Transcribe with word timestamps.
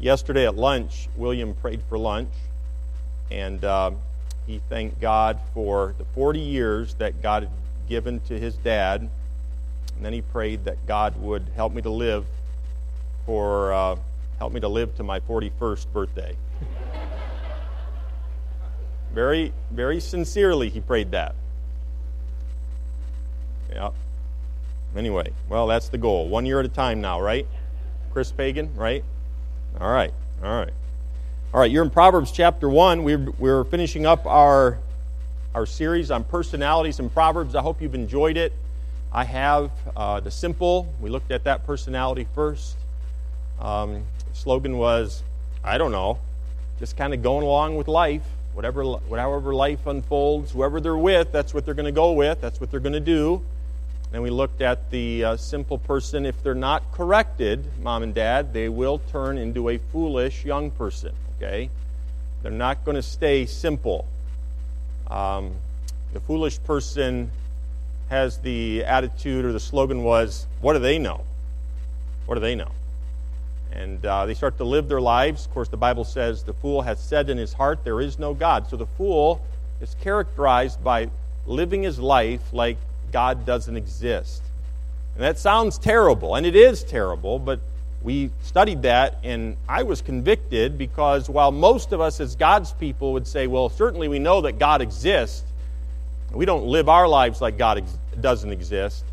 yesterday 0.00 0.46
at 0.46 0.56
lunch, 0.56 1.08
William 1.16 1.54
prayed 1.54 1.82
for 1.88 1.98
lunch, 1.98 2.32
and 3.30 3.64
uh, 3.64 3.92
he 4.46 4.60
thanked 4.68 5.00
God 5.00 5.38
for 5.54 5.94
the 5.98 6.04
40 6.06 6.40
years 6.40 6.94
that 6.94 7.22
God 7.22 7.44
had 7.44 7.52
given 7.88 8.20
to 8.20 8.38
his 8.38 8.56
dad. 8.56 9.02
And 9.02 10.04
then 10.04 10.12
he 10.12 10.22
prayed 10.22 10.64
that 10.64 10.84
God 10.86 11.20
would 11.20 11.46
help 11.54 11.74
me 11.74 11.82
to 11.82 11.90
live 11.90 12.24
for 13.26 13.72
uh, 13.72 13.96
help 14.38 14.52
me 14.52 14.60
to 14.60 14.68
live 14.68 14.96
to 14.96 15.02
my 15.02 15.20
41st 15.20 15.92
birthday. 15.92 16.36
very, 19.12 19.52
very 19.70 20.00
sincerely, 20.00 20.70
he 20.70 20.80
prayed 20.80 21.10
that. 21.10 21.34
Yeah. 23.70 23.90
Anyway, 24.96 25.30
well, 25.48 25.66
that's 25.66 25.90
the 25.90 25.98
goal. 25.98 26.28
One 26.28 26.46
year 26.46 26.58
at 26.58 26.66
a 26.66 26.70
time 26.70 27.00
now, 27.00 27.20
right? 27.20 27.46
Chris 28.12 28.32
Pagan, 28.32 28.74
right? 28.74 29.04
All 29.78 29.90
right, 29.90 30.12
all 30.42 30.56
right. 30.58 30.72
All 31.54 31.60
right, 31.60 31.70
you're 31.70 31.84
in 31.84 31.90
Proverbs 31.90 32.32
chapter 32.32 32.68
1. 32.68 33.02
We're, 33.02 33.30
we're 33.38 33.64
finishing 33.64 34.04
up 34.04 34.26
our, 34.26 34.78
our 35.54 35.64
series 35.64 36.10
on 36.10 36.24
personalities 36.24 36.98
in 36.98 37.08
Proverbs. 37.08 37.54
I 37.54 37.62
hope 37.62 37.80
you've 37.80 37.94
enjoyed 37.94 38.36
it. 38.36 38.52
I 39.12 39.24
have. 39.24 39.70
Uh, 39.96 40.20
the 40.20 40.30
simple, 40.30 40.92
we 41.00 41.08
looked 41.08 41.30
at 41.30 41.44
that 41.44 41.66
personality 41.66 42.26
first. 42.34 42.76
Um, 43.60 44.04
slogan 44.32 44.76
was, 44.76 45.22
I 45.64 45.78
don't 45.78 45.92
know, 45.92 46.18
just 46.78 46.96
kind 46.96 47.14
of 47.14 47.22
going 47.22 47.44
along 47.44 47.76
with 47.76 47.88
life. 47.88 48.24
Whatever, 48.54 48.84
whatever 48.84 49.54
life 49.54 49.86
unfolds, 49.86 50.50
whoever 50.50 50.80
they're 50.80 50.96
with, 50.96 51.32
that's 51.32 51.54
what 51.54 51.64
they're 51.64 51.74
going 51.74 51.86
to 51.86 51.92
go 51.92 52.12
with, 52.12 52.40
that's 52.40 52.60
what 52.60 52.70
they're 52.70 52.80
going 52.80 52.92
to 52.92 53.00
do. 53.00 53.42
And 54.12 54.22
we 54.22 54.30
looked 54.30 54.60
at 54.60 54.90
the 54.90 55.24
uh, 55.24 55.36
simple 55.36 55.78
person. 55.78 56.26
If 56.26 56.42
they're 56.42 56.54
not 56.54 56.90
corrected, 56.92 57.64
mom 57.80 58.02
and 58.02 58.12
dad, 58.12 58.52
they 58.52 58.68
will 58.68 58.98
turn 58.98 59.38
into 59.38 59.68
a 59.68 59.78
foolish 59.78 60.44
young 60.44 60.72
person, 60.72 61.14
okay? 61.36 61.70
They're 62.42 62.50
not 62.50 62.84
going 62.84 62.96
to 62.96 63.02
stay 63.02 63.46
simple. 63.46 64.08
Um, 65.08 65.52
the 66.12 66.20
foolish 66.20 66.60
person 66.64 67.30
has 68.08 68.38
the 68.38 68.84
attitude, 68.84 69.44
or 69.44 69.52
the 69.52 69.60
slogan 69.60 70.02
was, 70.02 70.46
What 70.60 70.72
do 70.72 70.80
they 70.80 70.98
know? 70.98 71.24
What 72.26 72.34
do 72.34 72.40
they 72.40 72.56
know? 72.56 72.72
And 73.70 74.04
uh, 74.04 74.26
they 74.26 74.34
start 74.34 74.56
to 74.58 74.64
live 74.64 74.88
their 74.88 75.00
lives. 75.00 75.46
Of 75.46 75.54
course, 75.54 75.68
the 75.68 75.76
Bible 75.76 76.02
says 76.02 76.42
the 76.42 76.52
fool 76.52 76.82
has 76.82 76.98
said 76.98 77.30
in 77.30 77.38
his 77.38 77.52
heart, 77.52 77.84
There 77.84 78.00
is 78.00 78.18
no 78.18 78.34
God. 78.34 78.68
So 78.68 78.76
the 78.76 78.86
fool 78.86 79.40
is 79.80 79.94
characterized 80.00 80.82
by 80.82 81.10
living 81.46 81.84
his 81.84 82.00
life 82.00 82.52
like 82.52 82.76
God 83.12 83.44
doesn't 83.46 83.76
exist. 83.76 84.42
And 85.14 85.24
that 85.24 85.38
sounds 85.38 85.78
terrible, 85.78 86.34
and 86.34 86.46
it 86.46 86.56
is 86.56 86.84
terrible, 86.84 87.38
but 87.38 87.60
we 88.02 88.30
studied 88.42 88.82
that, 88.82 89.18
and 89.22 89.56
I 89.68 89.82
was 89.82 90.00
convicted 90.00 90.78
because 90.78 91.28
while 91.28 91.52
most 91.52 91.92
of 91.92 92.00
us 92.00 92.20
as 92.20 92.34
God's 92.34 92.72
people 92.72 93.12
would 93.12 93.26
say, 93.26 93.46
Well, 93.46 93.68
certainly 93.68 94.08
we 94.08 94.18
know 94.18 94.40
that 94.42 94.58
God 94.58 94.80
exists, 94.80 95.44
we 96.32 96.46
don't 96.46 96.64
live 96.64 96.88
our 96.88 97.08
lives 97.08 97.40
like 97.40 97.58
God 97.58 97.78
ex- 97.78 97.98
doesn't 98.20 98.50
exist. 98.50 99.04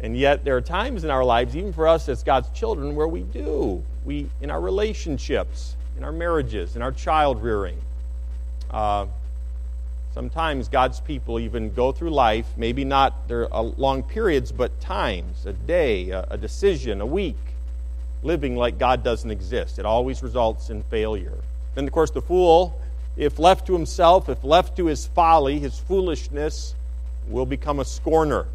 And 0.00 0.16
yet, 0.16 0.44
there 0.44 0.56
are 0.56 0.60
times 0.60 1.04
in 1.04 1.10
our 1.10 1.24
lives, 1.24 1.56
even 1.56 1.72
for 1.72 1.86
us 1.86 2.08
as 2.08 2.22
God's 2.22 2.48
children, 2.50 2.94
where 2.94 3.06
we 3.06 3.22
do. 3.22 3.82
We, 4.04 4.28
in 4.40 4.50
our 4.50 4.60
relationships, 4.60 5.76
in 5.96 6.02
our 6.02 6.12
marriages, 6.12 6.74
in 6.74 6.82
our 6.82 6.90
child 6.92 7.42
rearing. 7.42 7.78
Uh, 8.70 9.06
sometimes 10.14 10.68
God's 10.68 11.00
people 11.00 11.40
even 11.40 11.72
go 11.72 11.92
through 11.92 12.10
life, 12.10 12.46
maybe 12.56 12.84
not 12.84 13.28
their 13.28 13.52
uh, 13.52 13.62
long 13.62 14.02
periods, 14.02 14.52
but 14.52 14.80
times, 14.80 15.46
a 15.46 15.52
day, 15.52 16.10
a, 16.10 16.36
decision, 16.36 17.00
a 17.00 17.06
week, 17.06 17.36
living 18.22 18.56
like 18.56 18.78
God 18.78 19.02
doesn't 19.02 19.30
exist. 19.30 19.78
It 19.78 19.86
always 19.86 20.22
results 20.22 20.70
in 20.70 20.82
failure. 20.84 21.38
Then, 21.74 21.86
of 21.86 21.92
course, 21.92 22.10
the 22.10 22.22
fool, 22.22 22.78
if 23.16 23.38
left 23.38 23.66
to 23.66 23.72
himself, 23.72 24.28
if 24.28 24.44
left 24.44 24.76
to 24.76 24.86
his 24.86 25.06
folly, 25.06 25.58
his 25.58 25.78
foolishness, 25.78 26.74
will 27.28 27.46
become 27.46 27.80
a 27.80 27.84
scorner. 27.84 28.46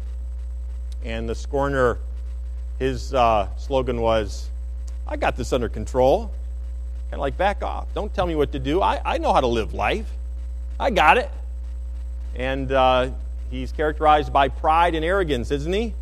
And 1.04 1.28
the 1.28 1.34
scorner, 1.34 1.98
his 2.78 3.12
uh, 3.14 3.48
slogan 3.56 4.00
was, 4.00 4.48
I 5.06 5.16
got 5.16 5.36
this 5.36 5.52
under 5.52 5.68
control. 5.68 6.30
Kind 7.10 7.14
of 7.14 7.20
like, 7.20 7.36
back 7.36 7.62
off. 7.62 7.92
Don't 7.94 8.12
tell 8.12 8.26
me 8.26 8.34
what 8.34 8.52
to 8.52 8.58
do. 8.58 8.82
I, 8.82 9.00
I 9.04 9.18
know 9.18 9.32
how 9.32 9.40
to 9.40 9.46
live 9.46 9.74
life. 9.74 10.10
I 10.78 10.90
got 10.90 11.18
it. 11.18 11.30
And 12.34 12.70
uh, 12.70 13.10
he's 13.50 13.72
characterized 13.72 14.32
by 14.32 14.48
pride 14.48 14.94
and 14.94 15.04
arrogance, 15.04 15.50
isn't 15.50 15.72
he? 15.72 15.94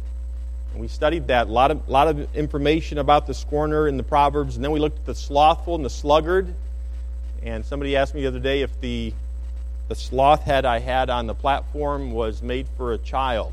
And 0.73 0.81
we 0.81 0.89
studied 0.89 1.29
that. 1.29 1.49
A 1.49 1.51
lot 1.51 1.71
of, 1.71 1.89
lot 1.89 2.09
of 2.09 2.35
information 2.37 2.99
about 2.99 3.27
the 3.27 3.35
scorner 3.35 3.89
in 3.89 3.97
the 3.97 4.03
Proverbs. 4.03 4.57
And 4.57 4.65
then 4.65 4.73
we 4.73 4.81
looked 4.81 4.99
at 4.99 5.07
the 5.07 5.15
slothful 5.15 5.75
and 5.75 5.85
the 5.85 5.91
sluggard. 5.91 6.55
And 7.43 7.65
somebody 7.65 7.97
asked 7.97 8.15
me 8.15 8.23
the 8.23 8.29
other 8.29 8.41
day 8.41 8.63
if 8.63 8.81
the, 8.81 9.15
the 9.89 9.95
sloth 9.95 10.43
head 10.43 10.65
I 10.65 10.81
had 10.81 11.11
on 11.11 11.27
the 11.27 11.35
platform 11.35 12.13
was 12.13 12.43
made 12.43 12.67
for 12.77 12.93
a 12.93 12.99
child. 12.99 13.53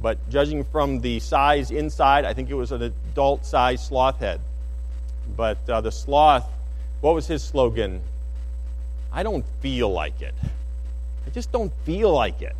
But 0.00 0.18
judging 0.30 0.64
from 0.64 1.00
the 1.00 1.20
size 1.20 1.70
inside, 1.70 2.24
I 2.24 2.34
think 2.34 2.50
it 2.50 2.54
was 2.54 2.72
an 2.72 2.82
adult 2.82 3.44
sized 3.44 3.84
sloth 3.84 4.20
head. 4.20 4.40
But 5.36 5.58
uh, 5.68 5.80
the 5.80 5.92
sloth, 5.92 6.48
what 7.00 7.14
was 7.14 7.26
his 7.26 7.42
slogan? 7.42 8.00
I 9.12 9.22
don't 9.22 9.44
feel 9.60 9.90
like 9.90 10.20
it. 10.20 10.34
Just 11.36 11.52
don't 11.52 11.70
feel 11.84 12.10
like 12.12 12.40
it. 12.40 12.56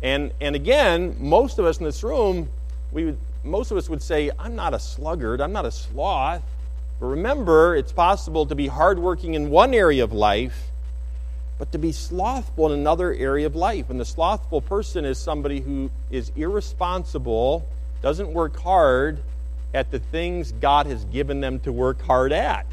And, 0.00 0.32
and 0.40 0.54
again, 0.54 1.16
most 1.18 1.58
of 1.58 1.64
us 1.64 1.78
in 1.78 1.84
this 1.84 2.04
room, 2.04 2.48
we 2.92 3.04
would, 3.04 3.18
most 3.42 3.72
of 3.72 3.76
us 3.76 3.88
would 3.88 4.00
say, 4.00 4.30
I'm 4.38 4.54
not 4.54 4.74
a 4.74 4.78
sluggard, 4.78 5.40
I'm 5.40 5.52
not 5.52 5.66
a 5.66 5.72
sloth. 5.72 6.42
But 7.00 7.06
remember, 7.06 7.74
it's 7.74 7.90
possible 7.90 8.46
to 8.46 8.54
be 8.54 8.68
hardworking 8.68 9.34
in 9.34 9.50
one 9.50 9.74
area 9.74 10.04
of 10.04 10.12
life 10.12 10.70
but 11.58 11.70
to 11.72 11.78
be 11.78 11.92
slothful 11.92 12.72
in 12.72 12.78
another 12.78 13.12
area 13.12 13.46
of 13.46 13.54
life. 13.54 13.90
And 13.90 14.00
the 14.00 14.04
slothful 14.04 14.60
person 14.60 15.04
is 15.04 15.18
somebody 15.18 15.60
who 15.60 15.90
is 16.10 16.32
irresponsible, 16.34 17.66
doesn't 18.02 18.32
work 18.32 18.58
hard 18.58 19.20
at 19.74 19.90
the 19.90 19.98
things 19.98 20.52
God 20.60 20.86
has 20.86 21.04
given 21.06 21.40
them 21.40 21.60
to 21.60 21.72
work 21.72 22.02
hard 22.02 22.32
at. 22.32 22.66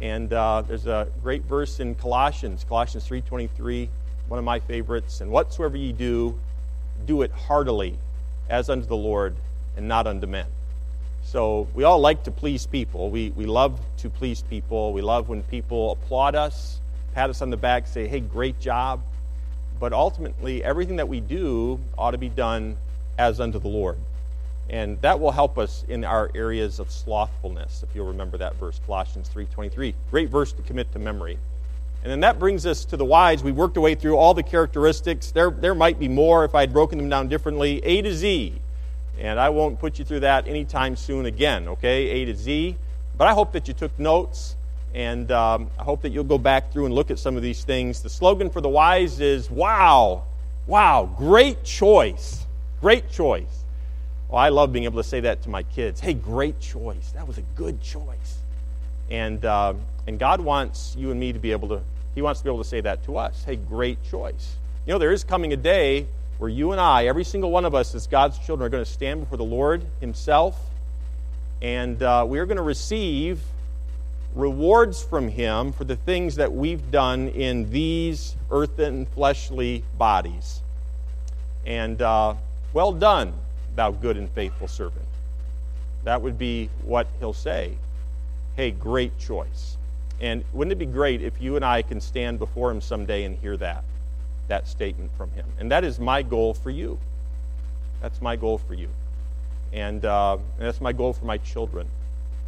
And 0.00 0.32
uh, 0.32 0.62
there's 0.66 0.86
a 0.86 1.08
great 1.22 1.42
verse 1.42 1.80
in 1.80 1.96
Colossians, 1.96 2.64
Colossians 2.68 3.08
3:23, 3.08 3.88
one 4.28 4.38
of 4.38 4.44
my 4.44 4.60
favorites. 4.60 5.20
And 5.20 5.30
whatsoever 5.30 5.76
ye 5.76 5.92
do, 5.92 6.38
do 7.06 7.22
it 7.22 7.30
heartily, 7.30 7.98
as 8.48 8.70
unto 8.70 8.86
the 8.86 8.96
Lord, 8.96 9.34
and 9.76 9.88
not 9.88 10.06
unto 10.06 10.26
men. 10.26 10.46
So 11.24 11.68
we 11.74 11.84
all 11.84 11.98
like 11.98 12.24
to 12.24 12.30
please 12.30 12.66
people. 12.66 13.10
We, 13.10 13.30
we 13.30 13.46
love 13.46 13.78
to 13.98 14.08
please 14.08 14.42
people. 14.42 14.92
We 14.92 15.02
love 15.02 15.28
when 15.28 15.42
people 15.42 15.92
applaud 15.92 16.34
us 16.34 16.80
pat 17.18 17.30
us 17.30 17.42
on 17.42 17.50
the 17.50 17.56
back, 17.56 17.88
say, 17.88 18.06
hey, 18.06 18.20
great 18.20 18.60
job. 18.60 19.02
But 19.80 19.92
ultimately, 19.92 20.62
everything 20.62 20.96
that 20.96 21.08
we 21.08 21.18
do 21.18 21.80
ought 21.98 22.12
to 22.12 22.18
be 22.18 22.28
done 22.28 22.76
as 23.18 23.40
unto 23.40 23.58
the 23.58 23.66
Lord. 23.66 23.98
And 24.70 25.00
that 25.00 25.18
will 25.18 25.32
help 25.32 25.58
us 25.58 25.84
in 25.88 26.04
our 26.04 26.30
areas 26.36 26.78
of 26.78 26.92
slothfulness, 26.92 27.82
if 27.82 27.92
you'll 27.92 28.06
remember 28.06 28.38
that 28.38 28.54
verse, 28.54 28.80
Colossians 28.86 29.28
3.23. 29.34 29.94
Great 30.12 30.28
verse 30.28 30.52
to 30.52 30.62
commit 30.62 30.92
to 30.92 31.00
memory. 31.00 31.38
And 32.02 32.12
then 32.12 32.20
that 32.20 32.38
brings 32.38 32.64
us 32.64 32.84
to 32.86 32.96
the 32.96 33.04
wise. 33.04 33.42
We 33.42 33.52
worked 33.52 33.76
our 33.76 33.82
way 33.82 33.94
through 33.94 34.16
all 34.16 34.32
the 34.32 34.42
characteristics. 34.42 35.30
There, 35.30 35.50
there 35.50 35.74
might 35.74 35.98
be 35.98 36.08
more 36.08 36.44
if 36.44 36.54
I 36.54 36.60
had 36.60 36.72
broken 36.72 36.98
them 36.98 37.08
down 37.08 37.28
differently. 37.28 37.84
A 37.84 38.02
to 38.02 38.14
Z. 38.14 38.54
And 39.18 39.40
I 39.40 39.48
won't 39.48 39.80
put 39.80 39.98
you 39.98 40.04
through 40.04 40.20
that 40.20 40.46
anytime 40.46 40.94
soon 40.94 41.26
again, 41.26 41.66
okay? 41.68 42.08
A 42.08 42.24
to 42.26 42.36
Z. 42.36 42.76
But 43.16 43.26
I 43.26 43.32
hope 43.32 43.52
that 43.52 43.66
you 43.66 43.74
took 43.74 43.98
notes. 43.98 44.54
And 44.94 45.30
um, 45.32 45.70
I 45.78 45.82
hope 45.82 46.02
that 46.02 46.10
you'll 46.10 46.24
go 46.24 46.38
back 46.38 46.72
through 46.72 46.86
and 46.86 46.94
look 46.94 47.10
at 47.10 47.18
some 47.18 47.36
of 47.36 47.42
these 47.42 47.64
things. 47.64 48.00
The 48.00 48.08
slogan 48.08 48.48
for 48.48 48.60
the 48.60 48.68
wise 48.68 49.20
is 49.20 49.50
wow, 49.50 50.22
wow, 50.66 51.10
great 51.16 51.64
choice. 51.64 52.46
Great 52.80 53.10
choice. 53.10 53.64
I 54.32 54.50
love 54.50 54.72
being 54.72 54.84
able 54.84 55.02
to 55.02 55.08
say 55.08 55.20
that 55.20 55.42
to 55.42 55.48
my 55.48 55.62
kids. 55.62 56.00
Hey, 56.00 56.14
great 56.14 56.60
choice. 56.60 57.10
That 57.14 57.26
was 57.26 57.38
a 57.38 57.42
good 57.56 57.80
choice. 57.80 58.38
And, 59.10 59.44
uh, 59.44 59.74
and 60.08 60.18
God 60.18 60.40
wants 60.40 60.96
you 60.98 61.10
and 61.10 61.20
me 61.20 61.34
to 61.34 61.38
be 61.38 61.52
able 61.52 61.68
to, 61.68 61.82
He 62.14 62.22
wants 62.22 62.40
to 62.40 62.44
be 62.44 62.48
able 62.48 62.62
to 62.62 62.68
say 62.68 62.80
that 62.80 63.04
to 63.04 63.18
us. 63.18 63.44
Hey, 63.44 63.56
great 63.56 64.02
choice. 64.10 64.56
You 64.86 64.94
know, 64.94 64.98
there 64.98 65.12
is 65.12 65.22
coming 65.22 65.52
a 65.52 65.56
day 65.56 66.06
where 66.38 66.48
you 66.48 66.72
and 66.72 66.80
I, 66.80 67.04
every 67.04 67.24
single 67.24 67.50
one 67.50 67.66
of 67.66 67.74
us 67.74 67.94
as 67.94 68.06
God's 68.06 68.38
children, 68.38 68.66
are 68.66 68.70
going 68.70 68.82
to 68.82 68.90
stand 68.90 69.20
before 69.20 69.36
the 69.36 69.44
Lord 69.44 69.84
Himself, 70.00 70.58
and 71.60 72.02
uh, 72.02 72.24
we 72.26 72.38
are 72.38 72.46
going 72.46 72.56
to 72.56 72.62
receive 72.62 73.42
rewards 74.34 75.02
from 75.02 75.28
Him 75.28 75.72
for 75.72 75.84
the 75.84 75.96
things 75.96 76.36
that 76.36 76.54
we've 76.54 76.90
done 76.90 77.28
in 77.28 77.70
these 77.70 78.34
earthen, 78.50 79.04
fleshly 79.04 79.84
bodies. 79.98 80.62
And 81.66 82.00
uh, 82.00 82.32
well 82.72 82.92
done, 82.92 83.34
thou 83.76 83.90
good 83.90 84.16
and 84.16 84.30
faithful 84.30 84.68
servant. 84.68 85.04
That 86.04 86.22
would 86.22 86.38
be 86.38 86.70
what 86.82 87.08
He'll 87.18 87.34
say. 87.34 87.76
Hey, 88.56 88.70
great 88.70 89.18
choice. 89.18 89.76
And 90.20 90.44
wouldn't 90.52 90.72
it 90.72 90.78
be 90.78 90.86
great 90.86 91.22
if 91.22 91.40
you 91.40 91.56
and 91.56 91.64
I 91.64 91.82
can 91.82 92.00
stand 92.00 92.38
before 92.38 92.70
Him 92.70 92.80
someday 92.80 93.24
and 93.24 93.36
hear 93.36 93.56
that, 93.58 93.84
that 94.48 94.66
statement 94.66 95.10
from 95.16 95.30
Him? 95.32 95.46
And 95.58 95.70
that 95.70 95.84
is 95.84 95.98
my 95.98 96.22
goal 96.22 96.54
for 96.54 96.70
you. 96.70 96.98
That's 98.00 98.20
my 98.20 98.36
goal 98.36 98.58
for 98.58 98.74
you. 98.74 98.88
And, 99.72 100.04
uh, 100.04 100.38
and 100.58 100.66
that's 100.66 100.80
my 100.80 100.92
goal 100.92 101.12
for 101.12 101.26
my 101.26 101.36
children 101.38 101.86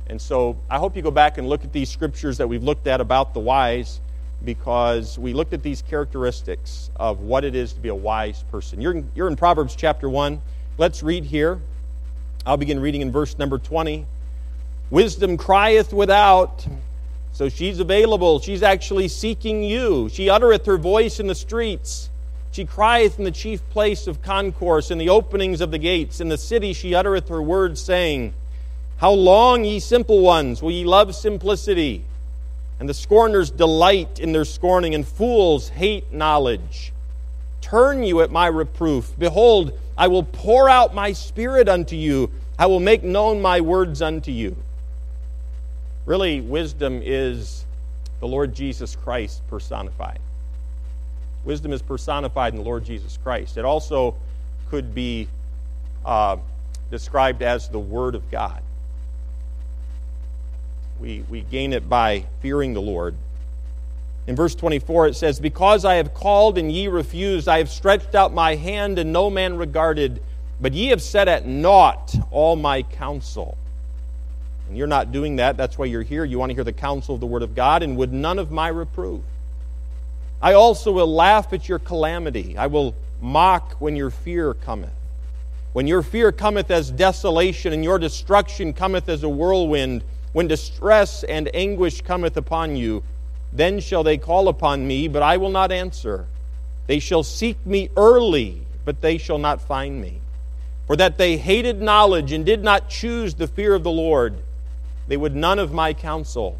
And 0.07 0.21
so 0.21 0.57
I 0.71 0.79
hope 0.79 0.97
you 0.97 1.03
go 1.03 1.11
back 1.11 1.37
and 1.37 1.49
look 1.49 1.65
at 1.65 1.73
these 1.73 1.91
scriptures 1.91 2.39
that 2.39 2.49
we've 2.49 2.63
looked 2.63 2.87
at 2.87 3.01
about 3.01 3.35
the 3.35 3.41
wise 3.41 4.01
because 4.45 5.19
we 5.19 5.35
looked 5.35 5.53
at 5.53 5.63
these 5.63 5.83
characteristics 5.83 6.91
of 6.97 7.21
what 7.21 7.45
it 7.45 7.55
is 7.55 7.75
to 7.75 7.81
be 7.81 7.91
a 7.91 7.95
wise 7.95 8.43
person. 8.51 8.81
You're 8.81 8.93
in, 8.93 9.11
you're 9.15 9.29
in 9.29 9.37
Proverbs 9.37 9.77
chapter 9.77 10.09
1. 10.09 10.41
Let's 10.79 11.03
read 11.03 11.25
here. 11.25 11.61
I'll 12.47 12.57
begin 12.57 12.81
reading 12.81 13.03
in 13.03 13.13
verse 13.13 13.39
number 13.39 13.59
20. 13.59 14.07
Wisdom 14.89 15.37
crieth 15.37 15.93
without, 15.93 16.67
so 17.41 17.49
she's 17.49 17.81
available. 17.81 18.39
She's 18.39 18.63
actually 18.63 19.09
seeking 19.09 19.63
you. 19.63 20.11
She 20.11 20.29
uttereth 20.29 20.67
her 20.67 20.77
voice 20.77 21.19
in 21.19 21.27
the 21.27 21.35
streets. 21.35 22.11
She 22.53 22.67
crieth 22.67 23.19
in 23.19 23.25
the 23.25 23.31
chief 23.31 23.67
place 23.71 24.07
of 24.07 24.21
concourse, 24.21 24.91
in 24.91 24.99
the 24.99 25.09
openings 25.09 25.63
of 25.63 25.71
the 25.71 25.79
gates. 25.79 26.21
In 26.21 26.29
the 26.29 26.37
city 26.37 26.75
she 26.75 26.95
uttereth 26.95 27.31
her 27.31 27.41
words, 27.41 27.81
saying, 27.81 28.35
How 28.99 29.13
long, 29.13 29.65
ye 29.65 29.81
simple 29.81 30.21
ones, 30.21 30.61
will 30.61 30.71
ye 30.71 30.85
love 30.85 31.15
simplicity? 31.15 32.05
And 32.79 32.87
the 32.87 32.93
scorners 32.93 33.51
delight 33.51 34.21
in 34.21 34.33
their 34.33 34.45
scorning, 34.45 34.95
and 34.95 35.09
fools 35.09 35.71
hate 35.71 36.13
knowledge. 36.13 36.93
Turn 37.63 38.03
you 38.03 38.21
at 38.21 38.31
my 38.31 38.49
reproof. 38.49 39.15
Behold, 39.19 39.73
I 39.97 40.09
will 40.09 40.25
pour 40.25 40.69
out 40.69 40.95
my 40.95 41.15
spirit 41.15 41.71
unto 41.71 41.97
you. 41.97 42.31
I 42.59 42.67
will 42.67 42.81
make 42.81 43.03
known 43.03 43.41
my 43.41 43.63
words 43.63 44.03
unto 44.03 44.31
you. 44.31 44.57
Really, 46.07 46.41
wisdom 46.41 47.01
is 47.05 47.65
the 48.21 48.29
Lord 48.29 48.55
Jesus 48.55 48.97
Christ 48.97 49.43
personified. 49.49 50.19
Wisdom 51.45 51.73
is 51.73 51.83
personified 51.83 52.53
in 52.53 52.59
the 52.59 52.65
Lord 52.65 52.85
Jesus 52.85 53.19
Christ. 53.23 53.57
It 53.57 53.65
also 53.65 54.15
could 54.71 54.95
be 54.95 55.29
uh, 56.05 56.37
described 56.91 57.43
as 57.43 57.69
the 57.69 57.79
Word 57.79 58.15
of 58.15 58.31
God. 58.31 58.63
We, 61.01 61.25
we 61.31 61.41
gain 61.43 61.73
it 61.73 61.89
by 61.89 62.27
fearing 62.41 62.75
the 62.75 62.83
Lord. 62.83 63.15
In 64.27 64.37
verse 64.37 64.55
24, 64.55 65.09
it 65.09 65.17
says, 65.17 65.41
Because 65.41 65.85
I 65.85 65.95
have 65.95 66.13
called 66.13 66.59
and 66.59 66.71
ye 66.71 66.89
refused, 66.89 67.49
I 67.49 67.59
have 67.59 67.71
stretched 67.71 68.15
out 68.15 68.35
my 68.35 68.55
hand 68.55 68.99
and 68.99 69.13
no 69.13 69.31
man 69.31 69.57
regarded, 69.57 70.23
but 70.61 70.75
ye 70.75 70.89
have 70.89 71.01
set 71.01 71.27
at 71.27 71.47
naught 71.47 72.15
all 72.31 72.55
my 72.55 72.83
counsel. 72.83 73.57
And 74.71 74.79
you're 74.79 74.87
not 74.87 75.11
doing 75.11 75.35
that. 75.37 75.57
That's 75.57 75.77
why 75.77 75.87
you're 75.87 76.05
here. 76.05 76.25
You 76.25 76.39
want 76.39 76.51
to 76.51 76.55
hear 76.55 76.63
the 76.63 76.73
counsel 76.73 77.17
of 77.17 77.21
the 77.21 77.27
Word 77.27 77.43
of 77.43 77.57
God, 77.57 77.83
and 77.83 77.97
would 77.97 78.13
none 78.13 78.39
of 78.39 78.53
my 78.53 78.69
reproof. 78.69 79.21
I 80.41 80.53
also 80.53 80.93
will 80.93 81.13
laugh 81.13 81.53
at 81.53 81.69
your 81.69 81.81
calamity. 81.81 82.57
I 82.57 82.69
will 82.69 82.95
mock 83.21 83.73
when 83.81 83.97
your 83.97 84.11
fear 84.11 84.55
cometh. 84.55 84.93
When 85.73 85.89
your 85.89 86.03
fear 86.03 86.31
cometh 86.31 86.71
as 86.71 86.93
desolation, 86.93 87.73
and 87.73 87.83
your 87.83 87.99
destruction 87.99 88.73
cometh 88.73 89.09
as 89.09 89.25
a 89.25 89.29
whirlwind, 89.29 90.05
when 90.33 90.47
distress 90.47 91.25
and 91.25 91.51
anguish 91.53 92.01
cometh 92.03 92.37
upon 92.37 92.77
you, 92.77 93.03
then 93.53 93.81
shall 93.81 94.05
they 94.05 94.19
call 94.19 94.47
upon 94.47 94.87
me, 94.87 95.09
but 95.09 95.21
I 95.21 95.37
will 95.37 95.51
not 95.51 95.73
answer. 95.73 96.29
They 96.87 97.01
shall 97.01 97.25
seek 97.25 97.67
me 97.67 97.91
early, 97.97 98.63
but 98.85 99.01
they 99.01 99.19
shall 99.19 99.39
not 99.39 99.61
find 99.61 100.01
me. 100.01 100.21
For 100.87 100.95
that 100.95 101.19
they 101.19 101.39
hated 101.39 101.83
knowledge 101.83 102.31
and 102.31 102.47
did 102.47 102.63
not 102.63 102.89
choose 102.89 103.35
the 103.35 103.49
fear 103.49 103.75
of 103.75 103.83
the 103.83 103.91
Lord, 103.91 104.37
they 105.11 105.17
would 105.17 105.35
none 105.35 105.59
of 105.59 105.73
my 105.73 105.93
counsel. 105.93 106.57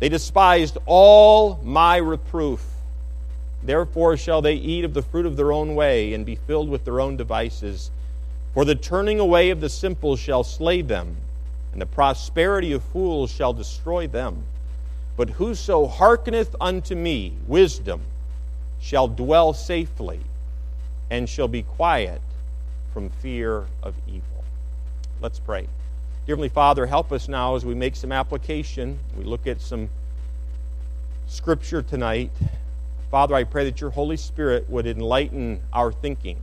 They 0.00 0.10
despised 0.10 0.76
all 0.84 1.58
my 1.64 1.96
reproof. 1.96 2.62
Therefore 3.62 4.18
shall 4.18 4.42
they 4.42 4.52
eat 4.52 4.84
of 4.84 4.92
the 4.92 5.00
fruit 5.00 5.24
of 5.24 5.38
their 5.38 5.50
own 5.50 5.74
way 5.74 6.12
and 6.12 6.26
be 6.26 6.34
filled 6.34 6.68
with 6.68 6.84
their 6.84 7.00
own 7.00 7.16
devices. 7.16 7.90
For 8.52 8.66
the 8.66 8.74
turning 8.74 9.18
away 9.18 9.48
of 9.48 9.62
the 9.62 9.70
simple 9.70 10.16
shall 10.16 10.44
slay 10.44 10.82
them, 10.82 11.16
and 11.72 11.80
the 11.80 11.86
prosperity 11.86 12.72
of 12.72 12.84
fools 12.84 13.30
shall 13.30 13.54
destroy 13.54 14.06
them. 14.06 14.42
But 15.16 15.30
whoso 15.30 15.86
hearkeneth 15.86 16.54
unto 16.60 16.94
me, 16.94 17.32
wisdom, 17.46 18.02
shall 18.78 19.08
dwell 19.08 19.54
safely, 19.54 20.20
and 21.08 21.26
shall 21.26 21.48
be 21.48 21.62
quiet 21.62 22.20
from 22.92 23.08
fear 23.08 23.64
of 23.82 23.94
evil. 24.06 24.44
Let's 25.22 25.38
pray. 25.38 25.66
Heavenly 26.30 26.48
Father, 26.48 26.86
help 26.86 27.10
us 27.10 27.26
now 27.26 27.56
as 27.56 27.64
we 27.64 27.74
make 27.74 27.96
some 27.96 28.12
application. 28.12 29.00
We 29.18 29.24
look 29.24 29.48
at 29.48 29.60
some 29.60 29.90
scripture 31.26 31.82
tonight. 31.82 32.30
Father, 33.10 33.34
I 33.34 33.42
pray 33.42 33.64
that 33.64 33.80
your 33.80 33.90
Holy 33.90 34.16
Spirit 34.16 34.70
would 34.70 34.86
enlighten 34.86 35.60
our 35.72 35.90
thinking. 35.90 36.36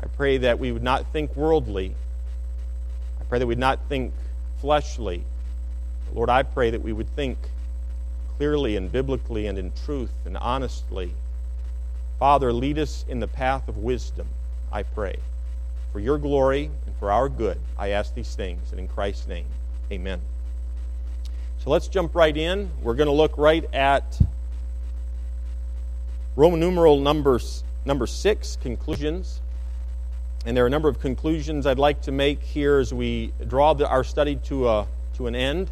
I 0.00 0.06
pray 0.06 0.38
that 0.38 0.60
we 0.60 0.70
would 0.70 0.84
not 0.84 1.12
think 1.12 1.34
worldly. 1.34 1.96
I 3.20 3.24
pray 3.24 3.40
that 3.40 3.46
we 3.46 3.50
would 3.50 3.58
not 3.58 3.80
think 3.88 4.14
fleshly. 4.60 5.24
Lord, 6.14 6.30
I 6.30 6.44
pray 6.44 6.70
that 6.70 6.82
we 6.82 6.92
would 6.92 7.08
think 7.16 7.38
clearly 8.36 8.76
and 8.76 8.92
biblically 8.92 9.48
and 9.48 9.58
in 9.58 9.72
truth 9.84 10.12
and 10.24 10.36
honestly. 10.36 11.12
Father, 12.20 12.52
lead 12.52 12.78
us 12.78 13.04
in 13.08 13.18
the 13.18 13.26
path 13.26 13.66
of 13.66 13.78
wisdom, 13.78 14.28
I 14.70 14.84
pray. 14.84 15.16
For 15.92 16.00
your 16.00 16.18
glory 16.18 16.70
and 16.86 16.96
for 16.96 17.12
our 17.12 17.28
good, 17.28 17.58
I 17.78 17.90
ask 17.90 18.14
these 18.14 18.34
things, 18.34 18.70
and 18.70 18.80
in 18.80 18.88
Christ's 18.88 19.28
name, 19.28 19.46
amen. 19.90 20.20
So 21.58 21.70
let's 21.70 21.86
jump 21.86 22.14
right 22.14 22.36
in. 22.36 22.70
We're 22.80 22.94
going 22.94 23.08
to 23.08 23.12
look 23.12 23.36
right 23.36 23.64
at 23.74 24.18
Roman 26.34 26.60
numeral 26.60 26.98
numbers 26.98 27.62
number 27.84 28.06
six, 28.06 28.56
conclusions. 28.62 29.40
And 30.46 30.56
there 30.56 30.64
are 30.64 30.66
a 30.66 30.70
number 30.70 30.88
of 30.88 30.98
conclusions 30.98 31.66
I'd 31.66 31.78
like 31.78 32.02
to 32.02 32.12
make 32.12 32.42
here 32.42 32.78
as 32.78 32.92
we 32.92 33.32
draw 33.46 33.74
the, 33.74 33.86
our 33.86 34.02
study 34.02 34.36
to, 34.46 34.68
a, 34.68 34.86
to 35.16 35.26
an 35.26 35.36
end. 35.36 35.70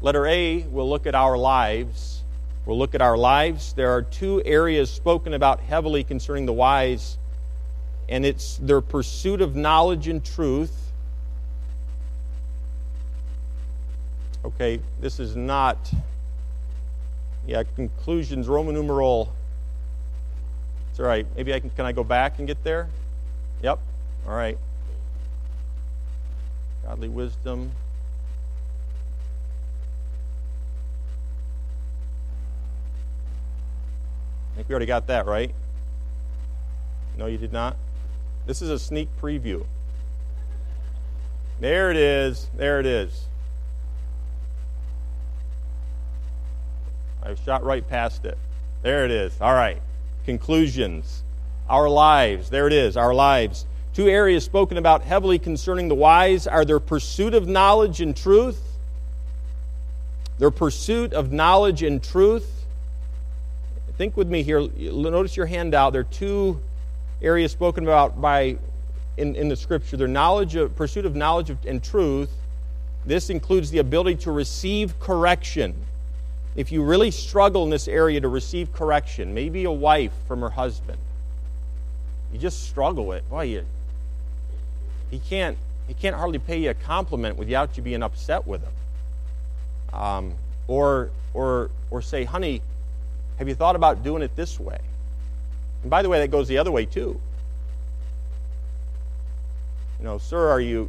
Letter 0.00 0.26
A, 0.26 0.62
we'll 0.62 0.88
look 0.88 1.06
at 1.06 1.14
our 1.14 1.36
lives. 1.36 2.22
We'll 2.64 2.78
look 2.78 2.94
at 2.94 3.02
our 3.02 3.16
lives. 3.16 3.74
There 3.74 3.90
are 3.90 4.02
two 4.02 4.42
areas 4.44 4.90
spoken 4.90 5.34
about 5.34 5.60
heavily 5.60 6.04
concerning 6.04 6.46
the 6.46 6.52
wise, 6.52 7.18
and 8.08 8.24
it's 8.24 8.56
their 8.58 8.80
pursuit 8.80 9.40
of 9.40 9.54
knowledge 9.54 10.08
and 10.08 10.24
truth. 10.24 10.92
Okay, 14.44 14.80
this 15.00 15.20
is 15.20 15.36
not, 15.36 15.92
yeah, 17.46 17.62
conclusions, 17.76 18.48
Roman 18.48 18.74
numeral 18.74 19.32
it's 20.98 21.04
all 21.04 21.06
right. 21.06 21.24
Maybe 21.36 21.54
I 21.54 21.60
can, 21.60 21.70
can 21.70 21.86
I 21.86 21.92
go 21.92 22.02
back 22.02 22.40
and 22.40 22.48
get 22.48 22.64
there? 22.64 22.88
Yep. 23.62 23.78
All 24.26 24.34
right. 24.34 24.58
Godly 26.84 27.08
wisdom. 27.08 27.70
I 34.52 34.56
think 34.56 34.68
we 34.68 34.72
already 34.72 34.86
got 34.86 35.06
that, 35.06 35.26
right? 35.26 35.54
No, 37.16 37.26
you 37.26 37.38
did 37.38 37.52
not? 37.52 37.76
This 38.48 38.60
is 38.60 38.70
a 38.70 38.78
sneak 38.80 39.08
preview. 39.22 39.64
There 41.60 41.92
it 41.92 41.96
is. 41.96 42.50
There 42.56 42.80
it 42.80 42.86
is. 42.86 43.26
I 47.22 47.36
shot 47.36 47.62
right 47.62 47.88
past 47.88 48.24
it. 48.24 48.36
There 48.82 49.04
it 49.04 49.12
is. 49.12 49.40
All 49.40 49.54
right 49.54 49.80
conclusions. 50.28 51.22
Our 51.70 51.88
lives, 51.88 52.50
there 52.50 52.66
it 52.66 52.72
is, 52.74 52.98
our 52.98 53.14
lives. 53.14 53.64
Two 53.94 54.08
areas 54.08 54.44
spoken 54.44 54.76
about 54.76 55.00
heavily 55.02 55.38
concerning 55.38 55.88
the 55.88 55.94
wise 55.94 56.46
are 56.46 56.66
their 56.66 56.80
pursuit 56.80 57.32
of 57.32 57.48
knowledge 57.48 58.02
and 58.02 58.14
truth. 58.14 58.60
Their 60.38 60.50
pursuit 60.50 61.14
of 61.14 61.32
knowledge 61.32 61.82
and 61.82 62.02
truth. 62.02 62.66
Think 63.96 64.18
with 64.18 64.28
me 64.28 64.42
here. 64.42 64.60
Notice 64.60 65.34
your 65.34 65.46
handout. 65.46 65.94
There 65.94 66.02
are 66.02 66.04
two 66.04 66.60
areas 67.22 67.52
spoken 67.52 67.84
about 67.84 68.20
by 68.20 68.58
in, 69.16 69.34
in 69.34 69.48
the 69.48 69.56
scripture. 69.56 69.96
Their 69.96 70.08
knowledge 70.08 70.54
of 70.54 70.74
pursuit 70.76 71.06
of 71.06 71.14
knowledge 71.14 71.50
and 71.66 71.82
truth. 71.82 72.30
This 73.06 73.30
includes 73.30 73.70
the 73.70 73.78
ability 73.78 74.16
to 74.16 74.32
receive 74.32 74.98
correction 75.00 75.74
if 76.58 76.72
you 76.72 76.82
really 76.82 77.12
struggle 77.12 77.62
in 77.62 77.70
this 77.70 77.86
area 77.86 78.20
to 78.20 78.26
receive 78.26 78.72
correction, 78.72 79.32
maybe 79.32 79.62
a 79.62 79.70
wife 79.70 80.10
from 80.26 80.40
her 80.40 80.50
husband, 80.50 80.98
you 82.32 82.38
just 82.40 82.64
struggle 82.64 83.06
with, 83.06 83.30
boy, 83.30 83.42
you, 83.42 83.64
he 85.08 85.20
can't 85.20 85.56
he 85.86 85.94
can't 85.94 86.16
hardly 86.16 86.40
pay 86.40 86.58
you 86.58 86.70
a 86.70 86.74
compliment 86.74 87.38
without 87.38 87.76
you 87.76 87.82
being 87.84 88.02
upset 88.02 88.44
with 88.44 88.60
him. 88.60 89.98
Um, 90.00 90.34
or 90.66 91.10
or 91.32 91.70
or 91.92 92.02
say, 92.02 92.24
honey, 92.24 92.60
have 93.38 93.46
you 93.46 93.54
thought 93.54 93.76
about 93.76 94.02
doing 94.02 94.22
it 94.22 94.34
this 94.34 94.58
way? 94.58 94.80
And 95.82 95.90
by 95.90 96.02
the 96.02 96.08
way, 96.08 96.20
that 96.20 96.30
goes 96.30 96.48
the 96.48 96.58
other 96.58 96.72
way 96.72 96.86
too. 96.86 97.20
You 99.98 100.04
know, 100.04 100.18
sir, 100.18 100.48
are 100.48 100.60
you 100.60 100.88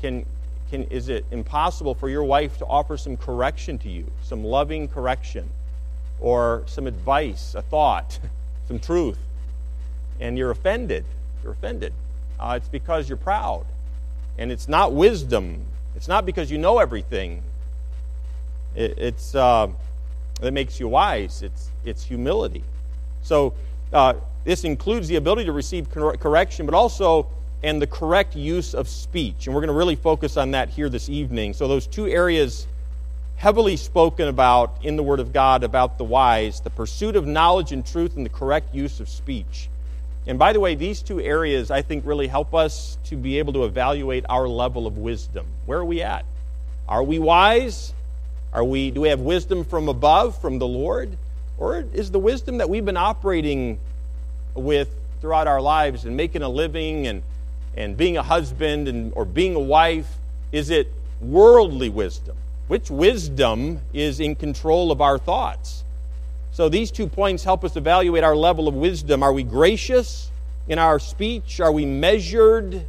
can 0.00 0.24
can, 0.70 0.84
is 0.84 1.08
it 1.08 1.24
impossible 1.30 1.94
for 1.94 2.08
your 2.08 2.24
wife 2.24 2.58
to 2.58 2.66
offer 2.66 2.96
some 2.96 3.16
correction 3.16 3.78
to 3.78 3.88
you, 3.88 4.10
some 4.22 4.44
loving 4.44 4.88
correction, 4.88 5.48
or 6.20 6.62
some 6.66 6.86
advice, 6.86 7.54
a 7.54 7.62
thought, 7.62 8.18
some 8.68 8.78
truth, 8.78 9.18
and 10.20 10.36
you're 10.36 10.50
offended? 10.50 11.04
You're 11.42 11.52
offended. 11.52 11.92
Uh, 12.38 12.54
it's 12.56 12.68
because 12.68 13.08
you're 13.08 13.18
proud. 13.18 13.64
And 14.36 14.52
it's 14.52 14.68
not 14.68 14.92
wisdom. 14.92 15.64
It's 15.96 16.06
not 16.06 16.26
because 16.26 16.50
you 16.50 16.58
know 16.58 16.78
everything. 16.78 17.42
It, 18.76 18.98
it's 18.98 19.34
uh, 19.34 19.68
that 20.40 20.52
makes 20.52 20.78
you 20.78 20.88
wise. 20.88 21.42
It's 21.42 21.70
it's 21.84 22.04
humility. 22.04 22.62
So 23.22 23.54
uh, 23.92 24.14
this 24.44 24.64
includes 24.64 25.08
the 25.08 25.16
ability 25.16 25.44
to 25.46 25.52
receive 25.52 25.90
cor- 25.90 26.16
correction, 26.16 26.66
but 26.66 26.74
also 26.74 27.28
and 27.62 27.82
the 27.82 27.86
correct 27.86 28.36
use 28.36 28.74
of 28.74 28.88
speech. 28.88 29.46
And 29.46 29.54
we're 29.54 29.60
going 29.60 29.68
to 29.68 29.74
really 29.74 29.96
focus 29.96 30.36
on 30.36 30.52
that 30.52 30.68
here 30.68 30.88
this 30.88 31.08
evening. 31.08 31.54
So 31.54 31.66
those 31.66 31.86
two 31.86 32.06
areas 32.06 32.66
heavily 33.36 33.76
spoken 33.76 34.28
about 34.28 34.76
in 34.82 34.96
the 34.96 35.02
Word 35.02 35.20
of 35.20 35.32
God 35.32 35.64
about 35.64 35.98
the 35.98 36.04
wise, 36.04 36.60
the 36.60 36.70
pursuit 36.70 37.16
of 37.16 37.26
knowledge 37.26 37.72
and 37.72 37.84
truth, 37.84 38.16
and 38.16 38.24
the 38.24 38.30
correct 38.30 38.74
use 38.74 39.00
of 39.00 39.08
speech. 39.08 39.68
And 40.26 40.38
by 40.38 40.52
the 40.52 40.60
way, 40.60 40.74
these 40.74 41.02
two 41.02 41.20
areas 41.20 41.70
I 41.70 41.82
think 41.82 42.04
really 42.04 42.26
help 42.26 42.54
us 42.54 42.98
to 43.04 43.16
be 43.16 43.38
able 43.38 43.52
to 43.54 43.64
evaluate 43.64 44.24
our 44.28 44.46
level 44.46 44.86
of 44.86 44.98
wisdom. 44.98 45.46
Where 45.66 45.78
are 45.78 45.84
we 45.84 46.02
at? 46.02 46.24
Are 46.88 47.02
we 47.02 47.18
wise? 47.18 47.94
Are 48.52 48.64
we 48.64 48.90
do 48.90 49.02
we 49.02 49.08
have 49.08 49.20
wisdom 49.20 49.64
from 49.64 49.88
above 49.88 50.40
from 50.40 50.58
the 50.58 50.66
Lord? 50.66 51.16
Or 51.58 51.84
is 51.92 52.10
the 52.10 52.18
wisdom 52.18 52.58
that 52.58 52.70
we've 52.70 52.84
been 52.84 52.96
operating 52.96 53.78
with 54.54 54.88
throughout 55.20 55.46
our 55.46 55.60
lives 55.60 56.04
and 56.04 56.16
making 56.16 56.42
a 56.42 56.48
living 56.48 57.06
and, 57.06 57.22
and 57.76 57.96
being 57.96 58.16
a 58.16 58.22
husband 58.22 58.88
and, 58.88 59.12
or 59.14 59.24
being 59.24 59.54
a 59.54 59.60
wife, 59.60 60.16
is 60.52 60.70
it 60.70 60.92
worldly 61.20 61.88
wisdom? 61.88 62.36
Which 62.68 62.90
wisdom 62.90 63.80
is 63.92 64.20
in 64.20 64.36
control 64.36 64.92
of 64.92 65.00
our 65.00 65.18
thoughts? 65.18 65.84
So 66.52 66.68
these 66.68 66.90
two 66.90 67.06
points 67.06 67.44
help 67.44 67.64
us 67.64 67.76
evaluate 67.76 68.24
our 68.24 68.36
level 68.36 68.68
of 68.68 68.74
wisdom. 68.74 69.22
Are 69.22 69.32
we 69.32 69.42
gracious 69.42 70.30
in 70.68 70.78
our 70.78 70.98
speech? 70.98 71.60
Are 71.60 71.72
we 71.72 71.86
measured 71.86 72.84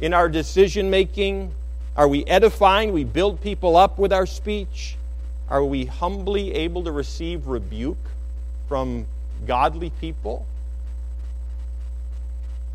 in 0.00 0.14
our 0.14 0.28
decision 0.28 0.90
making? 0.90 1.52
Are 1.96 2.08
we 2.08 2.24
edifying? 2.26 2.92
We 2.92 3.04
build 3.04 3.40
people 3.40 3.76
up 3.76 3.98
with 3.98 4.12
our 4.12 4.26
speech? 4.26 4.96
Are 5.50 5.64
we 5.64 5.86
humbly 5.86 6.54
able 6.54 6.84
to 6.84 6.92
receive 6.92 7.48
rebuke 7.48 7.98
from 8.68 9.06
godly 9.46 9.90
people? 9.90 10.46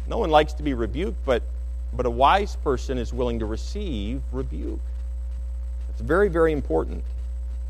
No 0.08 0.18
one 0.18 0.30
likes 0.30 0.54
to 0.54 0.64
be 0.64 0.74
rebuked, 0.74 1.18
but, 1.26 1.42
but 1.94 2.06
a 2.06 2.10
wise 2.10 2.58
person 2.58 2.98
is 2.98 3.14
willing 3.14 3.40
to 3.40 3.46
receive 3.46 4.22
rebuke. 4.32 4.82
It's 5.90 6.02
very, 6.02 6.28
very 6.28 6.52
important. 6.52 7.04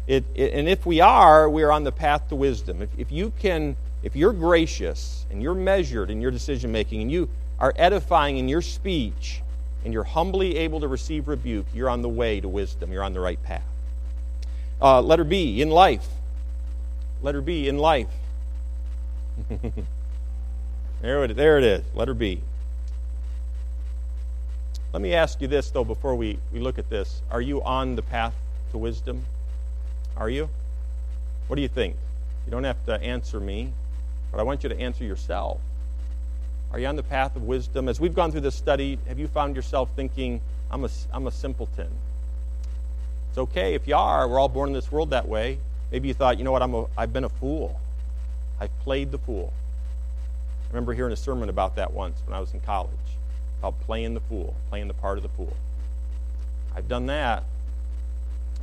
It, 0.08 0.24
it, 0.34 0.54
and 0.54 0.68
if 0.68 0.86
we 0.86 1.02
are, 1.02 1.48
we 1.50 1.62
are 1.62 1.72
on 1.72 1.84
the 1.84 1.92
path 1.92 2.28
to 2.30 2.36
wisdom. 2.36 2.82
If, 2.82 2.90
if 2.98 3.12
you 3.12 3.32
can, 3.40 3.76
if 4.02 4.16
you're 4.16 4.34
gracious 4.34 5.26
and 5.30 5.42
you're 5.42 5.54
measured 5.54 6.10
in 6.10 6.20
your 6.20 6.32
decision 6.32 6.72
making 6.72 7.04
and 7.04 7.12
you 7.12 7.30
are 7.60 7.74
edifying 7.76 8.38
in 8.38 8.50
your 8.50 8.62
speech 8.62 9.42
and 9.84 9.94
you're 9.94 10.04
humbly 10.04 10.58
able 10.58 10.80
to 10.80 10.88
receive 10.88 11.28
rebuke, 11.28 11.68
you're 11.76 11.90
on 11.90 12.02
the 12.02 12.10
way 12.10 12.42
to 12.42 12.48
wisdom. 12.48 12.92
You're 12.92 13.04
on 13.04 13.14
the 13.14 13.20
right 13.20 13.42
path. 13.44 13.75
Uh, 14.82 15.02
letter 15.02 15.24
B, 15.24 15.62
in 15.62 15.70
life. 15.70 16.08
Letter 17.22 17.42
B, 17.42 17.68
in 17.68 17.78
life. 17.78 18.10
there, 21.02 21.24
it, 21.24 21.36
there 21.36 21.58
it 21.58 21.64
is. 21.64 21.84
Letter 21.94 22.14
B. 22.14 22.42
Let 24.92 25.02
me 25.02 25.14
ask 25.14 25.42
you 25.42 25.48
this, 25.48 25.70
though, 25.72 25.84
before 25.84 26.16
we, 26.16 26.40
we 26.54 26.60
look 26.60 26.78
at 26.78 26.90
this. 26.90 27.22
Are 27.30 27.42
you 27.42 27.62
on 27.64 27.96
the 27.96 28.02
path 28.02 28.34
to 28.72 28.78
wisdom? 28.78 29.26
Are 30.16 30.30
you? 30.30 30.50
What 31.48 31.56
do 31.58 31.62
you 31.62 31.68
think? 31.68 31.96
You 32.46 32.52
don't 32.52 32.64
have 32.64 32.84
to 32.86 33.02
answer 33.02 33.40
me, 33.40 33.74
but 34.32 34.40
I 34.40 34.44
want 34.44 34.64
you 34.64 34.70
to 34.70 34.80
answer 34.80 35.04
yourself. 35.04 35.60
Are 36.72 36.80
you 36.80 36.88
on 36.88 36.96
the 36.96 37.04
path 37.04 37.36
of 37.36 37.44
wisdom? 37.44 37.88
As 37.88 38.00
we've 38.00 38.14
gone 38.14 38.32
through 38.32 38.42
this 38.42 38.56
study, 38.56 39.00
have 39.08 39.20
you 39.20 39.28
found 39.28 39.56
yourself 39.56 39.90
thinking, 39.96 40.42
I'm 40.70 40.86
a, 40.86 40.90
I'm 41.14 41.28
a 41.28 41.32
simpleton? 41.32 41.90
It's 43.36 43.40
okay 43.42 43.74
if 43.74 43.86
you 43.86 43.98
are. 43.98 44.30
We're 44.30 44.40
all 44.40 44.48
born 44.48 44.70
in 44.70 44.74
this 44.74 44.90
world 44.90 45.10
that 45.10 45.28
way. 45.28 45.60
Maybe 45.92 46.08
you 46.08 46.14
thought, 46.14 46.38
you 46.38 46.46
know 46.46 46.54
what, 46.54 46.62
I'm 46.62 46.74
a, 46.74 46.86
I've 46.98 47.12
been 47.12 47.26
a 47.26 47.30
fool. 47.30 47.82
I've 48.62 48.72
played 48.80 49.12
the 49.12 49.18
fool. 49.18 49.52
I 50.64 50.68
remember 50.70 50.94
hearing 50.94 51.12
a 51.12 51.18
sermon 51.18 51.50
about 51.50 51.76
that 51.76 51.92
once 51.92 52.22
when 52.26 52.34
I 52.34 52.40
was 52.40 52.54
in 52.54 52.62
college, 52.62 52.90
about 53.60 53.78
playing 53.82 54.14
the 54.14 54.22
fool, 54.22 54.56
playing 54.70 54.88
the 54.88 54.94
part 54.94 55.18
of 55.18 55.24
the 55.24 55.28
fool. 55.28 55.54
I've 56.78 56.88
done 56.88 57.08
that. 57.08 57.44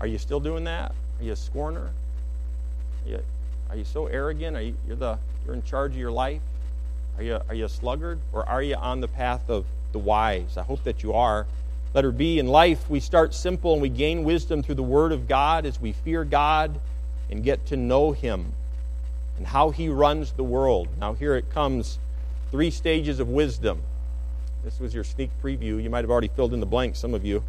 Are 0.00 0.06
you 0.06 0.16
still 0.16 0.40
doing 0.40 0.64
that? 0.64 0.94
Are 1.20 1.22
you 1.22 1.32
a 1.32 1.36
scorner? 1.36 1.90
Are 3.04 3.10
you, 3.10 3.20
are 3.68 3.76
you 3.76 3.84
so 3.84 4.06
arrogant? 4.06 4.56
Are 4.56 4.62
you, 4.62 4.74
you're, 4.86 4.96
the, 4.96 5.18
you're 5.44 5.54
in 5.54 5.62
charge 5.64 5.92
of 5.92 5.98
your 5.98 6.12
life? 6.12 6.40
Are 7.18 7.22
you, 7.22 7.38
are 7.46 7.54
you 7.54 7.66
a 7.66 7.68
sluggard? 7.68 8.20
Or 8.32 8.48
are 8.48 8.62
you 8.62 8.76
on 8.76 9.02
the 9.02 9.08
path 9.08 9.50
of 9.50 9.66
the 9.92 9.98
wise? 9.98 10.56
I 10.56 10.62
hope 10.62 10.82
that 10.84 11.02
you 11.02 11.12
are. 11.12 11.46
Letter 11.94 12.10
B, 12.10 12.38
in 12.38 12.46
life, 12.46 12.88
we 12.88 13.00
start 13.00 13.34
simple 13.34 13.72
and 13.74 13.82
we 13.82 13.88
gain 13.88 14.24
wisdom 14.24 14.62
through 14.62 14.76
the 14.76 14.82
Word 14.82 15.12
of 15.12 15.28
God 15.28 15.66
as 15.66 15.80
we 15.80 15.92
fear 15.92 16.24
God 16.24 16.80
and 17.30 17.42
get 17.44 17.66
to 17.66 17.76
know 17.76 18.12
Him 18.12 18.54
and 19.36 19.46
how 19.46 19.70
He 19.70 19.88
runs 19.88 20.32
the 20.32 20.44
world. 20.44 20.88
Now, 20.98 21.12
here 21.12 21.36
it 21.36 21.50
comes 21.50 21.98
three 22.50 22.70
stages 22.70 23.20
of 23.20 23.28
wisdom. 23.28 23.82
This 24.64 24.78
was 24.78 24.94
your 24.94 25.04
sneak 25.04 25.30
preview. 25.42 25.82
You 25.82 25.90
might 25.90 26.04
have 26.04 26.10
already 26.10 26.28
filled 26.28 26.54
in 26.54 26.60
the 26.60 26.66
blanks, 26.66 26.98
some 26.98 27.14
of 27.14 27.24
you. 27.24 27.42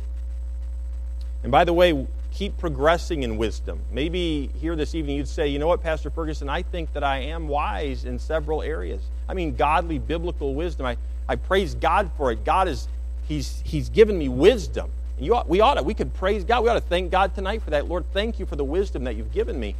And 1.43 1.51
by 1.51 1.63
the 1.63 1.73
way, 1.73 2.07
keep 2.31 2.57
progressing 2.57 3.23
in 3.23 3.37
wisdom. 3.37 3.79
Maybe 3.91 4.49
here 4.59 4.75
this 4.75 4.95
evening 4.95 5.17
you'd 5.17 5.27
say, 5.27 5.47
you 5.47 5.59
know 5.59 5.67
what, 5.67 5.83
Pastor 5.83 6.09
Ferguson, 6.09 6.49
I 6.49 6.63
think 6.63 6.93
that 6.93 7.03
I 7.03 7.19
am 7.19 7.47
wise 7.47 8.05
in 8.05 8.17
several 8.17 8.61
areas. 8.61 9.01
I 9.29 9.33
mean, 9.33 9.55
godly, 9.55 9.99
biblical 9.99 10.55
wisdom. 10.55 10.85
I, 10.85 10.97
I 11.29 11.35
praise 11.35 11.75
God 11.75 12.09
for 12.17 12.31
it. 12.31 12.43
God 12.43 12.67
is, 12.67 12.87
He's, 13.27 13.61
he's 13.65 13.89
given 13.89 14.17
me 14.17 14.29
wisdom. 14.29 14.91
And 15.17 15.25
you 15.25 15.35
ought, 15.35 15.47
we 15.47 15.61
ought 15.61 15.75
to, 15.75 15.83
we 15.83 15.93
could 15.93 16.13
praise 16.13 16.43
God. 16.43 16.63
We 16.63 16.69
ought 16.69 16.75
to 16.75 16.81
thank 16.81 17.11
God 17.11 17.35
tonight 17.35 17.61
for 17.61 17.69
that. 17.69 17.87
Lord, 17.87 18.05
thank 18.13 18.39
you 18.39 18.45
for 18.45 18.55
the 18.55 18.63
wisdom 18.63 19.03
that 19.05 19.15
you've 19.15 19.31
given 19.31 19.59
me. 19.59 19.75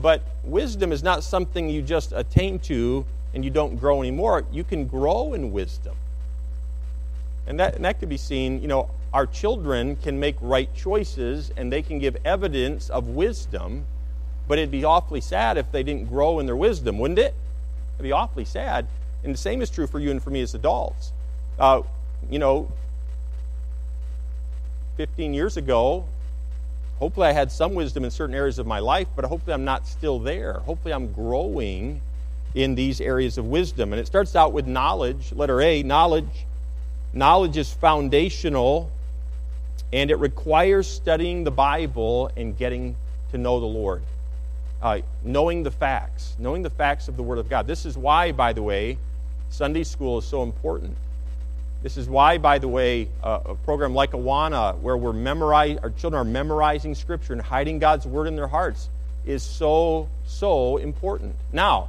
But 0.00 0.22
wisdom 0.42 0.92
is 0.92 1.02
not 1.02 1.22
something 1.22 1.68
you 1.68 1.82
just 1.82 2.12
attain 2.12 2.58
to 2.60 3.04
and 3.34 3.44
you 3.44 3.50
don't 3.50 3.76
grow 3.76 4.00
anymore. 4.00 4.44
You 4.52 4.64
can 4.64 4.86
grow 4.86 5.34
in 5.34 5.52
wisdom. 5.52 5.96
And 7.46 7.58
that, 7.60 7.76
and 7.76 7.84
that 7.84 7.98
could 7.98 8.08
be 8.08 8.16
seen, 8.16 8.62
you 8.62 8.68
know, 8.68 8.90
our 9.12 9.26
children 9.26 9.96
can 9.96 10.18
make 10.18 10.36
right 10.40 10.72
choices 10.74 11.50
and 11.56 11.70
they 11.70 11.82
can 11.82 11.98
give 11.98 12.16
evidence 12.24 12.88
of 12.88 13.08
wisdom, 13.08 13.84
but 14.48 14.58
it'd 14.58 14.70
be 14.70 14.84
awfully 14.84 15.20
sad 15.20 15.58
if 15.58 15.70
they 15.70 15.82
didn't 15.82 16.08
grow 16.08 16.38
in 16.38 16.46
their 16.46 16.56
wisdom, 16.56 16.98
wouldn't 16.98 17.18
it? 17.18 17.34
It'd 17.96 18.04
be 18.04 18.12
awfully 18.12 18.44
sad. 18.44 18.86
And 19.22 19.34
the 19.34 19.38
same 19.38 19.60
is 19.60 19.70
true 19.70 19.86
for 19.86 19.98
you 19.98 20.10
and 20.10 20.22
for 20.22 20.30
me 20.30 20.40
as 20.40 20.54
adults. 20.54 21.12
Uh, 21.58 21.82
you 22.30 22.38
know, 22.38 22.70
15 24.96 25.34
years 25.34 25.56
ago, 25.56 26.04
hopefully 26.98 27.28
I 27.28 27.32
had 27.32 27.50
some 27.50 27.74
wisdom 27.74 28.04
in 28.04 28.10
certain 28.10 28.34
areas 28.34 28.58
of 28.58 28.66
my 28.66 28.78
life, 28.78 29.08
but 29.16 29.24
hopefully 29.24 29.54
I'm 29.54 29.64
not 29.64 29.86
still 29.86 30.18
there. 30.18 30.54
Hopefully 30.60 30.94
I'm 30.94 31.12
growing 31.12 32.00
in 32.54 32.74
these 32.74 33.00
areas 33.00 33.38
of 33.38 33.46
wisdom. 33.46 33.92
And 33.92 34.00
it 34.00 34.06
starts 34.06 34.36
out 34.36 34.52
with 34.52 34.66
knowledge. 34.66 35.32
Letter 35.32 35.60
A, 35.60 35.82
knowledge. 35.82 36.46
Knowledge 37.12 37.56
is 37.56 37.72
foundational 37.72 38.90
and 39.92 40.10
it 40.10 40.16
requires 40.16 40.88
studying 40.88 41.44
the 41.44 41.50
Bible 41.50 42.30
and 42.36 42.56
getting 42.56 42.96
to 43.30 43.38
know 43.38 43.60
the 43.60 43.66
Lord. 43.66 44.02
Uh, 44.80 45.00
knowing 45.22 45.62
the 45.62 45.70
facts, 45.70 46.34
knowing 46.38 46.62
the 46.62 46.70
facts 46.70 47.08
of 47.08 47.16
the 47.16 47.22
Word 47.22 47.38
of 47.38 47.48
God. 47.48 47.66
This 47.66 47.86
is 47.86 47.96
why, 47.96 48.32
by 48.32 48.52
the 48.52 48.62
way, 48.62 48.98
Sunday 49.50 49.84
school 49.84 50.18
is 50.18 50.24
so 50.24 50.42
important. 50.42 50.96
This 51.82 51.96
is 51.96 52.08
why, 52.08 52.38
by 52.38 52.58
the 52.58 52.68
way, 52.68 53.08
uh, 53.24 53.40
a 53.44 53.54
program 53.56 53.92
like 53.92 54.12
Awana, 54.12 54.78
where 54.78 54.96
we're 54.96 55.12
memorize, 55.12 55.78
our 55.82 55.90
children 55.90 56.20
are 56.20 56.30
memorizing 56.30 56.94
Scripture 56.94 57.32
and 57.32 57.42
hiding 57.42 57.80
God's 57.80 58.06
Word 58.06 58.28
in 58.28 58.36
their 58.36 58.46
hearts, 58.46 58.88
is 59.26 59.42
so, 59.42 60.08
so 60.24 60.76
important. 60.76 61.34
Now, 61.52 61.88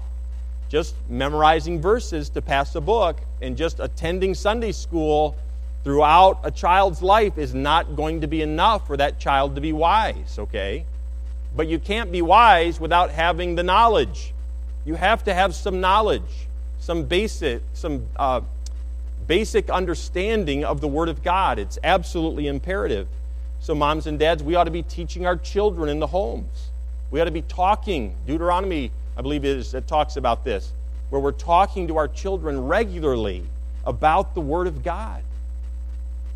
just 0.68 0.96
memorizing 1.08 1.80
verses 1.80 2.30
to 2.30 2.42
pass 2.42 2.74
a 2.74 2.82
book 2.82 3.20
and 3.42 3.56
just 3.56 3.80
attending 3.80 4.34
Sunday 4.34 4.72
school 4.72 5.36
throughout 5.84 6.40
a 6.44 6.50
child's 6.50 7.04
life 7.04 7.38
is 7.38 7.54
not 7.54 7.96
going 7.96 8.22
to 8.22 8.28
be 8.28 8.42
enough 8.42 8.88
for 8.88 8.98
that 8.98 9.20
child 9.20 9.54
to 9.56 9.62
be 9.62 9.74
wise, 9.74 10.40
okay? 10.40 10.86
But 11.56 11.68
you 11.68 11.78
can't 11.78 12.12
be 12.12 12.24
wise 12.24 12.80
without 12.80 13.12
having 13.12 13.54
the 13.54 13.64
knowledge. 13.64 14.34
You 14.86 14.96
have 14.96 15.24
to 15.26 15.34
have 15.36 15.54
some 15.54 15.80
knowledge, 15.80 16.48
some 16.80 17.04
basic, 17.04 17.62
some 17.74 18.08
uh, 18.16 18.42
basic 19.28 19.70
understanding 19.70 20.64
of 20.64 20.82
the 20.82 20.88
Word 20.88 21.10
of 21.10 21.24
God. 21.24 21.60
It's 21.60 21.78
absolutely 21.84 22.48
imperative. 22.48 23.08
So, 23.60 23.74
moms 23.74 24.08
and 24.08 24.20
dads, 24.20 24.44
we 24.44 24.56
ought 24.56 24.66
to 24.66 24.72
be 24.72 24.84
teaching 24.84 25.26
our 25.26 25.38
children 25.38 25.90
in 25.90 26.00
the 26.00 26.08
homes. 26.08 26.70
We 27.12 27.22
ought 27.22 27.26
to 27.26 27.32
be 27.32 27.44
talking. 27.44 28.16
Deuteronomy, 28.26 28.92
I 29.16 29.22
believe, 29.22 29.46
is 29.46 29.74
it 29.74 29.88
talks 29.88 30.18
about 30.18 30.44
this, 30.44 30.74
where 31.10 31.22
we're 31.22 31.32
talking 31.32 31.88
to 31.88 31.98
our 31.98 32.08
children 32.08 32.66
regularly 32.66 33.44
about 33.86 34.34
the 34.36 34.42
Word 34.42 34.68
of 34.68 34.84
God. 34.84 35.24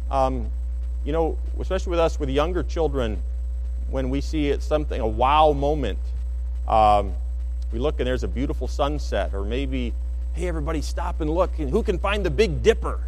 Um, 0.09 0.49
you 1.03 1.11
know, 1.11 1.37
especially 1.59 1.91
with 1.91 1.99
us 1.99 2.19
with 2.19 2.29
younger 2.29 2.63
children, 2.63 3.21
when 3.89 4.09
we 4.09 4.21
see 4.21 4.49
it 4.49 4.61
something, 4.61 4.99
a 4.99 5.07
wow 5.07 5.53
moment, 5.53 5.99
um, 6.67 7.13
we 7.71 7.79
look 7.79 7.99
and 7.99 8.07
there's 8.07 8.23
a 8.23 8.27
beautiful 8.27 8.67
sunset, 8.67 9.33
or 9.33 9.43
maybe, 9.43 9.93
hey, 10.37 10.47
everybody 10.47 10.81
stop 10.81 11.21
and 11.21 11.29
look, 11.29 11.59
and 11.59 11.69
who 11.69 11.83
can 11.83 11.99
find 11.99 12.25
the 12.25 12.29
Big 12.29 12.63
Dipper? 12.63 12.99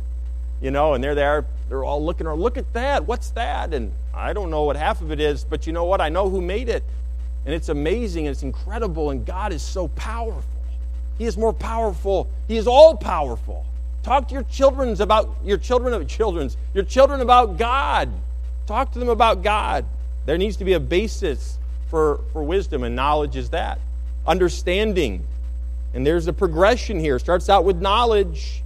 you 0.62 0.72
know, 0.72 0.94
and 0.94 1.04
there 1.04 1.16
they're 1.16 1.46
they're 1.70 1.84
all 1.84 2.04
looking, 2.04 2.28
or 2.28 2.36
look 2.36 2.58
at 2.58 2.72
that, 2.74 3.06
what's 3.06 3.30
that? 3.32 3.74
And 3.74 3.92
I 4.14 4.34
don't 4.34 4.50
know 4.50 4.64
what 4.64 4.76
half 4.76 5.02
of 5.02 5.12
it 5.12 5.20
is, 5.20 5.44
but 5.44 5.68
you 5.68 5.74
know 5.74 5.86
what? 5.86 6.02
I 6.02 6.10
know 6.10 6.30
who 6.30 6.42
made 6.42 6.68
it. 6.68 6.84
And 7.46 7.54
it's 7.54 7.70
amazing 7.70 8.26
and 8.28 8.34
it's 8.34 8.44
incredible, 8.44 9.12
and 9.12 9.26
God 9.26 9.54
is 9.54 9.62
so 9.62 9.88
powerful. 9.90 10.44
He 11.18 11.26
is 11.26 11.38
more 11.38 11.54
powerful. 11.54 12.28
He 12.48 12.58
is 12.58 12.68
all 12.68 12.98
powerful. 12.98 13.66
Talk 14.02 14.28
to 14.30 14.34
your 14.34 14.44
children 14.44 15.00
about 15.00 15.30
your 15.44 15.58
children 15.58 15.94
of 15.94 16.08
children's, 16.08 16.58
your 16.74 16.84
children 16.84 17.22
about 17.22 17.58
God. 17.58 18.10
Talk 18.66 18.92
to 18.94 19.00
them 19.00 19.10
about 19.10 19.44
God. 19.44 19.86
There 20.26 20.38
needs 20.38 20.58
to 20.58 20.66
be 20.66 20.74
a 20.74 20.80
basis 20.80 21.58
for, 21.90 22.22
for 22.34 22.44
wisdom, 22.44 22.84
and 22.84 22.96
knowledge 22.96 23.36
is 23.36 23.52
that. 23.52 23.80
Understanding. 24.26 25.28
And 25.94 26.06
there's 26.06 26.28
a 26.28 26.34
progression 26.34 27.00
here. 27.00 27.16
It 27.16 27.22
starts 27.22 27.50
out 27.50 27.66
with 27.66 27.82
knowledge. 27.82 28.64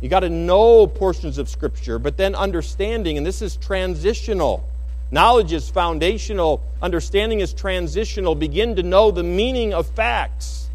You 0.00 0.08
got 0.08 0.20
to 0.20 0.30
know 0.30 0.86
portions 0.86 1.36
of 1.36 1.48
Scripture, 1.48 1.98
but 1.98 2.16
then 2.16 2.34
understanding, 2.34 3.18
and 3.18 3.26
this 3.26 3.42
is 3.42 3.56
transitional. 3.56 4.66
Knowledge 5.10 5.52
is 5.52 5.68
foundational, 5.68 6.62
understanding 6.80 7.40
is 7.40 7.52
transitional. 7.52 8.34
Begin 8.34 8.76
to 8.76 8.82
know 8.82 9.10
the 9.10 9.22
meaning 9.22 9.74
of 9.74 9.88
facts. 9.88 10.70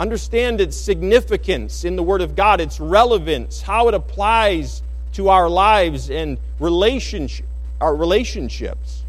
Understand 0.00 0.60
its 0.60 0.76
significance 0.76 1.84
in 1.84 1.96
the 1.96 2.02
Word 2.02 2.22
of 2.22 2.34
God, 2.34 2.60
its 2.60 2.80
relevance, 2.80 3.60
how 3.62 3.88
it 3.88 3.94
applies 3.94 4.82
to 5.12 5.28
our 5.28 5.48
lives 5.48 6.10
and 6.10 6.38
relationship, 6.58 7.46
our 7.80 7.94
relationships. 7.94 9.02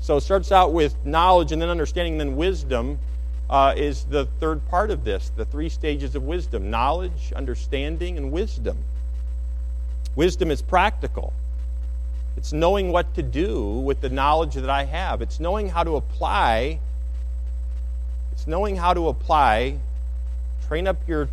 So 0.00 0.16
it 0.16 0.22
starts 0.22 0.52
out 0.52 0.72
with 0.72 0.94
knowledge 1.04 1.52
and 1.52 1.60
then 1.60 1.68
understanding, 1.68 2.14
and 2.14 2.20
then 2.20 2.36
wisdom 2.36 2.98
uh, 3.52 3.74
is 3.76 4.04
the 4.04 4.24
third 4.40 4.66
part 4.68 4.90
of 4.90 5.04
this 5.04 5.30
the 5.36 5.44
three 5.44 5.68
stages 5.68 6.16
of 6.16 6.22
wisdom 6.22 6.70
knowledge, 6.70 7.32
understanding, 7.36 8.16
and 8.16 8.32
wisdom. 8.32 8.78
Wisdom 10.16 10.50
is 10.50 10.62
practical. 10.62 11.34
It's 12.38 12.54
knowing 12.54 12.92
what 12.92 13.14
to 13.14 13.22
do 13.22 13.62
with 13.80 14.00
the 14.00 14.08
knowledge 14.08 14.54
that 14.54 14.70
I 14.70 14.84
have. 14.84 15.20
It's 15.20 15.38
knowing 15.38 15.68
how 15.68 15.84
to 15.84 15.96
apply. 15.96 16.80
It's 18.32 18.46
knowing 18.46 18.74
how 18.74 18.94
to 18.94 19.08
apply. 19.08 19.78
Train 20.66 20.88
up 20.88 20.96
your 21.06 21.28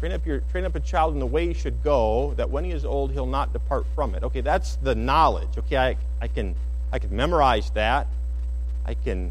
train 0.00 0.10
up 0.10 0.26
your 0.26 0.40
train 0.50 0.64
up 0.64 0.74
a 0.74 0.80
child 0.80 1.14
in 1.14 1.20
the 1.20 1.26
way 1.26 1.46
he 1.46 1.54
should 1.54 1.84
go, 1.84 2.34
that 2.36 2.50
when 2.50 2.64
he 2.64 2.72
is 2.72 2.84
old 2.84 3.12
he'll 3.12 3.26
not 3.26 3.52
depart 3.52 3.86
from 3.94 4.16
it. 4.16 4.24
Okay, 4.24 4.40
that's 4.40 4.74
the 4.82 4.96
knowledge. 4.96 5.56
Okay, 5.56 5.76
I, 5.76 5.96
I 6.20 6.26
can 6.26 6.56
I 6.92 6.98
can 6.98 7.14
memorize 7.14 7.70
that. 7.70 8.08
I 8.84 8.94
can 8.94 9.30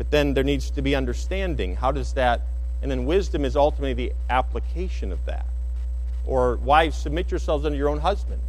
but 0.00 0.10
then 0.10 0.32
there 0.32 0.42
needs 0.42 0.70
to 0.70 0.80
be 0.80 0.94
understanding. 0.94 1.76
How 1.76 1.92
does 1.92 2.14
that, 2.14 2.40
and 2.80 2.90
then 2.90 3.04
wisdom 3.04 3.44
is 3.44 3.54
ultimately 3.54 3.92
the 3.92 4.14
application 4.30 5.12
of 5.12 5.22
that. 5.26 5.44
Or 6.24 6.56
wives, 6.56 6.96
submit 6.96 7.30
yourselves 7.30 7.66
unto 7.66 7.76
your 7.76 7.90
own 7.90 7.98
husbands. 7.98 8.42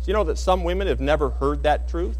So 0.00 0.08
you 0.08 0.14
know 0.14 0.24
that 0.24 0.38
some 0.38 0.64
women 0.64 0.88
have 0.88 1.00
never 1.00 1.30
heard 1.30 1.62
that 1.62 1.88
truth? 1.88 2.18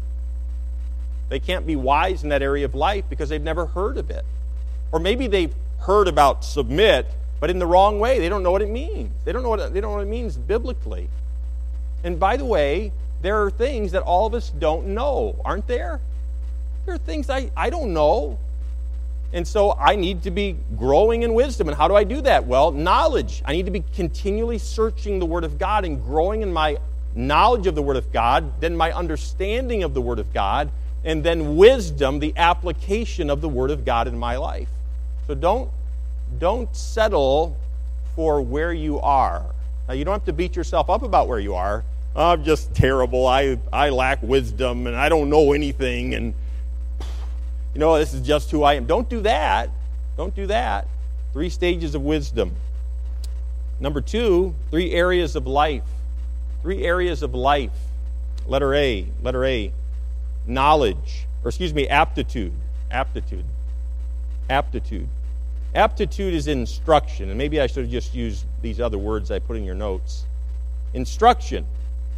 They 1.27 1.41
can't 1.41 1.67
be 1.67 1.75
wise 1.75 2.23
in 2.23 2.29
that 2.29 2.41
area 2.41 2.63
of 2.63 2.73
life 2.73 3.03
because 3.09 3.27
they've 3.27 3.41
never 3.41 3.65
heard 3.65 3.97
of 3.97 4.09
it. 4.09 4.23
Or 4.93 4.99
maybe 4.99 5.27
they've 5.27 5.53
heard 5.79 6.07
about 6.07 6.45
submit, 6.45 7.05
but 7.41 7.49
in 7.49 7.59
the 7.59 7.67
wrong 7.67 7.99
way. 7.99 8.17
They 8.19 8.29
don't 8.29 8.43
know 8.43 8.51
what 8.51 8.61
it 8.61 8.69
means. 8.69 9.11
They 9.25 9.33
don't 9.33 9.43
know 9.43 9.49
what, 9.49 9.73
they 9.73 9.81
don't 9.81 9.91
know 9.91 9.97
what 9.97 10.07
it 10.07 10.09
means 10.09 10.37
biblically. 10.37 11.09
And 12.05 12.17
by 12.17 12.37
the 12.37 12.45
way, 12.45 12.93
there 13.21 13.43
are 13.43 13.51
things 13.51 13.91
that 13.91 14.03
all 14.03 14.25
of 14.25 14.33
us 14.33 14.49
don't 14.49 14.87
know, 14.87 15.35
aren't 15.43 15.67
there? 15.67 15.99
There 16.85 16.95
are 16.95 16.97
things 16.97 17.29
I, 17.29 17.51
I 17.57 17.69
don't 17.69 17.93
know. 17.93 18.39
And 19.31 19.47
so 19.47 19.73
I 19.79 19.95
need 19.95 20.23
to 20.23 20.31
be 20.31 20.57
growing 20.77 21.23
in 21.23 21.33
wisdom. 21.33 21.67
And 21.67 21.77
how 21.77 21.87
do 21.87 21.95
I 21.95 22.03
do 22.03 22.21
that? 22.21 22.47
Well, 22.47 22.71
knowledge. 22.71 23.43
I 23.45 23.53
need 23.53 23.65
to 23.65 23.71
be 23.71 23.83
continually 23.95 24.57
searching 24.57 25.19
the 25.19 25.25
Word 25.25 25.43
of 25.43 25.57
God 25.59 25.85
and 25.85 26.03
growing 26.03 26.41
in 26.41 26.51
my 26.51 26.77
knowledge 27.15 27.67
of 27.67 27.75
the 27.75 27.81
Word 27.81 27.97
of 27.97 28.11
God, 28.11 28.59
then 28.59 28.75
my 28.75 28.91
understanding 28.91 29.83
of 29.83 29.93
the 29.93 30.01
Word 30.01 30.19
of 30.19 30.33
God, 30.33 30.71
and 31.03 31.23
then 31.23 31.57
wisdom, 31.57 32.19
the 32.19 32.33
application 32.37 33.29
of 33.29 33.41
the 33.41 33.49
Word 33.49 33.71
of 33.71 33.85
God 33.85 34.07
in 34.07 34.17
my 34.17 34.37
life. 34.37 34.69
So 35.27 35.35
don't, 35.35 35.69
don't 36.39 36.75
settle 36.75 37.55
for 38.15 38.41
where 38.41 38.73
you 38.73 38.99
are. 38.99 39.45
Now, 39.87 39.93
you 39.93 40.05
don't 40.05 40.13
have 40.13 40.25
to 40.25 40.33
beat 40.33 40.55
yourself 40.55 40.89
up 40.89 41.03
about 41.03 41.27
where 41.27 41.39
you 41.39 41.55
are. 41.55 41.83
I'm 42.15 42.43
just 42.43 42.73
terrible. 42.73 43.27
I, 43.27 43.59
I 43.71 43.89
lack 43.89 44.21
wisdom 44.21 44.87
and 44.87 44.95
I 44.95 45.09
don't 45.09 45.29
know 45.29 45.53
anything. 45.53 46.13
And 46.15 46.33
you 47.79 47.85
know, 47.85 47.97
this 47.97 48.13
is 48.13 48.19
just 48.19 48.51
who 48.51 48.63
I 48.63 48.73
am. 48.73 48.87
Don't 48.87 49.07
do 49.07 49.21
that. 49.21 49.69
Don't 50.17 50.35
do 50.35 50.47
that. 50.47 50.85
Three 51.31 51.49
stages 51.49 51.95
of 51.95 52.01
wisdom. 52.01 52.53
Number 53.79 54.01
two, 54.01 54.53
three 54.69 54.91
areas 54.91 55.37
of 55.37 55.47
life. 55.47 55.85
Three 56.61 56.83
areas 56.83 57.23
of 57.23 57.33
life. 57.33 57.71
Letter 58.45 58.75
A, 58.75 59.07
letter 59.23 59.45
A, 59.45 59.71
knowledge, 60.45 61.25
or 61.41 61.47
excuse 61.47 61.73
me, 61.73 61.87
aptitude. 61.87 62.51
Aptitude. 62.91 63.45
Aptitude. 64.49 65.07
Aptitude 65.73 66.33
is 66.33 66.47
instruction, 66.47 67.29
and 67.29 67.37
maybe 67.37 67.61
I 67.61 67.67
should 67.67 67.83
have 67.83 67.91
just 67.91 68.13
used 68.13 68.43
these 68.61 68.81
other 68.81 68.97
words 68.97 69.31
I 69.31 69.39
put 69.39 69.55
in 69.55 69.63
your 69.63 69.75
notes. 69.75 70.25
Instruction. 70.93 71.65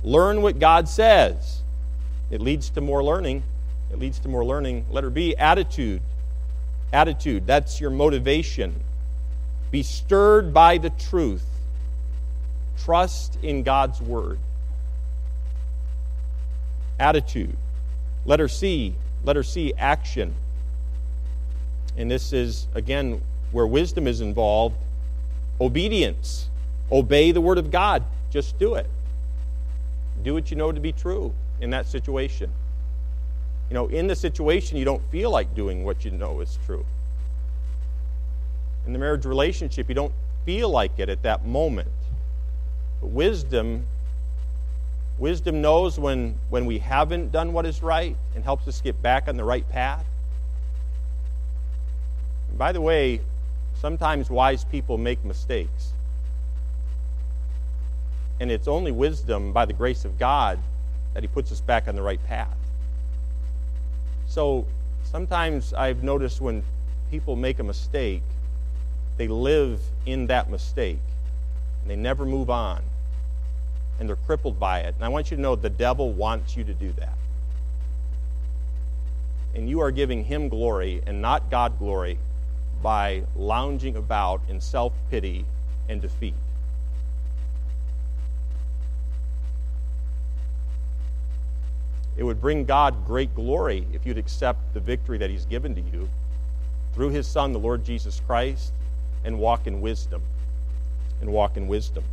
Learn 0.02 0.41
what 0.41 0.58
God 0.58 0.89
says. 0.89 1.62
It 2.32 2.41
leads 2.41 2.71
to 2.71 2.82
more 2.82 3.04
learning. 3.04 3.43
It 3.91 3.99
leads 3.99 4.19
to 4.19 4.30
more 4.30 4.45
learning. 4.45 4.86
Letter 4.89 5.10
B, 5.10 5.36
attitude. 5.36 6.01
Attitude, 6.93 7.47
that's 7.47 7.80
your 7.80 7.89
motivation. 7.89 8.84
Be 9.69 9.84
stirred 9.84 10.54
by 10.54 10.77
the 10.77 10.89
truth. 10.89 11.45
Trust 12.84 13.38
in 13.41 13.63
God's 13.63 14.01
word. 14.01 14.39
Attitude. 16.99 17.56
Letter 18.25 18.47
C, 18.47 18.95
letter 19.23 19.43
C, 19.43 19.73
action. 19.77 20.36
And 21.97 22.10
this 22.10 22.34
is, 22.34 22.67
again, 22.73 23.21
where 23.51 23.67
wisdom 23.67 24.08
is 24.08 24.21
involved. 24.21 24.75
Obedience. 25.60 26.49
Obey 26.91 27.32
the 27.32 27.41
word 27.41 27.58
of 27.58 27.71
God. 27.71 28.04
Just 28.30 28.58
do 28.60 28.75
it. 28.75 28.88
Do 30.23 30.34
what 30.34 30.51
you 30.51 30.58
know 30.58 30.71
to 30.71 30.80
be 30.80 30.91
true 30.91 31.34
in 31.60 31.71
that 31.71 31.88
situation 31.88 32.51
you 33.71 33.75
know, 33.75 33.88
in 33.88 34.05
the 34.05 34.17
situation, 34.17 34.75
you 34.75 34.84
don't 34.84 35.01
feel 35.12 35.31
like 35.31 35.55
doing 35.55 35.86
what 35.86 36.03
you 36.03 36.12
know 36.12 36.41
is 36.41 36.60
true. 36.65 36.86
In 38.86 38.91
the 38.91 38.99
marriage 38.99 39.23
relationship, 39.23 39.88
you 39.88 39.95
don't 39.95 40.12
feel 40.45 40.69
like 40.69 40.91
it 40.99 41.07
at 41.07 41.23
that 41.23 41.45
moment. 41.45 41.88
But 42.99 43.12
wisdom, 43.12 43.86
wisdom 45.17 45.62
knows 45.62 45.97
when, 45.97 46.36
when 46.49 46.65
we 46.65 46.79
haven't 46.79 47.31
done 47.31 47.53
what 47.53 47.65
is 47.65 47.81
right 47.81 48.17
and 48.36 48.43
helps 48.43 48.67
us 48.67 48.81
get 48.81 49.01
back 49.01 49.29
on 49.29 49.38
the 49.38 49.45
right 49.45 49.67
path. 49.69 50.03
And 52.49 52.57
by 52.57 52.73
the 52.73 52.81
way, 52.81 53.21
sometimes 53.79 54.29
wise 54.29 54.65
people 54.65 54.97
make 54.97 55.23
mistakes. 55.23 55.93
And 58.41 58.51
it's 58.51 58.67
only 58.67 58.91
wisdom, 58.91 59.53
by 59.53 59.63
the 59.63 59.71
grace 59.71 60.03
of 60.03 60.19
God, 60.19 60.60
that 61.13 61.23
He 61.23 61.27
puts 61.29 61.53
us 61.53 61.62
back 61.62 61.88
on 61.88 61.95
the 61.95 62.01
right 62.01 62.21
path. 62.27 62.57
So 64.32 64.65
sometimes 65.04 65.74
I've 65.74 66.04
noticed 66.04 66.39
when 66.39 66.63
people 67.10 67.36
make 67.36 67.60
a 67.60 67.65
mistake, 67.65 68.24
they 69.17 69.28
live 69.28 69.82
in 70.06 70.28
that 70.28 70.50
mistake 70.50 71.02
and 71.82 71.91
they 71.91 71.98
never 71.98 72.26
move 72.26 72.50
on 72.50 72.82
and 74.00 74.08
they're 74.08 74.15
crippled 74.15 74.58
by 74.58 74.80
it. 74.80 74.96
And 74.96 75.04
I 75.04 75.10
want 75.10 75.32
you 75.32 75.36
to 75.36 75.44
know 75.44 75.58
the 75.58 75.70
devil 75.70 76.13
wants 76.13 76.56
you 76.56 76.63
to 76.63 76.74
do 76.74 76.94
that. 76.94 77.17
And 79.54 79.67
you 79.70 79.82
are 79.82 79.91
giving 79.91 80.24
him 80.24 80.48
glory 80.48 81.02
and 81.06 81.22
not 81.22 81.50
God 81.50 81.78
glory 81.78 82.17
by 82.82 83.24
lounging 83.36 83.98
about 83.98 84.39
in 84.48 84.62
self 84.62 84.94
pity 85.10 85.44
and 85.89 86.02
defeat. 86.02 86.36
It 92.21 92.25
would 92.25 92.39
bring 92.39 92.65
God 92.65 93.07
great 93.07 93.34
glory 93.34 93.88
if 93.93 94.05
you'd 94.05 94.19
accept 94.19 94.75
the 94.75 94.79
victory 94.79 95.17
that 95.17 95.31
He's 95.31 95.45
given 95.45 95.73
to 95.73 95.81
you 95.81 96.07
through 96.93 97.10
His 97.10 97.25
Son, 97.25 97.51
the 97.51 97.57
Lord 97.57 97.84
Jesus 97.84 98.21
Christ, 98.27 98.73
and 99.25 99.39
walk 99.39 99.65
in 99.65 99.81
wisdom. 99.81 100.21
And 101.19 101.34
walk 101.34 101.57
in 101.57 101.67
wisdom. 101.67 102.03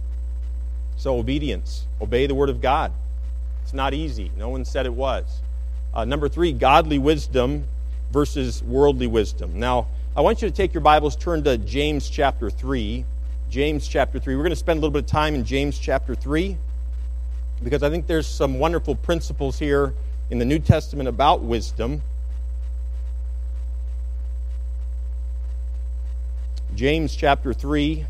So, 0.97 1.19
obedience. 1.19 1.85
Obey 2.01 2.27
the 2.27 2.35
Word 2.35 2.49
of 2.49 2.63
God. 2.63 2.91
It's 3.63 3.75
not 3.75 3.93
easy. 3.93 4.31
No 4.35 4.49
one 4.49 4.65
said 4.65 4.87
it 4.87 4.95
was. 4.95 5.43
Uh, 5.93 6.07
number 6.07 6.31
three, 6.31 6.55
godly 6.55 6.99
wisdom 6.99 7.65
versus 8.11 8.63
worldly 8.63 9.09
wisdom. 9.09 9.61
Now, 9.61 9.89
I 10.17 10.23
want 10.23 10.41
you 10.41 10.49
to 10.49 10.55
take 10.55 10.73
your 10.73 10.81
Bibles, 10.81 11.17
turn 11.17 11.45
to 11.45 11.59
James 11.59 12.09
chapter 12.09 12.49
3. 12.49 13.05
James 13.51 13.87
chapter 13.87 14.19
3. 14.19 14.37
We're 14.37 14.43
going 14.43 14.51
to 14.53 14.57
spend 14.57 14.79
a 14.79 14.81
little 14.81 14.91
bit 14.91 15.05
of 15.05 15.11
time 15.11 15.35
in 15.35 15.45
James 15.45 15.79
chapter 15.79 16.15
3 16.15 16.57
because 17.63 17.83
I 17.83 17.91
think 17.91 18.07
there's 18.07 18.27
some 18.27 18.59
wonderful 18.59 18.95
principles 18.95 19.59
here 19.59 19.95
in 20.31 20.39
the 20.39 20.45
New 20.45 20.59
Testament 20.59 21.09
about 21.09 21.43
wisdom. 21.43 22.03
James 26.75 27.17
chapter 27.17 27.53
3. 27.53 28.07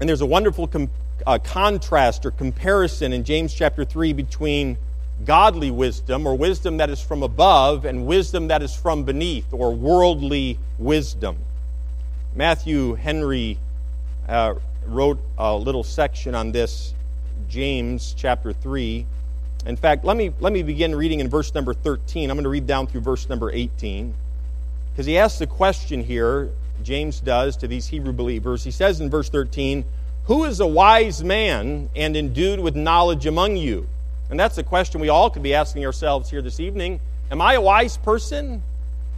And 0.00 0.08
there's 0.08 0.22
a 0.22 0.26
wonderful 0.26 0.66
com- 0.66 0.90
a 1.26 1.38
contrast 1.38 2.24
or 2.24 2.30
comparison 2.30 3.12
in 3.12 3.24
James 3.24 3.52
chapter 3.52 3.84
3 3.84 4.12
between 4.14 4.78
godly 5.24 5.70
wisdom 5.70 6.26
or 6.26 6.34
wisdom 6.34 6.78
that 6.78 6.88
is 6.88 7.00
from 7.00 7.22
above 7.22 7.84
and 7.84 8.06
wisdom 8.06 8.48
that 8.48 8.62
is 8.62 8.74
from 8.74 9.04
beneath 9.04 9.52
or 9.52 9.74
worldly 9.74 10.58
wisdom. 10.78 11.36
Matthew 12.34 12.94
Henry 12.94 13.58
uh, 14.28 14.54
wrote 14.86 15.18
a 15.36 15.54
little 15.54 15.84
section 15.84 16.34
on 16.34 16.52
this, 16.52 16.94
James 17.48 18.14
chapter 18.16 18.52
3. 18.52 19.06
In 19.66 19.76
fact, 19.76 20.04
let 20.04 20.16
me, 20.16 20.32
let 20.40 20.52
me 20.52 20.62
begin 20.62 20.94
reading 20.94 21.20
in 21.20 21.28
verse 21.28 21.54
number 21.54 21.74
13. 21.74 22.30
I'm 22.30 22.36
going 22.36 22.44
to 22.44 22.50
read 22.50 22.66
down 22.66 22.86
through 22.86 23.02
verse 23.02 23.28
number 23.28 23.50
18. 23.50 24.14
Because 24.92 25.06
he 25.06 25.18
asks 25.18 25.40
a 25.40 25.46
question 25.46 26.02
here, 26.02 26.50
James 26.82 27.20
does, 27.20 27.56
to 27.58 27.68
these 27.68 27.86
Hebrew 27.86 28.12
believers. 28.12 28.64
He 28.64 28.70
says 28.70 29.00
in 29.00 29.10
verse 29.10 29.28
13, 29.28 29.84
Who 30.24 30.44
is 30.44 30.60
a 30.60 30.66
wise 30.66 31.22
man 31.22 31.90
and 31.94 32.16
endued 32.16 32.60
with 32.60 32.74
knowledge 32.74 33.26
among 33.26 33.56
you? 33.56 33.86
And 34.30 34.38
that's 34.38 34.58
a 34.58 34.62
question 34.62 35.00
we 35.00 35.08
all 35.08 35.28
could 35.28 35.42
be 35.42 35.54
asking 35.54 35.84
ourselves 35.84 36.30
here 36.30 36.40
this 36.40 36.60
evening. 36.60 37.00
Am 37.30 37.40
I 37.40 37.54
a 37.54 37.60
wise 37.60 37.96
person? 37.96 38.62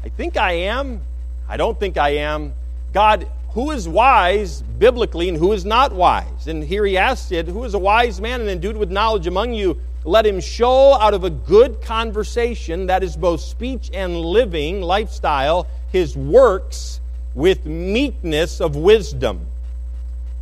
I 0.04 0.08
think 0.08 0.36
I 0.36 0.52
am. 0.52 1.02
I 1.48 1.56
don't 1.56 1.78
think 1.78 1.96
I 1.96 2.10
am. 2.16 2.54
God, 2.92 3.26
who 3.54 3.70
is 3.70 3.86
wise 3.86 4.62
biblically 4.62 5.28
and 5.28 5.36
who 5.36 5.52
is 5.52 5.64
not 5.64 5.92
wise? 5.92 6.46
And 6.46 6.64
here 6.64 6.86
he 6.86 6.96
asks 6.96 7.30
it, 7.32 7.48
Who 7.48 7.64
is 7.64 7.74
a 7.74 7.78
wise 7.78 8.20
man 8.20 8.40
and 8.40 8.48
endued 8.48 8.76
with 8.76 8.90
knowledge 8.90 9.26
among 9.26 9.52
you? 9.52 9.78
Let 10.04 10.26
him 10.26 10.40
show 10.40 10.94
out 10.98 11.14
of 11.14 11.24
a 11.24 11.30
good 11.30 11.82
conversation, 11.82 12.86
that 12.86 13.02
is 13.02 13.16
both 13.16 13.40
speech 13.40 13.90
and 13.92 14.18
living 14.18 14.80
lifestyle, 14.80 15.66
his 15.92 16.16
works 16.16 17.00
with 17.34 17.66
meekness 17.66 18.60
of 18.60 18.74
wisdom. 18.74 19.46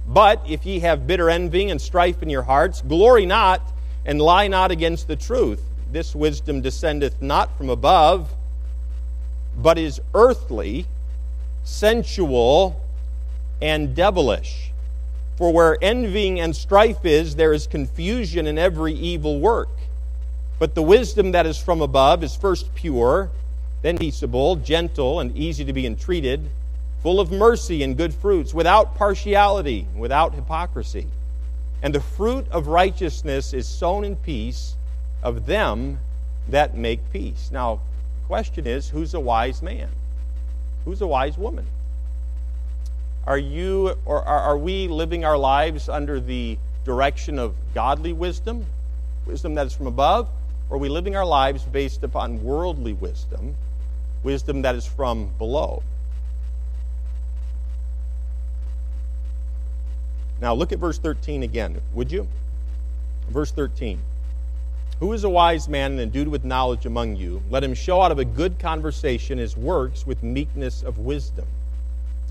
But 0.06 0.42
if 0.48 0.64
ye 0.64 0.78
have 0.80 1.06
bitter 1.06 1.28
envying 1.28 1.70
and 1.70 1.80
strife 1.80 2.22
in 2.22 2.30
your 2.30 2.42
hearts, 2.42 2.80
glory 2.80 3.26
not 3.26 3.60
and 4.06 4.20
lie 4.20 4.48
not 4.48 4.70
against 4.70 5.08
the 5.08 5.16
truth. 5.16 5.62
This 5.92 6.14
wisdom 6.14 6.62
descendeth 6.62 7.20
not 7.20 7.56
from 7.58 7.68
above, 7.68 8.30
but 9.56 9.78
is 9.78 10.00
earthly, 10.14 10.86
sensual, 11.64 12.80
and 13.60 13.94
devilish. 13.94 14.70
For 15.36 15.52
where 15.52 15.78
envying 15.82 16.38
and 16.38 16.54
strife 16.54 17.04
is, 17.04 17.36
there 17.36 17.52
is 17.52 17.66
confusion 17.66 18.46
in 18.46 18.58
every 18.58 18.92
evil 18.92 19.40
work. 19.40 19.70
But 20.58 20.74
the 20.74 20.82
wisdom 20.82 21.32
that 21.32 21.46
is 21.46 21.56
from 21.56 21.80
above 21.80 22.22
is 22.22 22.36
first 22.36 22.74
pure, 22.74 23.30
then 23.80 23.96
peaceable, 23.96 24.56
gentle, 24.56 25.20
and 25.20 25.34
easy 25.36 25.64
to 25.64 25.72
be 25.72 25.86
entreated, 25.86 26.50
full 27.02 27.18
of 27.18 27.32
mercy 27.32 27.82
and 27.82 27.96
good 27.96 28.12
fruits, 28.12 28.52
without 28.52 28.94
partiality, 28.94 29.86
without 29.96 30.34
hypocrisy. 30.34 31.06
And 31.82 31.94
the 31.94 32.00
fruit 32.00 32.46
of 32.50 32.66
righteousness 32.66 33.54
is 33.54 33.66
sown 33.66 34.04
in 34.04 34.16
peace 34.16 34.74
of 35.22 35.46
them 35.46 35.98
that 36.48 36.76
make 36.76 37.10
peace. 37.12 37.48
Now, 37.50 37.80
the 38.20 38.26
question 38.26 38.66
is 38.66 38.90
who's 38.90 39.14
a 39.14 39.20
wise 39.20 39.62
man? 39.62 39.88
Who's 40.84 41.00
a 41.00 41.06
wise 41.06 41.38
woman? 41.38 41.66
Are 43.26 43.38
you 43.38 43.96
or 44.04 44.24
are 44.24 44.56
we 44.56 44.88
living 44.88 45.24
our 45.24 45.36
lives 45.36 45.88
under 45.88 46.20
the 46.20 46.58
direction 46.84 47.38
of 47.38 47.54
godly 47.74 48.12
wisdom, 48.12 48.66
wisdom 49.26 49.54
that 49.54 49.66
is 49.66 49.74
from 49.74 49.86
above, 49.86 50.28
or 50.68 50.76
are 50.76 50.80
we 50.80 50.88
living 50.88 51.16
our 51.16 51.26
lives 51.26 51.62
based 51.64 52.02
upon 52.02 52.42
worldly 52.42 52.92
wisdom, 52.94 53.54
wisdom 54.22 54.62
that 54.62 54.74
is 54.74 54.86
from 54.86 55.30
below? 55.38 55.82
Now 60.40 60.54
look 60.54 60.72
at 60.72 60.78
verse 60.78 60.98
13 60.98 61.42
again, 61.42 61.80
would 61.92 62.10
you? 62.10 62.26
Verse 63.28 63.50
13. 63.52 64.00
Who 65.00 65.12
is 65.12 65.24
a 65.24 65.30
wise 65.30 65.68
man 65.68 65.92
and 65.92 66.00
endued 66.00 66.28
with 66.28 66.44
knowledge 66.44 66.86
among 66.86 67.16
you? 67.16 67.42
Let 67.50 67.64
him 67.64 67.74
show 67.74 68.00
out 68.00 68.12
of 68.12 68.18
a 68.18 68.24
good 68.24 68.58
conversation 68.58 69.38
his 69.38 69.56
works 69.56 70.06
with 70.06 70.22
meekness 70.22 70.82
of 70.82 70.98
wisdom. 70.98 71.46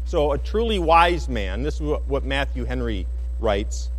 So, 0.09 0.31
a 0.31 0.39
truly 0.39 0.79
wise 0.79 1.29
man, 1.29 1.61
this 1.61 1.75
is 1.75 1.81
what 1.81 2.23
Matthew 2.23 2.65
Henry 2.65 3.05
writes 3.39 3.91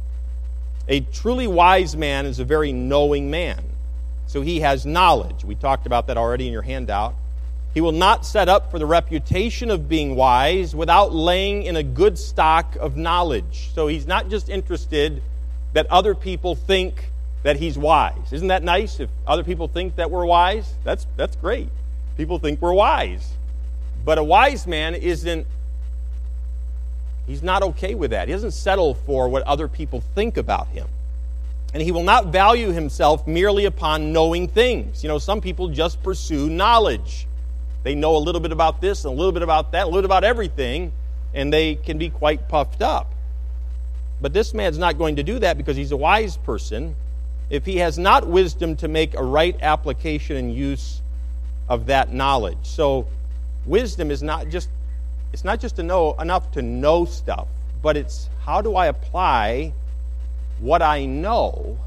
a 0.89 0.99
truly 0.99 1.47
wise 1.47 1.97
man 1.97 2.27
is 2.27 2.41
a 2.41 2.45
very 2.45 2.73
knowing 2.73 3.31
man. 3.31 3.63
So, 4.27 4.41
he 4.41 4.59
has 4.59 4.85
knowledge. 4.85 5.45
We 5.45 5.55
talked 5.55 5.87
about 5.87 6.09
that 6.09 6.17
already 6.17 6.49
in 6.49 6.53
your 6.53 6.63
handout. 6.63 7.15
He 7.75 7.81
will 7.81 7.93
not 7.93 8.27
set 8.27 8.49
up 8.49 8.73
for 8.73 8.81
the 8.81 8.87
reputation 8.87 9.71
of 9.71 9.89
being 9.89 10.17
wise 10.17 10.75
without 10.75 11.15
laying 11.15 11.63
in 11.63 11.77
a 11.77 11.85
good 11.85 12.19
stock 12.19 12.75
of 12.81 12.97
knowledge. 12.97 13.71
So 13.73 13.87
he's 13.87 14.09
not 14.09 14.29
just 14.29 14.49
interested 14.49 15.23
that 15.75 15.87
other 15.87 16.17
people 16.17 16.57
think 16.57 17.13
that 17.45 17.55
he's 17.55 17.79
wise. 17.79 18.33
Isn't 18.33 18.49
that 18.49 18.65
nice? 18.65 18.99
If 18.99 19.11
other 19.29 19.45
people 19.45 19.69
think 19.69 19.95
that 19.95 20.11
we're 20.11 20.27
wise, 20.27 20.75
that's, 20.83 21.07
that's 21.17 21.37
great. 21.37 21.69
People 22.17 22.41
think 22.41 22.61
we're 22.61 22.75
wise. 22.75 23.35
But 24.05 24.19
a 24.19 24.25
wise 24.25 24.67
man 24.67 24.97
isn't, 24.97 25.47
he's 27.31 27.43
not 27.43 27.63
okay 27.63 27.95
with 27.95 28.11
that. 28.11 28.29
He 28.29 28.35
doesn't 28.35 28.51
settle 28.51 28.95
for 28.95 29.29
what 29.29 29.43
other 29.45 29.69
people 29.69 30.03
think 30.15 30.37
about 30.37 30.67
him. 30.69 30.89
And 31.73 31.83
he 31.83 31.93
will 31.93 32.03
not 32.03 32.27
value 32.27 32.73
himself 32.73 33.27
merely 33.27 33.65
upon 33.65 34.13
knowing 34.13 34.49
things. 34.49 35.05
You 35.05 35.09
know, 35.09 35.19
some 35.19 35.41
people 35.41 35.69
just 35.69 36.03
pursue 36.03 36.51
knowledge. 36.51 37.29
They 37.85 37.95
know 37.95 38.17
a 38.17 38.19
little 38.19 38.41
bit 38.41 38.51
about 38.51 38.81
this 38.81 39.05
and 39.05 39.15
a 39.15 39.17
little 39.17 39.33
bit 39.33 39.43
about 39.43 39.73
that, 39.73 39.85
a 39.85 39.87
little 39.87 40.03
bit 40.03 40.07
about 40.07 40.25
everything, 40.25 40.93
and 41.33 41.53
they 41.53 41.77
can 41.77 41.97
be 41.97 42.11
quite 42.11 42.49
puffed 42.49 42.83
up. 42.83 43.13
But 44.21 44.33
this 44.33 44.53
man's 44.53 44.77
not 44.77 44.99
going 44.99 45.17
to 45.17 45.23
do 45.23 45.39
that 45.39 45.57
because 45.57 45.77
he's 45.77 45.93
a 45.93 45.97
wise 45.97 46.37
person. 46.37 46.97
If 47.49 47.65
he 47.65 47.77
has 47.77 47.99
not 47.99 48.27
wisdom 48.27 48.77
to 48.77 48.89
make 48.89 49.15
a 49.15 49.23
right 49.23 49.57
application 49.63 50.37
and 50.37 50.55
use 50.55 51.01
of 51.69 51.87
that 51.87 52.13
knowledge. 52.13 52.59
So 52.63 53.07
wisdom 53.65 54.11
is 54.11 54.23
not 54.23 54.49
just 54.49 54.69
it's 55.33 55.45
not 55.45 55.61
just 55.61 55.77
to 55.77 55.83
know 55.83 56.15
enough 56.15 56.51
to 56.53 56.63
know 56.63 57.05
stuff, 57.05 57.49
but 57.83 57.97
it's 57.97 58.29
how 58.45 58.61
do 58.61 58.77
I 58.77 58.87
apply 58.87 59.73
what 60.59 60.83
I 60.83 61.07
know, 61.07 61.79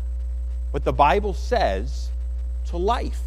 what 0.72 0.84
the 0.84 0.94
Bible 0.94 1.34
says, 1.34 2.10
to 2.68 2.78
life. 2.78 3.22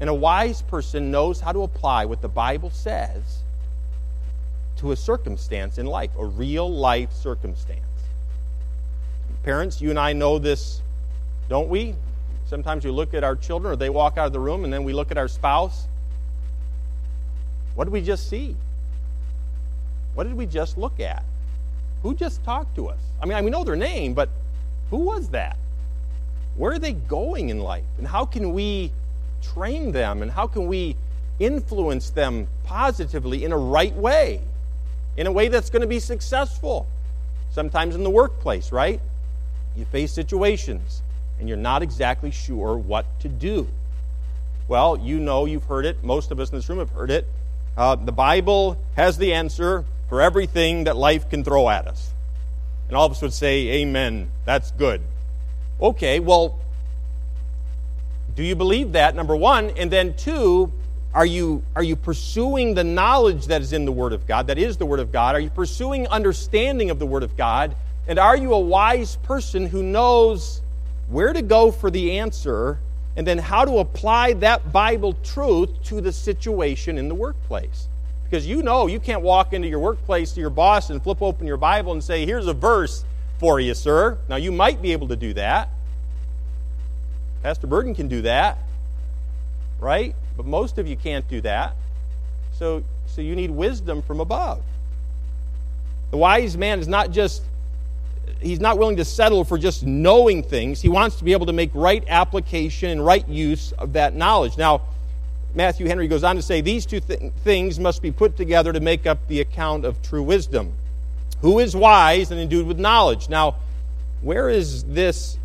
And 0.00 0.10
a 0.10 0.14
wise 0.14 0.62
person 0.62 1.10
knows 1.10 1.40
how 1.40 1.52
to 1.52 1.62
apply 1.62 2.04
what 2.04 2.20
the 2.20 2.28
Bible 2.28 2.70
says 2.70 3.44
to 4.76 4.92
a 4.92 4.96
circumstance 4.96 5.78
in 5.78 5.86
life, 5.86 6.10
a 6.18 6.26
real 6.26 6.70
life 6.70 7.12
circumstance. 7.12 7.80
Parents, 9.44 9.80
you 9.80 9.90
and 9.90 9.98
I 9.98 10.12
know 10.12 10.38
this, 10.38 10.82
don't 11.48 11.68
we? 11.68 11.94
Sometimes 12.46 12.84
we 12.84 12.90
look 12.90 13.14
at 13.14 13.24
our 13.24 13.36
children 13.36 13.72
or 13.72 13.76
they 13.76 13.90
walk 13.90 14.18
out 14.18 14.26
of 14.26 14.32
the 14.32 14.40
room 14.40 14.64
and 14.64 14.72
then 14.72 14.84
we 14.84 14.92
look 14.92 15.10
at 15.10 15.18
our 15.18 15.28
spouse. 15.28 15.86
What 17.74 17.84
did 17.84 17.92
we 17.92 18.02
just 18.02 18.28
see? 18.28 18.56
What 20.14 20.24
did 20.24 20.34
we 20.34 20.46
just 20.46 20.78
look 20.78 21.00
at? 21.00 21.24
Who 22.02 22.14
just 22.14 22.44
talked 22.44 22.76
to 22.76 22.88
us? 22.88 23.00
I 23.20 23.26
mean, 23.26 23.42
we 23.44 23.50
know 23.50 23.64
their 23.64 23.76
name, 23.76 24.14
but 24.14 24.28
who 24.90 24.98
was 24.98 25.28
that? 25.30 25.56
Where 26.56 26.72
are 26.72 26.78
they 26.78 26.92
going 26.92 27.48
in 27.48 27.58
life? 27.58 27.84
And 27.98 28.06
how 28.06 28.24
can 28.24 28.52
we 28.52 28.92
train 29.42 29.92
them 29.92 30.22
and 30.22 30.30
how 30.30 30.46
can 30.46 30.66
we 30.66 30.96
influence 31.38 32.10
them 32.10 32.46
positively 32.64 33.44
in 33.44 33.52
a 33.52 33.58
right 33.58 33.94
way, 33.94 34.40
in 35.16 35.26
a 35.26 35.32
way 35.32 35.48
that's 35.48 35.70
going 35.70 35.82
to 35.82 35.88
be 35.88 36.00
successful. 36.00 36.86
Sometimes 37.50 37.94
in 37.94 38.04
the 38.04 38.10
workplace, 38.10 38.72
right? 38.72 39.00
You 39.76 39.84
face 39.86 40.12
situations 40.12 41.02
and 41.38 41.48
you're 41.48 41.58
not 41.58 41.82
exactly 41.82 42.30
sure 42.30 42.76
what 42.76 43.06
to 43.20 43.28
do. 43.28 43.68
Well, 44.68 44.96
you 44.98 45.18
know, 45.18 45.44
you've 45.44 45.64
heard 45.64 45.84
it. 45.84 46.02
Most 46.02 46.30
of 46.30 46.40
us 46.40 46.50
in 46.50 46.56
this 46.56 46.68
room 46.68 46.78
have 46.78 46.90
heard 46.90 47.10
it. 47.10 47.26
Uh, 47.76 47.96
the 47.96 48.12
Bible 48.12 48.78
has 48.96 49.18
the 49.18 49.32
answer 49.32 49.84
for 50.08 50.22
everything 50.22 50.84
that 50.84 50.96
life 50.96 51.28
can 51.28 51.42
throw 51.42 51.68
at 51.68 51.88
us. 51.88 52.10
And 52.88 52.96
all 52.96 53.06
of 53.06 53.12
us 53.12 53.22
would 53.22 53.32
say, 53.32 53.68
Amen. 53.80 54.30
That's 54.44 54.70
good. 54.72 55.00
Okay, 55.80 56.20
well, 56.20 56.58
do 58.36 58.42
you 58.42 58.54
believe 58.54 58.92
that, 58.92 59.14
number 59.14 59.34
one? 59.34 59.70
And 59.70 59.90
then 59.90 60.14
two, 60.14 60.72
are 61.14 61.26
you, 61.26 61.62
are 61.76 61.82
you 61.82 61.96
pursuing 61.96 62.74
the 62.74 62.84
knowledge 62.84 63.46
that 63.46 63.62
is 63.62 63.72
in 63.72 63.84
the 63.84 63.92
Word 63.92 64.12
of 64.12 64.26
God, 64.26 64.48
that 64.48 64.58
is 64.58 64.76
the 64.76 64.86
Word 64.86 65.00
of 65.00 65.12
God? 65.12 65.34
Are 65.34 65.40
you 65.40 65.50
pursuing 65.50 66.06
understanding 66.08 66.90
of 66.90 66.98
the 66.98 67.06
Word 67.06 67.22
of 67.22 67.36
God? 67.36 67.76
And 68.06 68.18
are 68.18 68.36
you 68.36 68.52
a 68.52 68.60
wise 68.60 69.16
person 69.16 69.66
who 69.66 69.82
knows 69.82 70.60
where 71.08 71.32
to 71.32 71.42
go 71.42 71.70
for 71.70 71.90
the 71.90 72.18
answer 72.18 72.78
and 73.16 73.26
then 73.26 73.38
how 73.38 73.64
to 73.64 73.78
apply 73.78 74.32
that 74.34 74.72
Bible 74.72 75.14
truth 75.22 75.70
to 75.84 76.00
the 76.00 76.12
situation 76.12 76.98
in 76.98 77.08
the 77.08 77.14
workplace? 77.14 77.88
Because 78.24 78.46
you 78.46 78.62
know 78.62 78.86
you 78.86 78.98
can't 78.98 79.22
walk 79.22 79.52
into 79.52 79.68
your 79.68 79.78
workplace 79.78 80.32
to 80.32 80.40
your 80.40 80.50
boss 80.50 80.90
and 80.90 81.02
flip 81.02 81.22
open 81.22 81.46
your 81.46 81.56
Bible 81.56 81.92
and 81.92 82.02
say, 82.02 82.26
Here's 82.26 82.46
a 82.46 82.54
verse 82.54 83.04
for 83.38 83.60
you, 83.60 83.74
sir. 83.74 84.18
Now, 84.28 84.36
you 84.36 84.50
might 84.50 84.80
be 84.82 84.92
able 84.92 85.08
to 85.08 85.16
do 85.16 85.34
that. 85.34 85.68
Pastor 87.42 87.66
Burden 87.66 87.94
can 87.94 88.08
do 88.08 88.22
that, 88.22 88.58
right? 89.78 90.14
But 90.36 90.46
most 90.46 90.78
of 90.78 90.88
you 90.88 90.96
can't 90.96 91.28
do 91.28 91.40
that. 91.42 91.76
So, 92.52 92.82
so 93.06 93.20
you 93.20 93.36
need 93.36 93.50
wisdom 93.50 94.02
from 94.02 94.20
above. 94.20 94.62
The 96.10 96.16
wise 96.16 96.56
man 96.56 96.80
is 96.80 96.88
not 96.88 97.10
just 97.10 97.42
he's 98.44 98.60
not 98.60 98.78
willing 98.78 98.96
to 98.96 99.04
settle 99.04 99.44
for 99.44 99.58
just 99.58 99.84
knowing 99.84 100.42
things. 100.42 100.80
He 100.80 100.88
wants 100.88 101.16
to 101.16 101.24
be 101.24 101.32
able 101.32 101.46
to 101.46 101.52
make 101.52 101.70
right 101.74 102.04
application 102.08 102.90
and 102.90 103.04
right 103.04 103.26
use 103.28 103.72
of 103.72 103.94
that 103.94 104.14
knowledge. 104.14 104.58
Now, 104.58 104.82
Matthew 105.54 105.86
Henry 105.86 106.08
goes 106.08 106.24
on 106.24 106.36
to 106.36 106.42
say 106.42 106.60
these 106.60 106.84
two 106.84 107.00
th- 107.00 107.32
things 107.44 107.78
must 107.78 108.02
be 108.02 108.10
put 108.10 108.36
together 108.36 108.72
to 108.72 108.80
make 108.80 109.06
up 109.06 109.26
the 109.28 109.40
account 109.40 109.84
of 109.84 110.02
true 110.02 110.22
wisdom. 110.22 110.72
Who 111.40 111.58
is 111.58 111.76
wise 111.76 112.30
and 112.30 112.40
endued 112.40 112.66
with 112.66 112.78
knowledge? 112.78 113.28
Now, 113.28 113.56
where 114.20 114.48
is 114.48 114.84
this? 114.84 115.38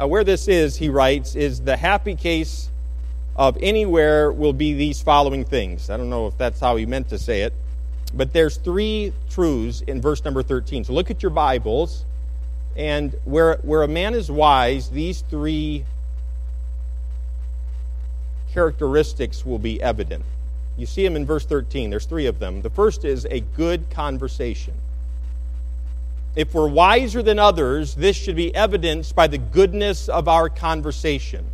Uh, 0.00 0.08
where 0.08 0.24
this 0.24 0.48
is, 0.48 0.76
he 0.76 0.88
writes, 0.88 1.36
is 1.36 1.60
the 1.60 1.76
happy 1.76 2.16
case 2.16 2.68
of 3.36 3.56
anywhere 3.60 4.32
will 4.32 4.52
be 4.52 4.74
these 4.74 5.00
following 5.00 5.44
things. 5.44 5.88
I 5.88 5.96
don't 5.96 6.10
know 6.10 6.26
if 6.26 6.36
that's 6.36 6.58
how 6.58 6.76
he 6.76 6.84
meant 6.84 7.08
to 7.10 7.18
say 7.18 7.42
it, 7.42 7.52
but 8.12 8.32
there's 8.32 8.56
three 8.56 9.12
truths 9.30 9.82
in 9.82 10.00
verse 10.00 10.24
number 10.24 10.42
13. 10.42 10.84
So 10.84 10.92
look 10.92 11.10
at 11.10 11.22
your 11.22 11.30
Bibles, 11.30 12.04
and 12.76 13.14
where, 13.24 13.56
where 13.62 13.82
a 13.82 13.88
man 13.88 14.14
is 14.14 14.30
wise, 14.30 14.90
these 14.90 15.20
three 15.22 15.84
characteristics 18.52 19.44
will 19.44 19.58
be 19.58 19.82
evident. 19.82 20.24
You 20.76 20.86
see 20.86 21.04
them 21.04 21.16
in 21.16 21.24
verse 21.24 21.44
13. 21.44 21.90
There's 21.90 22.06
three 22.06 22.26
of 22.26 22.38
them. 22.38 22.62
The 22.62 22.70
first 22.70 23.04
is 23.04 23.26
a 23.30 23.40
good 23.40 23.90
conversation. 23.90 24.74
If 26.34 26.52
we're 26.52 26.68
wiser 26.68 27.22
than 27.22 27.38
others, 27.38 27.94
this 27.94 28.16
should 28.16 28.34
be 28.34 28.52
evidenced 28.54 29.14
by 29.14 29.28
the 29.28 29.38
goodness 29.38 30.08
of 30.08 30.26
our 30.26 30.48
conversation. 30.48 31.44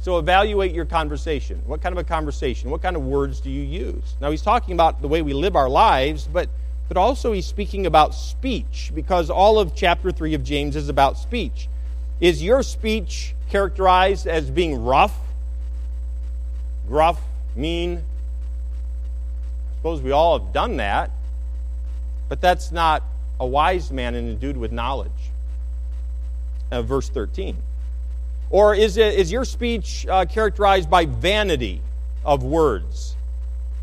So 0.00 0.18
evaluate 0.18 0.72
your 0.72 0.84
conversation. 0.84 1.60
What 1.66 1.82
kind 1.82 1.92
of 1.92 1.98
a 1.98 2.04
conversation? 2.04 2.70
What 2.70 2.82
kind 2.82 2.96
of 2.96 3.04
words 3.04 3.40
do 3.40 3.50
you 3.50 3.62
use? 3.62 4.14
Now 4.20 4.30
he's 4.30 4.42
talking 4.42 4.74
about 4.74 5.02
the 5.02 5.08
way 5.08 5.22
we 5.22 5.32
live 5.32 5.56
our 5.56 5.68
lives, 5.68 6.28
but 6.32 6.48
but 6.90 6.96
also 6.96 7.30
he's 7.30 7.46
speaking 7.46 7.86
about 7.86 8.16
speech 8.16 8.90
because 8.92 9.30
all 9.30 9.60
of 9.60 9.76
chapter 9.76 10.10
3 10.10 10.34
of 10.34 10.42
James 10.42 10.74
is 10.74 10.88
about 10.88 11.16
speech. 11.16 11.68
Is 12.20 12.42
your 12.42 12.64
speech 12.64 13.36
characterized 13.48 14.26
as 14.26 14.50
being 14.50 14.82
rough, 14.82 15.16
gruff, 16.88 17.20
mean? 17.54 17.98
I 17.98 19.76
suppose 19.76 20.02
we 20.02 20.10
all 20.10 20.40
have 20.40 20.52
done 20.52 20.78
that, 20.78 21.12
but 22.28 22.40
that's 22.40 22.72
not 22.72 23.04
a 23.38 23.46
wise 23.46 23.92
man 23.92 24.16
and 24.16 24.28
endued 24.28 24.56
with 24.56 24.72
knowledge. 24.72 25.12
Uh, 26.72 26.82
verse 26.82 27.08
13. 27.08 27.56
Or 28.50 28.74
is, 28.74 28.96
it, 28.96 29.14
is 29.14 29.30
your 29.30 29.44
speech 29.44 30.08
uh, 30.10 30.24
characterized 30.24 30.90
by 30.90 31.06
vanity 31.06 31.82
of 32.24 32.42
words? 32.42 33.09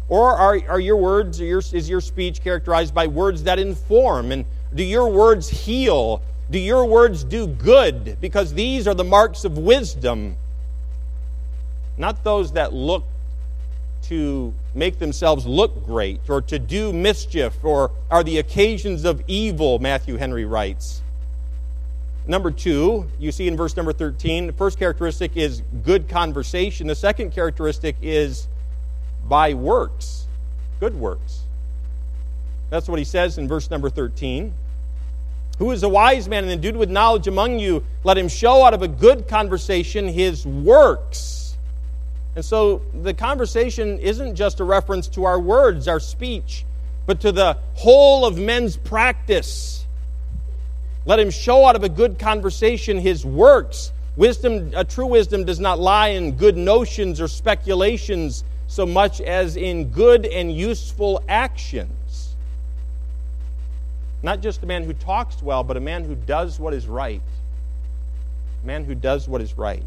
Or 0.09 0.31
are, 0.35 0.59
are 0.69 0.79
your 0.79 0.97
words, 0.97 1.39
your, 1.39 1.59
is 1.59 1.89
your 1.89 2.01
speech 2.01 2.41
characterized 2.41 2.93
by 2.93 3.07
words 3.07 3.43
that 3.43 3.59
inform? 3.59 4.31
And 4.31 4.45
do 4.73 4.83
your 4.83 5.09
words 5.09 5.49
heal? 5.49 6.21
Do 6.49 6.59
your 6.59 6.85
words 6.85 7.23
do 7.23 7.47
good? 7.47 8.17
Because 8.21 8.53
these 8.53 8.87
are 8.87 8.93
the 8.93 9.03
marks 9.03 9.43
of 9.43 9.57
wisdom, 9.57 10.37
not 11.97 12.23
those 12.23 12.53
that 12.53 12.73
look 12.73 13.03
to 14.03 14.53
make 14.73 14.99
themselves 14.99 15.45
look 15.45 15.85
great 15.85 16.21
or 16.29 16.41
to 16.41 16.57
do 16.57 16.93
mischief 16.93 17.53
or 17.63 17.91
are 18.09 18.23
the 18.23 18.37
occasions 18.37 19.03
of 19.03 19.21
evil, 19.27 19.79
Matthew 19.79 20.15
Henry 20.15 20.45
writes. 20.45 21.01
Number 22.25 22.51
two, 22.51 23.07
you 23.19 23.31
see 23.31 23.47
in 23.47 23.57
verse 23.57 23.75
number 23.75 23.91
13, 23.91 24.47
the 24.47 24.53
first 24.53 24.79
characteristic 24.79 25.35
is 25.35 25.61
good 25.83 26.07
conversation. 26.07 26.87
The 26.87 26.95
second 26.95 27.31
characteristic 27.31 27.95
is 28.01 28.47
by 29.27 29.53
works, 29.53 30.27
good 30.79 30.95
works. 30.95 31.43
That's 32.69 32.87
what 32.87 32.99
he 32.99 33.05
says 33.05 33.37
in 33.37 33.47
verse 33.47 33.69
number 33.69 33.89
13. 33.89 34.53
Who 35.59 35.71
is 35.71 35.83
a 35.83 35.89
wise 35.89 36.27
man 36.27 36.43
and 36.43 36.51
endued 36.51 36.75
with 36.75 36.89
knowledge 36.89 37.27
among 37.27 37.59
you? 37.59 37.83
Let 38.03 38.17
him 38.17 38.27
show 38.27 38.63
out 38.63 38.73
of 38.73 38.81
a 38.81 38.87
good 38.87 39.27
conversation 39.27 40.07
his 40.07 40.45
works. 40.45 41.57
And 42.35 42.45
so 42.45 42.81
the 42.93 43.13
conversation 43.13 43.97
isn't 43.99 44.35
just 44.35 44.59
a 44.59 44.63
reference 44.63 45.07
to 45.09 45.23
our 45.23 45.39
words, 45.39 45.87
our 45.87 45.99
speech, 45.99 46.65
but 47.07 47.21
to 47.21 47.31
the 47.31 47.57
whole 47.73 48.25
of 48.25 48.37
men's 48.37 48.77
practice 48.77 49.77
let 51.07 51.19
him 51.19 51.29
show 51.29 51.65
out 51.65 51.77
of 51.77 51.85
a 51.85 51.89
good 51.89 52.19
conversation 52.19 52.97
his 52.97 53.25
works. 53.25 53.93
Wisdom, 54.17 54.73
a 54.75 54.83
true 54.83 55.05
wisdom 55.05 55.45
does 55.45 55.57
not 55.57 55.79
lie 55.79 56.09
in 56.09 56.33
good 56.33 56.57
notions 56.57 57.21
or 57.21 57.29
speculations 57.29 58.43
so 58.67 58.86
much 58.86 59.21
as 59.21 59.56
in 59.56 59.89
good 59.91 60.25
and 60.25 60.56
useful 60.56 61.23
actions. 61.27 62.36
Not 64.21 64.41
just 64.41 64.63
a 64.63 64.65
man 64.65 64.84
who 64.84 64.93
talks 64.93 65.41
well, 65.41 65.63
but 65.63 65.77
a 65.77 65.80
man 65.80 66.03
who 66.03 66.15
does 66.15 66.60
what 66.60 66.73
is 66.73 66.88
right. 66.88 67.21
A 68.63 68.67
man 68.67 68.84
who 68.84 68.95
does 68.95 69.27
what 69.27 69.41
is 69.41 69.58
right. 69.58 69.86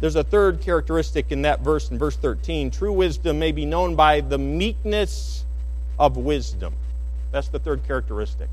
There's 0.00 0.16
a 0.16 0.24
third 0.24 0.60
characteristic 0.60 1.30
in 1.30 1.42
that 1.42 1.60
verse, 1.60 1.90
in 1.90 1.98
verse 1.98 2.16
13. 2.16 2.70
True 2.70 2.92
wisdom 2.92 3.38
may 3.38 3.52
be 3.52 3.64
known 3.64 3.96
by 3.96 4.20
the 4.20 4.38
meekness 4.38 5.44
of 5.98 6.16
wisdom. 6.16 6.74
That's 7.32 7.48
the 7.48 7.58
third 7.58 7.86
characteristic. 7.86 8.48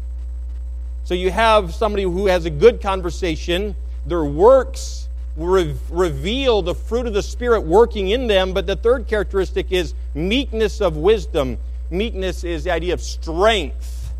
So 1.03 1.13
you 1.13 1.31
have 1.31 1.73
somebody 1.73 2.03
who 2.03 2.27
has 2.27 2.45
a 2.45 2.49
good 2.49 2.81
conversation, 2.81 3.75
their 4.05 4.23
works 4.23 5.07
re- 5.37 5.75
reveal 5.89 6.61
the 6.61 6.75
fruit 6.75 7.07
of 7.07 7.13
the 7.13 7.23
Spirit 7.23 7.61
working 7.61 8.09
in 8.09 8.27
them, 8.27 8.53
but 8.53 8.67
the 8.67 8.75
third 8.75 9.07
characteristic 9.07 9.71
is 9.71 9.93
meekness 10.13 10.81
of 10.81 10.97
wisdom. 10.97 11.57
Meekness 11.89 12.43
is 12.43 12.63
the 12.63 12.71
idea 12.71 12.93
of 12.93 13.01
strength 13.01 14.13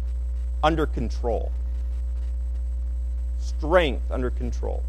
under 0.63 0.85
control. 0.85 1.51
Strength 3.39 4.11
under 4.11 4.29
control. 4.29 4.83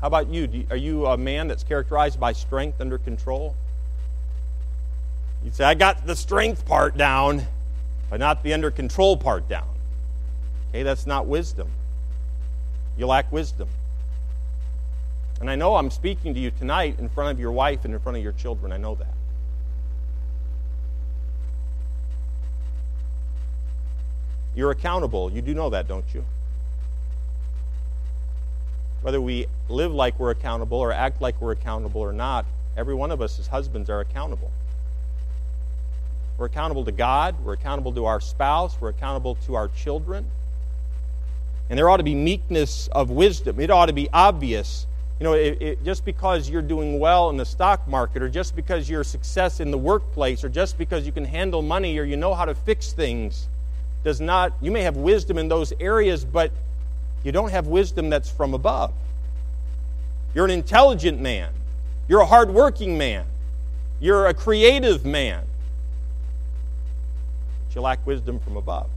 How 0.00 0.08
about 0.08 0.28
you? 0.28 0.66
Are 0.70 0.76
you 0.76 1.06
a 1.06 1.16
man 1.16 1.48
that's 1.48 1.62
characterized 1.62 2.20
by 2.20 2.32
strength 2.32 2.80
under 2.80 2.98
control? 2.98 3.54
You 5.44 5.50
say, 5.50 5.64
I 5.64 5.74
got 5.74 6.06
the 6.06 6.16
strength 6.16 6.66
part 6.66 6.96
down, 6.96 7.46
but 8.10 8.20
not 8.20 8.42
the 8.42 8.54
under 8.54 8.70
control 8.70 9.16
part 9.16 9.48
down. 9.48 9.68
Okay, 10.70 10.82
that's 10.82 11.06
not 11.06 11.26
wisdom. 11.26 11.68
You 12.96 13.06
lack 13.06 13.30
wisdom. 13.30 13.68
And 15.40 15.50
I 15.50 15.56
know 15.56 15.76
I'm 15.76 15.90
speaking 15.90 16.34
to 16.34 16.40
you 16.40 16.50
tonight 16.50 16.96
in 16.98 17.08
front 17.08 17.30
of 17.32 17.40
your 17.40 17.52
wife 17.52 17.84
and 17.84 17.92
in 17.92 18.00
front 18.00 18.16
of 18.16 18.22
your 18.22 18.32
children. 18.32 18.72
I 18.72 18.76
know 18.76 18.94
that. 18.94 19.14
You're 24.54 24.70
accountable. 24.70 25.30
You 25.32 25.42
do 25.42 25.52
know 25.54 25.70
that, 25.70 25.88
don't 25.88 26.04
you? 26.14 26.24
Whether 29.02 29.20
we 29.20 29.46
live 29.68 29.92
like 29.92 30.18
we're 30.18 30.30
accountable 30.30 30.78
or 30.78 30.92
act 30.92 31.20
like 31.20 31.40
we're 31.40 31.52
accountable 31.52 32.00
or 32.00 32.12
not, 32.12 32.46
every 32.76 32.94
one 32.94 33.10
of 33.10 33.20
us 33.20 33.38
as 33.38 33.48
husbands 33.48 33.90
are 33.90 34.00
accountable. 34.00 34.50
We're 36.38 36.46
accountable 36.46 36.84
to 36.84 36.92
God, 36.92 37.36
we're 37.44 37.52
accountable 37.52 37.92
to 37.92 38.06
our 38.06 38.20
spouse, 38.20 38.80
we're 38.80 38.88
accountable 38.88 39.36
to 39.46 39.54
our 39.54 39.68
children. 39.68 40.26
And 41.68 41.78
there 41.78 41.88
ought 41.88 41.98
to 41.98 42.02
be 42.02 42.14
meekness 42.14 42.88
of 42.88 43.10
wisdom. 43.10 43.60
It 43.60 43.70
ought 43.70 43.86
to 43.86 43.92
be 43.92 44.08
obvious. 44.12 44.86
You 45.20 45.24
know, 45.24 45.32
it, 45.34 45.62
it, 45.62 45.84
just 45.84 46.04
because 46.04 46.50
you're 46.50 46.62
doing 46.62 46.98
well 46.98 47.30
in 47.30 47.36
the 47.36 47.44
stock 47.44 47.86
market, 47.86 48.22
or 48.22 48.28
just 48.28 48.56
because 48.56 48.90
you're 48.90 49.04
success 49.04 49.60
in 49.60 49.70
the 49.70 49.78
workplace, 49.78 50.42
or 50.42 50.48
just 50.48 50.76
because 50.76 51.06
you 51.06 51.12
can 51.12 51.24
handle 51.24 51.62
money, 51.62 51.98
or 51.98 52.04
you 52.04 52.16
know 52.16 52.34
how 52.34 52.44
to 52.44 52.54
fix 52.54 52.92
things, 52.92 53.48
does 54.02 54.20
not, 54.20 54.52
you 54.60 54.70
may 54.70 54.82
have 54.82 54.96
wisdom 54.96 55.38
in 55.38 55.48
those 55.48 55.72
areas, 55.78 56.24
but 56.24 56.50
you 57.22 57.32
don't 57.32 57.50
have 57.50 57.68
wisdom 57.68 58.10
that's 58.10 58.30
from 58.30 58.54
above. 58.54 58.92
You're 60.34 60.44
an 60.44 60.50
intelligent 60.50 61.20
man. 61.20 61.50
You're 62.08 62.20
a 62.20 62.26
hardworking 62.26 62.98
man. 62.98 63.24
You're 64.00 64.26
a 64.26 64.34
creative 64.34 65.04
man. 65.04 65.44
But 67.68 67.74
you 67.76 67.80
lack 67.80 68.06
wisdom 68.06 68.40
from 68.40 68.56
above. 68.56 68.90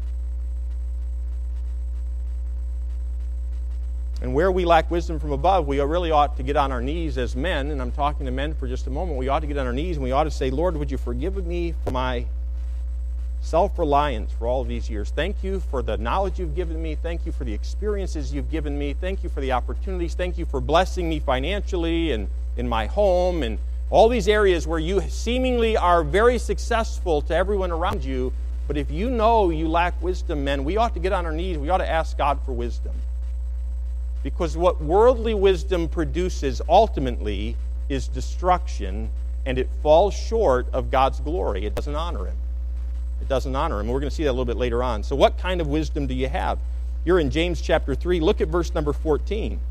And 4.22 4.34
where 4.34 4.52
we 4.52 4.66
lack 4.66 4.90
wisdom 4.90 5.20
from 5.20 5.32
above, 5.32 5.68
we 5.68 5.80
really 5.80 6.10
ought 6.10 6.38
to 6.38 6.44
get 6.44 6.58
on 6.58 6.72
our 6.72 6.82
knees 6.82 7.20
as 7.20 7.36
men, 7.36 7.70
and 7.70 7.80
I'm 7.80 7.92
talking 7.92 8.26
to 8.26 8.32
men 8.32 8.56
for 8.56 8.68
just 8.68 8.88
a 8.88 8.90
moment. 8.90 9.18
We 9.18 9.28
ought 9.28 9.42
to 9.42 9.48
get 9.48 9.58
on 9.58 9.68
our 9.68 9.74
knees 9.74 9.98
and 9.98 10.04
we 10.04 10.12
ought 10.12 10.24
to 10.24 10.32
say, 10.32 10.50
Lord, 10.50 10.76
would 10.76 10.90
you 10.90 10.98
forgive 10.98 11.46
me 11.46 11.76
for 11.84 11.92
my 11.92 12.26
self 13.42 13.78
reliance 13.78 14.32
for 14.32 14.48
all 14.48 14.62
of 14.62 14.68
these 14.68 14.90
years? 14.90 15.12
Thank 15.12 15.44
you 15.44 15.60
for 15.60 15.84
the 15.84 15.98
knowledge 15.98 16.40
you've 16.40 16.56
given 16.56 16.82
me. 16.82 16.96
Thank 16.96 17.28
you 17.28 17.32
for 17.32 17.44
the 17.44 17.54
experiences 17.54 18.34
you've 18.34 18.50
given 18.50 18.78
me. 18.78 18.94
Thank 18.94 19.24
you 19.24 19.30
for 19.30 19.40
the 19.40 19.52
opportunities. 19.52 20.16
Thank 20.16 20.40
you 20.40 20.46
for 20.46 20.60
blessing 20.60 21.08
me 21.08 21.20
financially 21.20 22.12
and 22.12 22.28
in 22.58 22.68
my 22.68 22.88
home 22.88 23.44
and 23.44 23.60
all 23.92 24.10
these 24.10 24.28
areas 24.28 24.66
where 24.66 24.80
you 24.80 25.00
seemingly 25.10 25.78
are 25.78 26.04
very 26.04 26.40
successful 26.40 27.22
to 27.22 27.36
everyone 27.36 27.72
around 27.72 28.04
you. 28.04 28.34
But 28.68 28.78
if 28.78 28.90
you 28.92 29.12
know 29.12 29.52
you 29.52 29.70
lack 29.70 30.02
wisdom, 30.02 30.44
men, 30.44 30.66
we 30.66 30.76
ought 30.76 30.96
to 30.96 31.00
get 31.00 31.14
on 31.14 31.26
our 31.26 31.32
knees. 31.32 31.58
We 31.58 31.70
ought 31.70 31.78
to 31.78 31.90
ask 31.90 32.18
God 32.18 32.40
for 32.46 32.52
wisdom. 32.52 32.94
Because 34.28 34.58
what 34.58 34.82
worldly 34.82 35.34
wisdom 35.34 35.88
produces 35.88 36.62
ultimately 36.68 37.56
is 37.88 38.10
destruction, 38.10 39.10
and 39.46 39.58
it 39.58 39.70
falls 39.82 40.14
short 40.14 40.68
of 40.74 40.92
God's 40.92 41.22
glory. 41.22 41.66
It 41.66 41.76
doesn't 41.76 41.96
honor 41.96 42.26
Him. 42.26 42.36
It 43.22 43.30
doesn't 43.30 43.56
honor 43.56 43.80
him. 43.80 43.88
We're 43.88 44.02
going 44.02 44.10
to 44.10 44.16
see 44.16 44.26
that 44.26 44.32
a 44.32 44.34
little 44.34 44.44
bit 44.44 44.58
later 44.58 44.84
on. 44.84 45.02
So, 45.02 45.16
what 45.16 45.38
kind 45.38 45.62
of 45.62 45.68
wisdom 45.68 46.08
do 46.08 46.14
you 46.14 46.28
have? 46.28 46.60
You're 47.06 47.22
in 47.22 47.32
James 47.32 47.62
chapter 47.62 47.96
3. 47.96 48.20
Look 48.20 48.42
at 48.42 48.50
verse 48.50 48.74
number 48.74 48.92
14. 48.92 49.62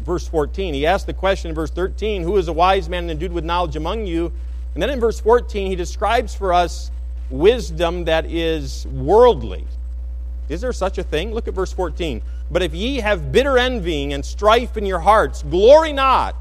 Verse 0.00 0.26
14. 0.26 0.74
He 0.74 0.84
asked 0.84 1.06
the 1.06 1.14
question 1.14 1.50
in 1.50 1.54
verse 1.54 1.70
13 1.70 2.24
Who 2.24 2.36
is 2.38 2.48
a 2.48 2.52
wise 2.52 2.88
man 2.88 3.04
and 3.04 3.12
endued 3.12 3.32
with 3.32 3.44
knowledge 3.44 3.76
among 3.76 4.04
you? 4.06 4.32
And 4.74 4.82
then 4.82 4.90
in 4.90 4.98
verse 4.98 5.20
14, 5.20 5.68
he 5.68 5.76
describes 5.76 6.34
for 6.34 6.52
us 6.52 6.90
wisdom 7.30 8.06
that 8.06 8.26
is 8.26 8.84
worldly. 8.88 9.64
Is 10.48 10.60
there 10.60 10.72
such 10.72 10.98
a 10.98 11.04
thing? 11.04 11.32
Look 11.32 11.46
at 11.46 11.54
verse 11.54 11.72
14. 11.72 12.20
But 12.50 12.62
if 12.62 12.74
ye 12.74 12.98
have 12.98 13.32
bitter 13.32 13.58
envying 13.58 14.12
and 14.12 14.24
strife 14.24 14.76
in 14.76 14.86
your 14.86 15.00
hearts, 15.00 15.42
glory 15.42 15.92
not. 15.92 16.36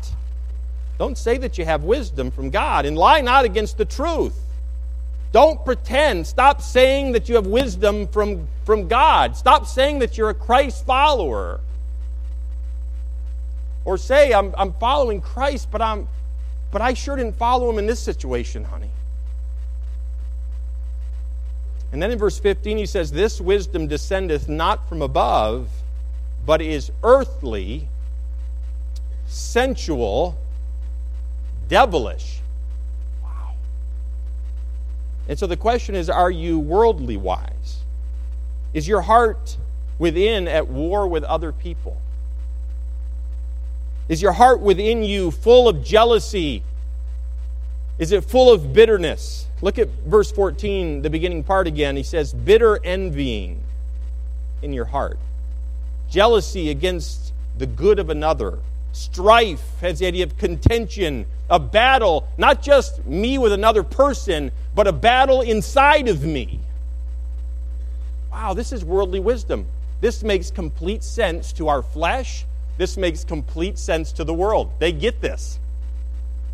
Don't 0.97 1.17
say 1.17 1.37
that 1.39 1.57
you 1.57 1.65
have 1.65 1.83
wisdom 1.83 2.31
from 2.31 2.49
God, 2.49 2.85
and 2.85 2.97
lie 2.97 3.21
not 3.21 3.43
against 3.43 3.77
the 3.77 3.85
truth. 3.85 4.39
Don't 5.31 5.65
pretend. 5.65 6.25
Stop 6.25 6.61
saying 6.61 7.11
that 7.11 7.27
you 7.27 7.35
have 7.35 7.47
wisdom 7.47 8.07
from, 8.07 8.47
from 8.63 8.87
God. 8.87 9.35
Stop 9.35 9.67
saying 9.67 9.99
that 9.99 10.17
you're 10.17 10.29
a 10.29 10.33
Christ 10.33 10.85
follower. 10.85 11.59
Or 13.83 13.97
say, 13.97 14.33
I'm, 14.33 14.53
I'm 14.57 14.71
following 14.73 15.19
Christ, 15.19 15.69
but 15.71 15.81
I'm, 15.81 16.07
but 16.71 16.81
I 16.81 16.93
sure 16.93 17.17
didn't 17.17 17.35
follow 17.35 17.69
him 17.69 17.79
in 17.79 17.85
this 17.85 17.99
situation, 17.99 18.63
honey. 18.63 18.89
And 21.91 22.01
then 22.01 22.11
in 22.11 22.17
verse 22.17 22.39
15, 22.39 22.77
he 22.77 22.85
says, 22.85 23.11
This 23.11 23.41
wisdom 23.41 23.87
descendeth 23.87 24.47
not 24.47 24.87
from 24.87 25.01
above, 25.01 25.69
but 26.45 26.61
is 26.61 26.91
earthly, 27.03 27.87
sensual, 29.27 30.37
devilish. 31.67 32.39
Wow. 33.23 33.53
And 35.27 35.37
so 35.37 35.47
the 35.47 35.57
question 35.57 35.95
is 35.95 36.09
are 36.09 36.31
you 36.31 36.59
worldly 36.59 37.17
wise? 37.17 37.83
Is 38.73 38.87
your 38.87 39.01
heart 39.01 39.57
within 39.97 40.47
at 40.47 40.67
war 40.67 41.07
with 41.07 41.23
other 41.23 41.51
people? 41.51 41.97
Is 44.07 44.21
your 44.21 44.33
heart 44.33 44.59
within 44.59 45.03
you 45.03 45.31
full 45.31 45.67
of 45.67 45.83
jealousy? 45.83 46.61
Is 47.97 48.11
it 48.11 48.23
full 48.23 48.51
of 48.51 48.73
bitterness? 48.73 49.47
Look 49.61 49.79
at 49.79 49.87
verse 50.05 50.31
14, 50.31 51.01
the 51.01 51.09
beginning 51.09 51.43
part 51.43 51.65
again. 51.65 51.95
He 51.95 52.03
says, 52.03 52.33
bitter 52.33 52.79
envying 52.83 53.61
in 54.61 54.73
your 54.73 54.85
heart, 54.85 55.17
jealousy 56.15 56.69
against 56.71 57.33
the 57.57 57.67
good 57.67 57.99
of 57.99 58.09
another, 58.09 58.57
strife 58.91 59.79
has 59.81 59.99
the 59.99 60.07
idea 60.07 60.23
of 60.23 60.37
contention, 60.37 61.25
a 61.49 61.59
battle, 61.59 62.27
not 62.37 62.61
just 62.63 63.05
me 63.05 63.37
with 63.37 63.51
another 63.51 63.83
person, 63.83 64.51
but 64.73 64.87
a 64.87 64.91
battle 64.91 65.41
inside 65.41 66.07
of 66.07 66.23
me. 66.23 66.59
Wow, 68.31 68.55
this 68.55 68.71
is 68.71 68.83
worldly 68.83 69.19
wisdom. 69.19 69.67
This 70.01 70.23
makes 70.23 70.49
complete 70.49 71.03
sense 71.03 71.53
to 71.53 71.67
our 71.67 71.83
flesh 71.83 72.45
this 72.77 72.97
makes 72.97 73.23
complete 73.23 73.77
sense 73.77 74.11
to 74.13 74.23
the 74.23 74.33
world. 74.33 74.71
They 74.79 74.91
get 74.91 75.21
this. 75.21 75.59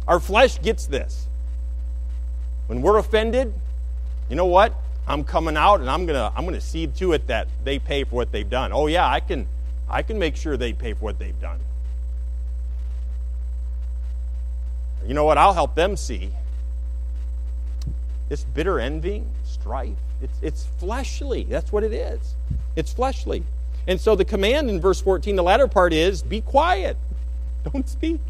Our 0.08 0.19
flesh 0.19 0.62
gets 0.62 0.86
this. 0.86 1.28
When 2.67 2.82
we're 2.82 2.97
offended, 2.97 3.54
you 4.30 4.36
know 4.36 4.45
what? 4.45 4.74
I'm 5.12 5.26
coming 5.26 5.58
out 5.58 5.82
and 5.82 5.89
I'm 5.89 6.06
gonna 6.06 6.32
I'm 6.38 6.45
gonna 6.45 6.62
see 6.62 6.88
to 6.88 7.12
it 7.12 7.28
that 7.28 7.50
they 7.65 7.80
pay 7.80 8.06
for 8.06 8.15
what 8.15 8.32
they've 8.32 8.50
done. 8.50 8.71
Oh 8.71 8.88
yeah, 8.88 9.08
I 9.08 9.19
can 9.19 9.45
I 9.89 10.04
can 10.04 10.17
make 10.17 10.38
sure 10.38 10.56
they 10.56 10.71
pay 10.71 10.93
for 10.93 11.04
what 11.04 11.19
they've 11.19 11.39
done. 11.41 11.60
You 15.06 15.13
know 15.13 15.26
what? 15.26 15.38
I'll 15.38 15.54
help 15.54 15.76
them 15.76 15.97
see. 15.97 16.30
This 18.30 18.45
bitter 18.45 18.80
envy, 18.80 19.24
strife, 19.43 19.97
it's, 20.21 20.38
it's 20.41 20.67
fleshly. 20.78 21.43
That's 21.43 21.74
what 21.74 21.84
it 21.84 21.91
is. 21.91 22.36
It's 22.78 22.93
fleshly. 22.93 23.43
And 23.88 24.00
so 24.00 24.15
the 24.15 24.24
command 24.24 24.69
in 24.69 24.80
verse 24.80 25.02
14, 25.02 25.36
the 25.36 25.43
latter 25.43 25.67
part 25.67 25.91
is 25.91 26.21
be 26.21 26.39
quiet, 26.39 26.95
don't 27.74 27.89
speak. 27.89 28.21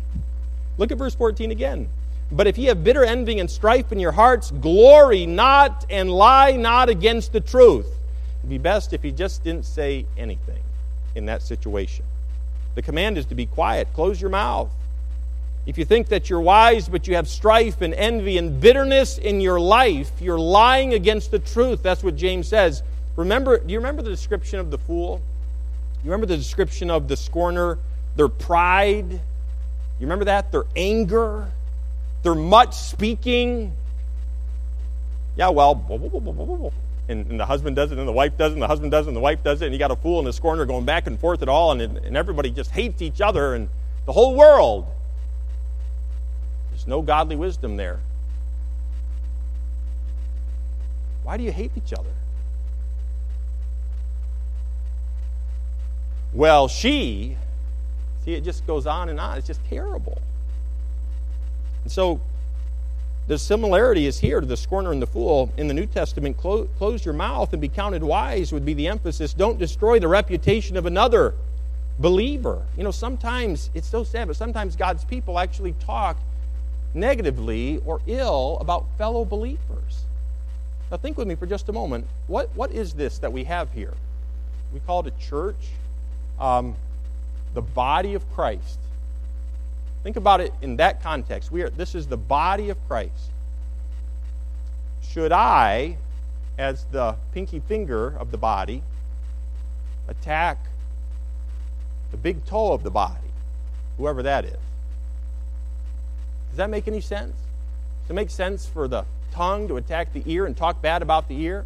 Look 0.80 0.92
at 0.92 0.98
verse 0.98 1.14
14 1.14 1.52
again. 1.52 1.90
But 2.32 2.48
if 2.48 2.58
ye 2.58 2.66
have 2.66 2.84
bitter 2.84 3.04
envy 3.04 3.40
and 3.40 3.50
strife 3.50 3.92
in 3.92 4.00
your 4.00 4.14
hearts, 4.14 4.52
glory 4.52 5.26
not 5.26 5.86
and 5.90 6.10
lie 6.10 6.54
not 6.54 6.88
against 6.88 7.34
the 7.34 7.42
truth. 7.42 7.88
It'd 8.40 8.50
be 8.50 8.58
best 8.58 8.94
if 8.94 9.04
he 9.04 9.12
just 9.12 9.44
didn't 9.44 9.66
say 9.66 10.06
anything 10.18 10.64
in 11.16 11.26
that 11.26 11.42
situation. 11.42 12.06
The 12.76 12.82
command 12.82 13.18
is 13.18 13.26
to 13.28 13.36
be 13.36 13.46
quiet, 13.46 13.90
close 13.94 14.22
your 14.22 14.30
mouth. 14.30 14.70
If 15.66 15.78
you 15.78 15.86
think 15.86 16.08
that 16.08 16.30
you're 16.30 16.42
wise, 16.42 16.90
but 16.90 17.08
you 17.08 17.16
have 17.16 17.28
strife 17.28 17.82
and 17.82 17.94
envy 17.94 18.38
and 18.38 18.60
bitterness 18.60 19.18
in 19.18 19.42
your 19.42 19.60
life, 19.60 20.12
you're 20.20 20.40
lying 20.40 20.94
against 20.94 21.30
the 21.32 21.40
truth. 21.40 21.84
That's 21.84 22.04
what 22.04 22.16
James 22.16 22.48
says. 22.48 22.82
Remember, 23.16 23.60
do 23.60 23.72
you 23.72 23.78
remember 23.78 24.02
the 24.02 24.10
description 24.10 24.60
of 24.60 24.72
the 24.72 24.78
fool? 24.78 25.22
You 26.04 26.10
remember 26.10 26.26
the 26.26 26.38
description 26.38 26.90
of 26.90 27.08
the 27.08 27.16
scorner? 27.16 27.78
Their 28.16 28.30
pride. 28.30 29.12
You 29.12 29.20
remember 30.00 30.26
that? 30.26 30.52
Their 30.52 30.64
anger. 30.76 31.52
Their 32.24 32.36
much 32.36 32.76
speaking. 32.76 33.74
Yeah, 35.36 35.50
well, 35.50 35.84
and, 37.08 37.32
and, 37.32 37.40
the 37.40 37.46
husband 37.46 37.76
does 37.76 37.92
it, 37.92 37.98
and 37.98 38.08
the 38.08 38.12
wife 38.12 38.38
does 38.38 38.52
it, 38.52 38.56
and 38.56 38.62
the 38.62 38.68
husband 38.68 38.92
does 38.92 39.08
it, 39.08 39.10
and 39.10 39.18
the 39.18 39.22
wife 39.22 39.44
does 39.44 39.62
it, 39.62 39.66
and 39.66 39.74
you 39.74 39.80
got 39.80 39.92
a 39.92 39.96
fool 39.96 40.20
and 40.20 40.28
a 40.28 40.34
scorner 40.34 40.66
going 40.66 40.86
back 40.86 41.08
and 41.08 41.20
forth 41.20 41.42
at 41.42 41.50
all, 41.50 41.72
and, 41.72 41.82
and 41.98 42.16
everybody 42.18 42.52
just 42.52 42.72
hates 42.72 43.02
each 43.02 43.22
other, 43.22 43.56
and 43.56 43.70
the 44.06 44.12
whole 44.12 44.36
world. 44.36 44.88
There's 46.70 46.86
no 46.86 47.02
godly 47.02 47.36
wisdom 47.36 47.78
there. 47.78 48.00
Why 51.24 51.38
do 51.38 51.44
you 51.44 51.52
hate 51.52 51.72
each 51.78 51.94
other? 51.94 52.10
Well, 56.34 56.68
she, 56.68 57.38
see, 58.24 58.34
it 58.34 58.44
just 58.44 58.66
goes 58.66 58.88
on 58.88 59.10
and 59.10 59.20
on. 59.20 59.38
It's 59.38 59.48
just 59.48 59.64
terrible. 59.66 60.22
And 61.84 61.92
so 61.92 62.20
the 63.28 63.38
similarity 63.38 64.08
is 64.08 64.20
here 64.20 64.40
to 64.40 64.46
the 64.46 64.58
scorner 64.58 64.92
and 64.92 65.02
the 65.02 65.08
fool. 65.08 65.52
In 65.58 65.68
the 65.68 65.74
New 65.74 65.86
Testament, 65.86 66.38
close, 66.38 66.68
close 66.78 67.06
your 67.06 67.14
mouth 67.14 67.54
and 67.54 67.62
be 67.62 67.70
counted 67.70 68.04
wise 68.04 68.52
would 68.52 68.66
be 68.66 68.74
the 68.74 68.88
emphasis. 68.88 69.34
Don't 69.34 69.58
destroy 69.58 70.00
the 70.00 70.08
reputation 70.08 70.76
of 70.78 70.86
another 70.86 71.34
believer. 72.00 72.64
You 72.78 72.84
know, 72.84 72.92
sometimes, 72.92 73.70
it's 73.74 73.88
so 73.88 74.04
sad, 74.04 74.28
but 74.28 74.36
sometimes 74.36 74.76
God's 74.76 75.06
people 75.06 75.40
actually 75.40 75.74
talk 75.74 76.18
negatively 76.94 77.82
or 77.86 78.02
ill 78.08 78.58
about 78.60 78.86
fellow 78.98 79.24
believers. 79.24 80.06
Now, 80.90 80.98
think 80.98 81.18
with 81.18 81.28
me 81.28 81.36
for 81.36 81.46
just 81.46 81.70
a 81.70 81.74
moment. 81.74 82.06
What, 82.28 82.50
what 82.54 82.72
is 82.72 82.94
this 82.94 83.20
that 83.20 83.32
we 83.32 83.46
have 83.46 83.72
here? 83.72 83.94
We 84.74 84.82
call 84.82 85.06
it 85.06 85.14
a 85.16 85.22
church 85.22 85.70
um, 86.42 86.76
the 87.54 87.62
body 87.62 88.16
of 88.16 88.30
Christ. 88.34 88.80
Think 90.04 90.16
about 90.16 90.42
it 90.42 90.54
in 90.62 90.78
that 90.78 91.02
context. 91.02 91.52
We 91.52 91.62
are, 91.62 91.70
this 91.70 91.96
is 91.96 92.08
the 92.08 92.18
body 92.18 92.70
of 92.70 92.78
Christ. 92.88 93.32
Should 95.02 95.32
I, 95.32 95.98
as 96.58 96.86
the 96.92 97.16
pinky 97.34 97.60
finger 97.60 98.16
of 98.18 98.32
the 98.32 98.38
body, 98.38 98.84
attack 100.08 100.58
the 102.12 102.18
big 102.18 102.46
toe 102.46 102.74
of 102.74 102.84
the 102.84 102.90
body, 102.90 103.32
whoever 103.98 104.24
that 104.24 104.46
is? 104.46 104.58
Does 106.50 106.58
that 106.58 106.70
make 106.70 106.88
any 106.88 107.02
sense? 107.02 107.36
Does 108.04 108.12
it 108.12 108.14
make 108.14 108.30
sense 108.30 108.66
for 108.66 108.88
the 108.88 109.06
tongue 109.32 109.68
to 109.68 109.78
attack 109.78 110.14
the 110.14 110.24
ear 110.26 110.46
and 110.46 110.58
talk 110.58 110.82
bad 110.82 111.02
about 111.02 111.28
the 111.28 111.40
ear? 111.42 111.66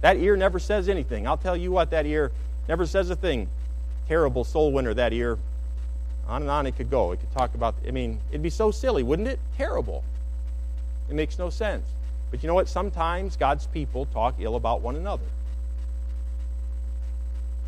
That 0.00 0.16
ear 0.16 0.36
never 0.36 0.58
says 0.58 0.88
anything. 0.88 1.26
I'll 1.26 1.36
tell 1.36 1.56
you 1.56 1.72
what, 1.72 1.90
that 1.90 2.06
ear 2.06 2.30
never 2.68 2.86
says 2.86 3.10
a 3.10 3.16
thing 3.16 3.48
terrible 4.08 4.44
soul 4.44 4.72
winner 4.72 4.94
that 4.94 5.12
ear. 5.12 5.38
On 6.28 6.42
and 6.42 6.50
on 6.50 6.66
it 6.66 6.76
could 6.76 6.90
go. 6.90 7.12
It 7.12 7.20
could 7.20 7.32
talk 7.32 7.54
about, 7.54 7.74
I 7.86 7.90
mean, 7.90 8.20
it'd 8.30 8.42
be 8.42 8.50
so 8.50 8.70
silly, 8.70 9.02
wouldn't 9.02 9.28
it? 9.28 9.38
Terrible. 9.56 10.02
It 11.08 11.14
makes 11.14 11.38
no 11.38 11.50
sense. 11.50 11.84
But 12.30 12.42
you 12.42 12.46
know 12.46 12.54
what? 12.54 12.68
Sometimes 12.68 13.36
God's 13.36 13.66
people 13.66 14.06
talk 14.06 14.36
ill 14.38 14.56
about 14.56 14.80
one 14.80 14.96
another. 14.96 15.26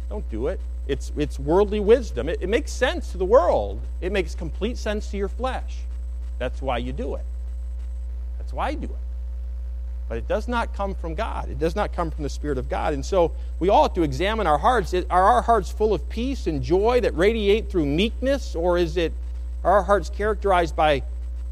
Don't 0.08 0.28
do 0.30 0.46
it. 0.48 0.60
It's, 0.86 1.12
it's 1.16 1.38
worldly 1.38 1.80
wisdom. 1.80 2.28
It, 2.28 2.38
it 2.40 2.48
makes 2.48 2.72
sense 2.72 3.12
to 3.12 3.18
the 3.18 3.24
world, 3.24 3.80
it 4.00 4.12
makes 4.12 4.34
complete 4.34 4.78
sense 4.78 5.10
to 5.10 5.16
your 5.16 5.28
flesh. 5.28 5.78
That's 6.38 6.62
why 6.62 6.78
you 6.78 6.92
do 6.92 7.14
it. 7.14 7.24
That's 8.38 8.52
why 8.52 8.68
I 8.68 8.74
do 8.74 8.86
it. 8.86 9.05
But 10.08 10.18
it 10.18 10.28
does 10.28 10.46
not 10.46 10.72
come 10.72 10.94
from 10.94 11.14
God. 11.14 11.48
It 11.50 11.58
does 11.58 11.74
not 11.74 11.92
come 11.92 12.10
from 12.10 12.22
the 12.22 12.28
Spirit 12.28 12.58
of 12.58 12.68
God. 12.68 12.94
And 12.94 13.04
so 13.04 13.32
we 13.58 13.68
all 13.68 13.82
have 13.84 13.94
to 13.94 14.02
examine 14.02 14.46
our 14.46 14.58
hearts. 14.58 14.94
Are 14.94 15.22
our 15.24 15.42
hearts 15.42 15.70
full 15.70 15.92
of 15.92 16.08
peace 16.08 16.46
and 16.46 16.62
joy 16.62 17.00
that 17.00 17.16
radiate 17.16 17.70
through 17.70 17.86
meekness, 17.86 18.54
or 18.54 18.78
is 18.78 18.96
it 18.96 19.12
are 19.64 19.72
our 19.72 19.82
hearts 19.82 20.08
characterized 20.10 20.76
by, 20.76 21.02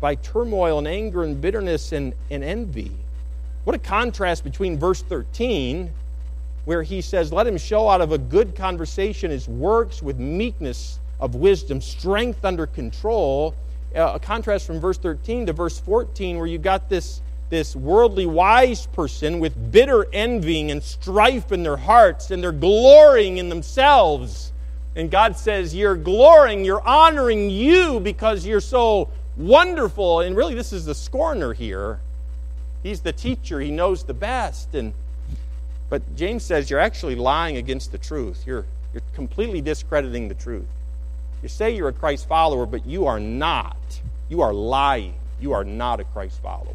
by 0.00 0.14
turmoil 0.14 0.78
and 0.78 0.86
anger 0.86 1.24
and 1.24 1.40
bitterness 1.40 1.90
and, 1.90 2.14
and 2.30 2.44
envy? 2.44 2.92
What 3.64 3.74
a 3.74 3.78
contrast 3.78 4.44
between 4.44 4.78
verse 4.78 5.02
13, 5.02 5.92
where 6.64 6.84
he 6.84 7.00
says, 7.00 7.32
Let 7.32 7.48
him 7.48 7.58
show 7.58 7.88
out 7.88 8.00
of 8.00 8.12
a 8.12 8.18
good 8.18 8.54
conversation 8.54 9.32
his 9.32 9.48
works 9.48 10.00
with 10.00 10.18
meekness 10.18 11.00
of 11.18 11.34
wisdom, 11.34 11.80
strength 11.80 12.44
under 12.44 12.66
control. 12.66 13.54
Uh, 13.96 14.12
a 14.14 14.20
contrast 14.20 14.66
from 14.66 14.80
verse 14.80 14.98
13 14.98 15.46
to 15.46 15.52
verse 15.52 15.80
14, 15.80 16.36
where 16.36 16.46
you 16.46 16.58
got 16.58 16.88
this 16.88 17.20
this 17.50 17.76
worldly 17.76 18.26
wise 18.26 18.86
person 18.86 19.38
with 19.40 19.72
bitter 19.72 20.06
envying 20.12 20.70
and 20.70 20.82
strife 20.82 21.52
in 21.52 21.62
their 21.62 21.76
hearts, 21.76 22.30
and 22.30 22.42
they're 22.42 22.52
glorying 22.52 23.38
in 23.38 23.48
themselves. 23.48 24.52
And 24.96 25.10
God 25.10 25.36
says, 25.36 25.74
You're 25.74 25.96
glorying, 25.96 26.64
you're 26.64 26.86
honoring 26.86 27.50
you 27.50 28.00
because 28.00 28.46
you're 28.46 28.60
so 28.60 29.08
wonderful. 29.36 30.20
And 30.20 30.36
really, 30.36 30.54
this 30.54 30.72
is 30.72 30.84
the 30.84 30.94
scorner 30.94 31.52
here. 31.52 32.00
He's 32.82 33.00
the 33.00 33.12
teacher, 33.12 33.60
he 33.60 33.70
knows 33.70 34.04
the 34.04 34.14
best. 34.14 34.74
And 34.74 34.92
but 35.94 36.16
James 36.16 36.42
says 36.42 36.70
you're 36.70 36.80
actually 36.80 37.14
lying 37.14 37.56
against 37.56 37.92
the 37.92 37.98
truth. 37.98 38.44
You're, 38.46 38.64
you're 38.92 39.02
completely 39.14 39.60
discrediting 39.60 40.28
the 40.28 40.34
truth. 40.34 40.66
You 41.42 41.48
say 41.48 41.76
you're 41.76 41.88
a 41.88 41.92
Christ 41.92 42.26
follower, 42.26 42.66
but 42.66 42.86
you 42.86 43.06
are 43.06 43.20
not. 43.20 43.76
You 44.28 44.40
are 44.40 44.52
lying. 44.52 45.14
You 45.40 45.52
are 45.52 45.64
not 45.64 46.00
a 46.00 46.04
Christ 46.04 46.40
follower. 46.42 46.74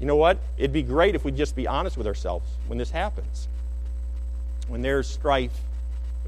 You 0.00 0.06
know 0.06 0.16
what? 0.16 0.38
It'd 0.56 0.72
be 0.72 0.82
great 0.82 1.14
if 1.14 1.24
we'd 1.24 1.36
just 1.36 1.54
be 1.54 1.66
honest 1.66 1.96
with 1.96 2.06
ourselves 2.06 2.50
when 2.66 2.78
this 2.78 2.90
happens. 2.90 3.48
When 4.66 4.80
there's 4.80 5.06
strife 5.06 5.52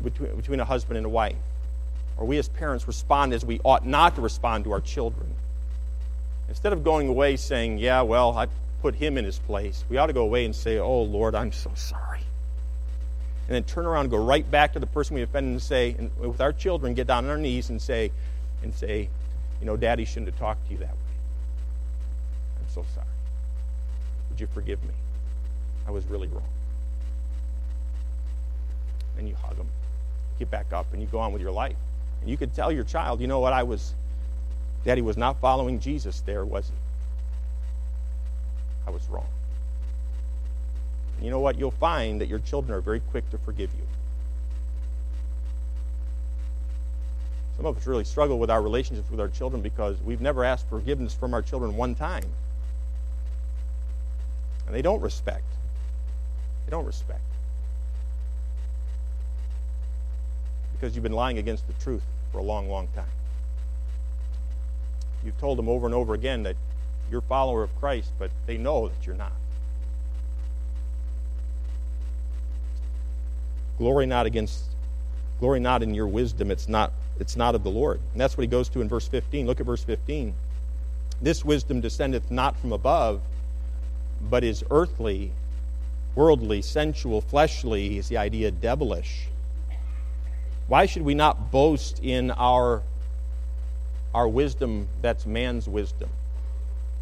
between, 0.02 0.36
between 0.36 0.60
a 0.60 0.64
husband 0.64 0.98
and 0.98 1.06
a 1.06 1.08
wife, 1.08 1.36
or 2.18 2.26
we 2.26 2.38
as 2.38 2.48
parents 2.48 2.86
respond 2.86 3.32
as 3.32 3.44
we 3.44 3.60
ought 3.64 3.86
not 3.86 4.16
to 4.16 4.20
respond 4.20 4.64
to 4.64 4.72
our 4.72 4.80
children. 4.80 5.34
Instead 6.48 6.74
of 6.74 6.84
going 6.84 7.08
away 7.08 7.36
saying, 7.36 7.78
Yeah, 7.78 8.02
well, 8.02 8.36
I 8.36 8.48
put 8.82 8.94
him 8.94 9.16
in 9.16 9.24
his 9.24 9.38
place, 9.38 9.84
we 9.88 9.96
ought 9.96 10.08
to 10.08 10.12
go 10.12 10.22
away 10.22 10.44
and 10.44 10.54
say, 10.54 10.78
Oh, 10.78 11.02
Lord, 11.02 11.34
I'm 11.34 11.52
so 11.52 11.70
sorry. 11.74 12.20
And 13.48 13.54
then 13.54 13.64
turn 13.64 13.86
around 13.86 14.02
and 14.02 14.10
go 14.10 14.22
right 14.22 14.48
back 14.48 14.74
to 14.74 14.80
the 14.80 14.86
person 14.86 15.16
we 15.16 15.22
offended 15.22 15.52
and 15.52 15.62
say, 15.62 15.96
and 15.98 16.10
with 16.18 16.40
our 16.40 16.52
children, 16.52 16.94
get 16.94 17.06
down 17.06 17.24
on 17.24 17.30
our 17.30 17.38
knees 17.38 17.70
and 17.70 17.80
say, 17.80 18.12
and 18.62 18.74
say, 18.74 19.08
You 19.60 19.66
know, 19.66 19.76
Daddy 19.76 20.04
shouldn't 20.04 20.28
have 20.28 20.38
talked 20.38 20.66
to 20.66 20.72
you 20.72 20.78
that 20.78 20.90
way. 20.90 21.14
I'm 22.60 22.68
so 22.68 22.84
sorry. 22.94 23.06
Would 24.32 24.40
you 24.40 24.46
forgive 24.46 24.82
me? 24.84 24.94
I 25.86 25.90
was 25.90 26.06
really 26.06 26.28
wrong. 26.28 26.48
And 29.18 29.28
you 29.28 29.34
hug 29.34 29.58
them, 29.58 29.68
get 30.38 30.50
back 30.50 30.72
up, 30.72 30.86
and 30.94 31.02
you 31.02 31.08
go 31.08 31.18
on 31.18 31.34
with 31.34 31.42
your 31.42 31.52
life. 31.52 31.76
And 32.22 32.30
you 32.30 32.38
could 32.38 32.54
tell 32.54 32.72
your 32.72 32.84
child, 32.84 33.20
you 33.20 33.26
know 33.26 33.40
what, 33.40 33.52
I 33.52 33.62
was, 33.62 33.92
Daddy 34.86 35.02
was 35.02 35.18
not 35.18 35.38
following 35.38 35.80
Jesus 35.80 36.22
there, 36.22 36.46
was 36.46 36.68
he? 36.68 36.74
I 38.86 38.90
was 38.90 39.06
wrong. 39.10 39.26
And 41.16 41.26
you 41.26 41.30
know 41.30 41.40
what? 41.40 41.58
You'll 41.58 41.72
find 41.72 42.18
that 42.22 42.28
your 42.28 42.38
children 42.38 42.74
are 42.74 42.80
very 42.80 43.00
quick 43.00 43.28
to 43.32 43.38
forgive 43.38 43.68
you. 43.74 43.86
Some 47.58 47.66
of 47.66 47.76
us 47.76 47.86
really 47.86 48.04
struggle 48.04 48.38
with 48.38 48.50
our 48.50 48.62
relationships 48.62 49.10
with 49.10 49.20
our 49.20 49.28
children 49.28 49.60
because 49.60 50.00
we've 50.00 50.22
never 50.22 50.42
asked 50.42 50.70
forgiveness 50.70 51.12
from 51.12 51.34
our 51.34 51.42
children 51.42 51.76
one 51.76 51.94
time. 51.94 52.24
And 54.72 54.78
they 54.78 54.80
don't 54.80 55.02
respect. 55.02 55.44
They 56.64 56.70
don't 56.70 56.86
respect. 56.86 57.20
Because 60.72 60.96
you've 60.96 61.02
been 61.02 61.12
lying 61.12 61.36
against 61.36 61.66
the 61.66 61.74
truth 61.74 62.00
for 62.32 62.38
a 62.38 62.42
long, 62.42 62.70
long 62.70 62.88
time. 62.96 63.04
You've 65.22 65.38
told 65.38 65.58
them 65.58 65.68
over 65.68 65.84
and 65.84 65.94
over 65.94 66.14
again 66.14 66.44
that 66.44 66.56
you're 67.10 67.18
a 67.18 67.28
follower 67.28 67.62
of 67.62 67.78
Christ, 67.78 68.12
but 68.18 68.30
they 68.46 68.56
know 68.56 68.88
that 68.88 69.06
you're 69.06 69.14
not. 69.14 69.34
Glory 73.76 74.06
not 74.06 74.24
against 74.24 74.62
glory 75.38 75.60
not 75.60 75.82
in 75.82 75.92
your 75.92 76.06
wisdom. 76.06 76.50
It's 76.50 76.66
not 76.66 76.94
it's 77.20 77.36
not 77.36 77.54
of 77.54 77.62
the 77.62 77.70
Lord. 77.70 78.00
And 78.12 78.20
that's 78.22 78.38
what 78.38 78.42
he 78.42 78.48
goes 78.48 78.70
to 78.70 78.80
in 78.80 78.88
verse 78.88 79.06
15. 79.06 79.46
Look 79.46 79.60
at 79.60 79.66
verse 79.66 79.84
15. 79.84 80.32
This 81.20 81.44
wisdom 81.44 81.82
descendeth 81.82 82.30
not 82.30 82.56
from 82.56 82.72
above, 82.72 83.20
but 84.28 84.44
is 84.44 84.64
earthly, 84.70 85.32
worldly, 86.14 86.62
sensual, 86.62 87.20
fleshly, 87.20 87.98
is 87.98 88.08
the 88.08 88.16
idea 88.16 88.50
devilish. 88.50 89.28
Why 90.68 90.86
should 90.86 91.02
we 91.02 91.14
not 91.14 91.50
boast 91.50 91.98
in 92.02 92.30
our, 92.30 92.82
our 94.14 94.28
wisdom 94.28 94.88
that's 95.00 95.26
man's 95.26 95.68
wisdom? 95.68 96.10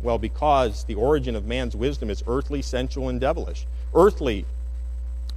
Well, 0.02 0.18
because 0.18 0.84
the 0.84 0.94
origin 0.94 1.36
of 1.36 1.44
man's 1.44 1.76
wisdom 1.76 2.08
is 2.10 2.24
earthly, 2.26 2.62
sensual, 2.62 3.08
and 3.08 3.20
devilish. 3.20 3.66
Earthly, 3.94 4.46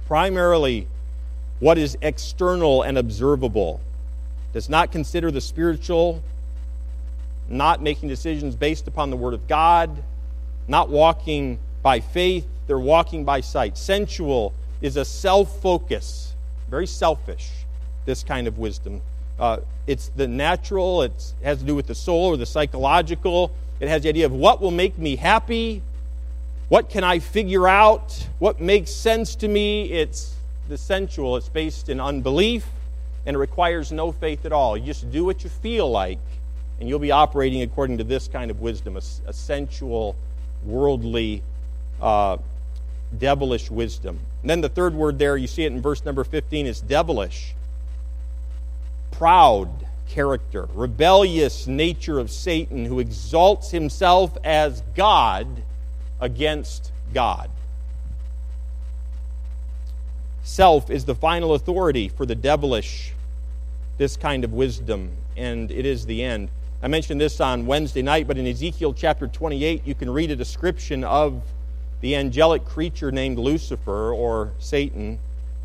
primarily 0.06 0.88
what 1.60 1.78
is 1.78 1.96
external 2.00 2.82
and 2.82 2.96
observable, 2.96 3.80
does 4.52 4.68
not 4.68 4.90
consider 4.90 5.30
the 5.30 5.40
spiritual, 5.40 6.22
not 7.48 7.82
making 7.82 8.08
decisions 8.08 8.56
based 8.56 8.88
upon 8.88 9.10
the 9.10 9.16
Word 9.16 9.34
of 9.34 9.46
God, 9.46 10.02
not 10.66 10.88
walking 10.88 11.58
by 11.84 12.00
faith, 12.00 12.48
they're 12.66 12.78
walking 12.78 13.24
by 13.24 13.42
sight. 13.42 13.76
Sensual 13.76 14.54
is 14.80 14.96
a 14.96 15.04
self 15.04 15.60
focus, 15.60 16.34
very 16.68 16.86
selfish, 16.86 17.50
this 18.06 18.24
kind 18.24 18.48
of 18.48 18.58
wisdom. 18.58 19.02
Uh, 19.38 19.58
it's 19.86 20.08
the 20.16 20.26
natural, 20.26 21.02
it 21.02 21.34
has 21.42 21.58
to 21.58 21.64
do 21.64 21.74
with 21.74 21.86
the 21.86 21.94
soul 21.94 22.26
or 22.26 22.36
the 22.38 22.46
psychological. 22.46 23.52
It 23.80 23.88
has 23.88 24.02
the 24.02 24.08
idea 24.08 24.24
of 24.24 24.32
what 24.32 24.62
will 24.62 24.70
make 24.70 24.96
me 24.96 25.16
happy, 25.16 25.82
what 26.70 26.88
can 26.88 27.04
I 27.04 27.18
figure 27.18 27.68
out, 27.68 28.28
what 28.38 28.60
makes 28.60 28.90
sense 28.90 29.34
to 29.36 29.48
me. 29.48 29.92
It's 29.92 30.36
the 30.68 30.78
sensual, 30.78 31.36
it's 31.36 31.50
based 31.50 31.90
in 31.90 32.00
unbelief, 32.00 32.66
and 33.26 33.36
it 33.36 33.38
requires 33.38 33.92
no 33.92 34.10
faith 34.10 34.46
at 34.46 34.52
all. 34.52 34.74
You 34.74 34.86
just 34.86 35.10
do 35.12 35.22
what 35.26 35.44
you 35.44 35.50
feel 35.50 35.90
like, 35.90 36.20
and 36.80 36.88
you'll 36.88 36.98
be 36.98 37.10
operating 37.10 37.60
according 37.60 37.98
to 37.98 38.04
this 38.04 38.26
kind 38.26 38.50
of 38.50 38.62
wisdom, 38.62 38.96
a, 38.96 39.02
a 39.26 39.34
sensual, 39.34 40.16
worldly 40.64 41.42
uh, 42.04 42.36
devilish 43.18 43.70
wisdom. 43.70 44.20
And 44.42 44.50
then 44.50 44.60
the 44.60 44.68
third 44.68 44.94
word 44.94 45.18
there, 45.18 45.38
you 45.38 45.46
see 45.46 45.64
it 45.64 45.72
in 45.72 45.80
verse 45.80 46.04
number 46.04 46.22
15, 46.22 46.66
is 46.66 46.80
devilish. 46.80 47.54
Proud 49.10 49.70
character, 50.08 50.68
rebellious 50.74 51.66
nature 51.66 52.18
of 52.18 52.30
Satan 52.30 52.84
who 52.84 53.00
exalts 53.00 53.70
himself 53.70 54.36
as 54.44 54.82
God 54.94 55.62
against 56.20 56.92
God. 57.14 57.50
Self 60.42 60.90
is 60.90 61.06
the 61.06 61.14
final 61.14 61.54
authority 61.54 62.10
for 62.10 62.26
the 62.26 62.34
devilish, 62.34 63.14
this 63.96 64.18
kind 64.18 64.44
of 64.44 64.52
wisdom, 64.52 65.10
and 65.38 65.70
it 65.70 65.86
is 65.86 66.04
the 66.04 66.22
end. 66.22 66.50
I 66.82 66.88
mentioned 66.88 67.18
this 67.18 67.40
on 67.40 67.64
Wednesday 67.64 68.02
night, 68.02 68.26
but 68.26 68.36
in 68.36 68.46
Ezekiel 68.46 68.92
chapter 68.92 69.26
28, 69.26 69.86
you 69.86 69.94
can 69.94 70.10
read 70.10 70.30
a 70.30 70.36
description 70.36 71.02
of 71.02 71.42
the 72.04 72.16
angelic 72.16 72.66
creature 72.66 73.10
named 73.10 73.38
Lucifer 73.38 74.12
or 74.12 74.52
Satan 74.58 75.18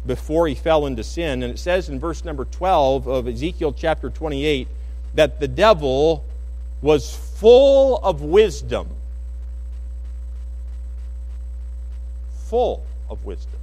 before 0.05 0.47
he 0.47 0.55
fell 0.55 0.85
into 0.85 1.03
sin. 1.03 1.43
And 1.43 1.51
it 1.51 1.59
says 1.59 1.89
in 1.89 1.99
verse 1.99 2.23
number 2.23 2.45
12 2.45 3.07
of 3.07 3.27
Ezekiel 3.27 3.73
chapter 3.73 4.09
28 4.09 4.69
that 5.15 5.41
the 5.41 5.49
devil 5.49 6.23
was 6.81 7.13
full 7.13 7.97
of 7.97 8.21
wisdom. 8.21 8.87
Full 12.45 12.85
of 13.09 13.25
wisdom. 13.25 13.59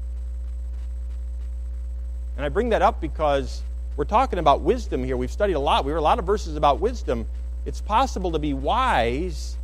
And 2.37 2.45
I 2.45 2.51
bring 2.51 2.69
that 2.69 2.83
up 2.83 3.01
because 3.01 3.63
we're 3.97 4.05
talking 4.05 4.39
about 4.39 4.61
wisdom 4.61 5.03
here. 5.03 5.17
We've 5.17 5.33
studied 5.33 5.55
a 5.55 5.61
lot. 5.61 5.87
We 5.87 5.93
have 5.93 5.99
a 5.99 6.03
lot 6.03 6.19
of 6.19 6.27
verses 6.27 6.57
about 6.57 6.79
wisdom. 6.79 7.27
It's 7.65 7.81
possible 7.81 8.33
to 8.33 8.39
be 8.39 8.53
wise 8.53 9.56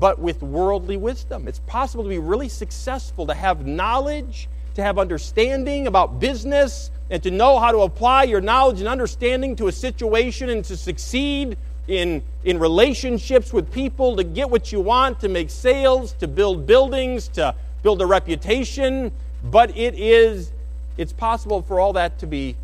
but 0.00 0.18
with 0.18 0.42
worldly 0.42 0.96
wisdom. 0.96 1.46
It's 1.46 1.60
possible 1.60 2.02
to 2.02 2.08
be 2.08 2.18
really 2.18 2.48
successful, 2.48 3.26
to 3.26 3.34
have 3.34 3.66
knowledge, 3.66 4.48
to 4.74 4.82
have 4.82 4.98
understanding 4.98 5.86
about 5.86 6.18
business, 6.18 6.90
and 7.10 7.22
to 7.22 7.30
know 7.30 7.58
how 7.58 7.70
to 7.70 7.80
apply 7.80 8.24
your 8.24 8.40
knowledge 8.40 8.80
and 8.80 8.88
understanding 8.88 9.54
to 9.56 9.68
a 9.68 9.72
situation 9.72 10.48
and 10.48 10.64
to 10.64 10.76
succeed 10.76 11.58
in, 11.86 12.22
in 12.44 12.58
relationships 12.58 13.52
with 13.52 13.70
people, 13.72 14.16
to 14.16 14.24
get 14.24 14.48
what 14.48 14.72
you 14.72 14.80
want, 14.80 15.20
to 15.20 15.28
make 15.28 15.50
sales, 15.50 16.12
to 16.14 16.26
build 16.28 16.66
buildings, 16.66 17.28
to 17.28 17.54
build 17.82 18.00
a 18.00 18.06
reputation. 18.06 19.12
But 19.44 19.76
it 19.76 19.94
is, 19.96 20.52
it's 20.96 21.12
possible 21.12 21.62
for 21.62 21.78
all 21.78 21.92
that 21.94 22.18
to 22.20 22.26
be 22.26 22.56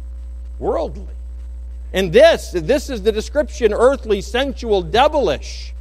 worldly. 0.58 1.08
And 1.92 2.12
this, 2.12 2.52
this 2.52 2.88
is 2.88 3.02
the 3.02 3.12
description 3.12 3.72
earthly, 3.72 4.20
sensual, 4.20 4.82
devilish. 4.82 5.74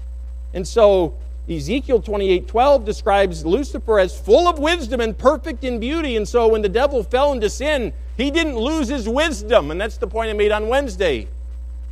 And 0.53 0.68
so 0.68 1.14
Ezekiel 1.50 2.02
28 2.02 2.48
12 2.48 2.86
describes 2.86 3.46
Lucifer 3.46 4.00
as 4.00 4.20
full 4.20 4.48
of 4.48 4.58
wisdom 4.58 5.00
and 5.00 5.18
perfect 5.18 5.64
in 5.64 5.80
beauty. 5.80 6.16
And 6.16 6.28
so 6.28 6.48
when 6.48 6.62
the 6.62 6.70
devil 6.70 7.04
fell 7.04 7.32
into 7.34 7.50
sin, 7.50 7.93
he 8.18 8.32
didn't 8.32 8.58
lose 8.58 8.88
his 8.88 9.08
wisdom. 9.08 9.70
And 9.72 9.80
that's 9.80 9.98
the 9.98 10.08
point 10.08 10.30
I 10.30 10.34
made 10.34 10.52
on 10.52 10.68
Wednesday. 10.68 11.28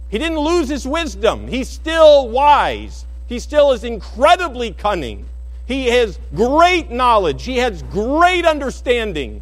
He 0.09 0.17
didn't 0.17 0.39
lose 0.39 0.69
his 0.69 0.87
wisdom. 0.87 1.47
He's 1.47 1.69
still 1.69 2.29
wise. 2.29 3.05
He 3.27 3.39
still 3.39 3.71
is 3.71 3.83
incredibly 3.83 4.71
cunning. 4.71 5.25
He 5.65 5.87
has 5.87 6.19
great 6.35 6.91
knowledge. 6.91 7.43
He 7.43 7.57
has 7.57 7.83
great 7.83 8.45
understanding. 8.45 9.41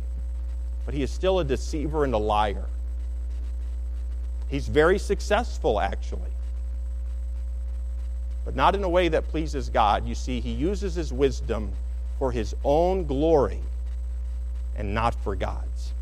But 0.86 0.94
he 0.94 1.04
is 1.04 1.12
still 1.12 1.40
a 1.40 1.44
deceiver 1.44 2.04
and 2.04 2.14
a 2.14 2.18
liar. 2.18 2.66
He's 4.50 4.68
very 4.68 5.00
successful, 5.00 5.80
actually. 5.80 6.31
But 8.46 8.56
not 8.56 8.76
in 8.76 8.84
a 8.84 8.90
way 8.90 9.08
that 9.08 9.28
pleases 9.28 9.70
God. 9.70 10.08
You 10.08 10.16
see, 10.16 10.40
he 10.40 10.52
uses 10.52 10.96
his 10.96 11.14
wisdom 11.14 11.72
for 12.18 12.32
his 12.32 12.56
own 12.64 13.06
glory 13.06 13.60
and 14.76 14.94
not 14.94 15.16
for 15.16 15.36
God's. 15.36 15.94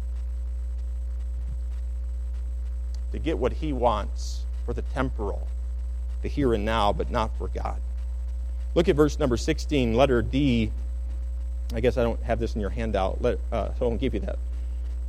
To 3.11 3.19
get 3.19 3.37
what 3.37 3.53
he 3.53 3.73
wants 3.73 4.43
for 4.65 4.73
the 4.73 4.81
temporal, 4.81 5.47
the 6.21 6.27
here 6.27 6.53
and 6.53 6.63
now, 6.63 6.93
but 6.93 7.09
not 7.09 7.31
for 7.37 7.47
God. 7.47 7.79
Look 8.75 8.87
at 8.87 8.95
verse 8.95 9.17
number 9.17 9.35
16, 9.35 9.95
letter 9.95 10.21
D. 10.21 10.71
I 11.73 11.79
guess 11.79 11.97
I 11.97 12.03
don't 12.03 12.21
have 12.23 12.39
this 12.39 12.55
in 12.55 12.61
your 12.61 12.69
handout, 12.69 13.21
Let, 13.21 13.39
uh, 13.51 13.69
so 13.77 13.85
I 13.85 13.89
won't 13.89 13.99
give 13.99 14.13
you 14.13 14.19
that. 14.21 14.37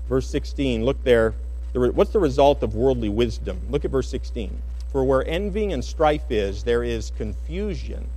Verse 0.08 0.26
16, 0.28 0.84
look 0.84 1.02
there. 1.04 1.34
What's 1.72 2.10
the 2.10 2.18
result 2.18 2.62
of 2.62 2.74
worldly 2.74 3.08
wisdom? 3.08 3.60
Look 3.70 3.84
at 3.84 3.90
verse 3.90 4.08
16. 4.08 4.60
For 4.92 5.04
where 5.04 5.26
envying 5.26 5.72
and 5.72 5.84
strife 5.84 6.30
is, 6.30 6.64
there 6.64 6.82
is 6.82 7.12
confusion 7.16 8.08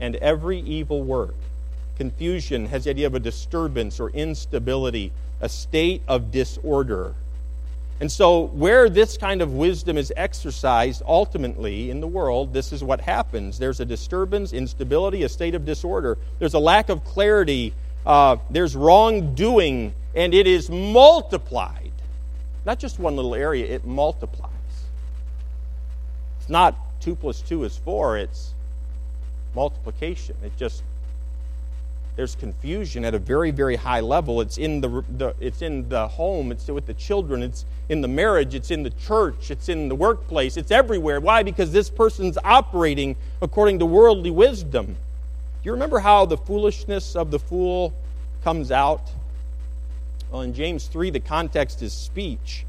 and 0.00 0.16
every 0.16 0.60
evil 0.60 1.02
work. 1.02 1.34
Confusion 1.96 2.66
has 2.66 2.84
the 2.84 2.90
idea 2.90 3.06
of 3.06 3.14
a 3.14 3.20
disturbance 3.20 3.98
or 3.98 4.10
instability, 4.10 5.12
a 5.40 5.48
state 5.48 6.02
of 6.06 6.30
disorder. 6.30 7.14
And 8.00 8.12
so, 8.12 8.44
where 8.44 8.88
this 8.88 9.16
kind 9.16 9.42
of 9.42 9.54
wisdom 9.54 9.98
is 9.98 10.12
exercised 10.16 11.02
ultimately 11.04 11.90
in 11.90 12.00
the 12.00 12.06
world, 12.06 12.52
this 12.52 12.72
is 12.72 12.84
what 12.84 13.00
happens. 13.00 13.58
There's 13.58 13.80
a 13.80 13.84
disturbance, 13.84 14.52
instability, 14.52 15.24
a 15.24 15.28
state 15.28 15.56
of 15.56 15.64
disorder. 15.64 16.16
There's 16.38 16.54
a 16.54 16.60
lack 16.60 16.90
of 16.90 17.04
clarity. 17.04 17.74
Uh, 18.06 18.36
there's 18.50 18.76
wrongdoing, 18.76 19.94
and 20.14 20.32
it 20.32 20.46
is 20.46 20.70
multiplied. 20.70 21.90
Not 22.64 22.78
just 22.78 23.00
one 23.00 23.16
little 23.16 23.34
area, 23.34 23.66
it 23.66 23.84
multiplies. 23.84 24.47
It's 26.48 26.52
not 26.54 26.76
2 27.02 27.14
plus 27.14 27.42
2 27.42 27.64
is 27.64 27.76
4, 27.76 28.16
it's 28.16 28.54
multiplication. 29.54 30.34
It 30.42 30.56
just 30.56 30.82
there's 32.16 32.34
confusion 32.36 33.04
at 33.04 33.14
a 33.14 33.18
very 33.18 33.50
very 33.50 33.76
high 33.76 34.00
level. 34.00 34.40
It's 34.40 34.56
in 34.56 34.80
the, 34.80 35.04
the, 35.18 35.34
it's 35.40 35.60
in 35.60 35.90
the 35.90 36.08
home 36.08 36.50
it's 36.50 36.66
with 36.68 36.86
the 36.86 36.94
children 36.94 37.42
it's 37.42 37.66
in 37.90 38.00
the 38.00 38.08
marriage 38.08 38.54
it's 38.54 38.70
in 38.70 38.82
the 38.82 38.88
church 38.88 39.50
it's 39.50 39.68
in 39.68 39.90
the 39.90 39.94
workplace 39.94 40.56
it's 40.56 40.70
everywhere. 40.70 41.20
Why? 41.20 41.42
Because 41.42 41.70
this 41.70 41.90
person's 41.90 42.38
operating 42.42 43.16
according 43.42 43.80
to 43.80 43.84
worldly 43.84 44.30
wisdom. 44.30 44.86
Do 44.86 44.94
you 45.64 45.72
remember 45.72 45.98
how 45.98 46.24
the 46.24 46.38
foolishness 46.38 47.14
of 47.14 47.30
the 47.30 47.38
fool 47.38 47.92
comes 48.42 48.70
out? 48.70 49.02
Well 50.30 50.40
in 50.40 50.54
james 50.54 50.86
3 50.86 51.10
the 51.10 51.20
context 51.20 51.82
is 51.82 51.92
speech 51.92 52.64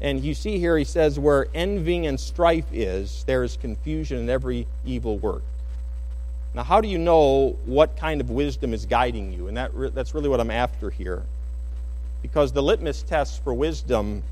and 0.00 0.24
you 0.24 0.34
see 0.34 0.58
here, 0.58 0.78
he 0.78 0.84
says, 0.84 1.18
where 1.18 1.46
envying 1.54 2.06
and 2.06 2.18
strife 2.18 2.66
is, 2.72 3.24
there 3.24 3.44
is 3.44 3.56
confusion 3.56 4.18
in 4.18 4.30
every 4.30 4.66
evil 4.84 5.18
work. 5.18 5.42
Now, 6.54 6.64
how 6.64 6.80
do 6.80 6.88
you 6.88 6.98
know 6.98 7.56
what 7.66 7.96
kind 7.96 8.20
of 8.20 8.30
wisdom 8.30 8.72
is 8.72 8.86
guiding 8.86 9.32
you? 9.32 9.48
And 9.48 9.56
that, 9.56 9.94
that's 9.94 10.14
really 10.14 10.28
what 10.28 10.40
I'm 10.40 10.50
after 10.50 10.90
here. 10.90 11.22
Because 12.22 12.52
the 12.52 12.62
litmus 12.62 13.02
test 13.02 13.44
for 13.44 13.54
wisdom 13.54 14.22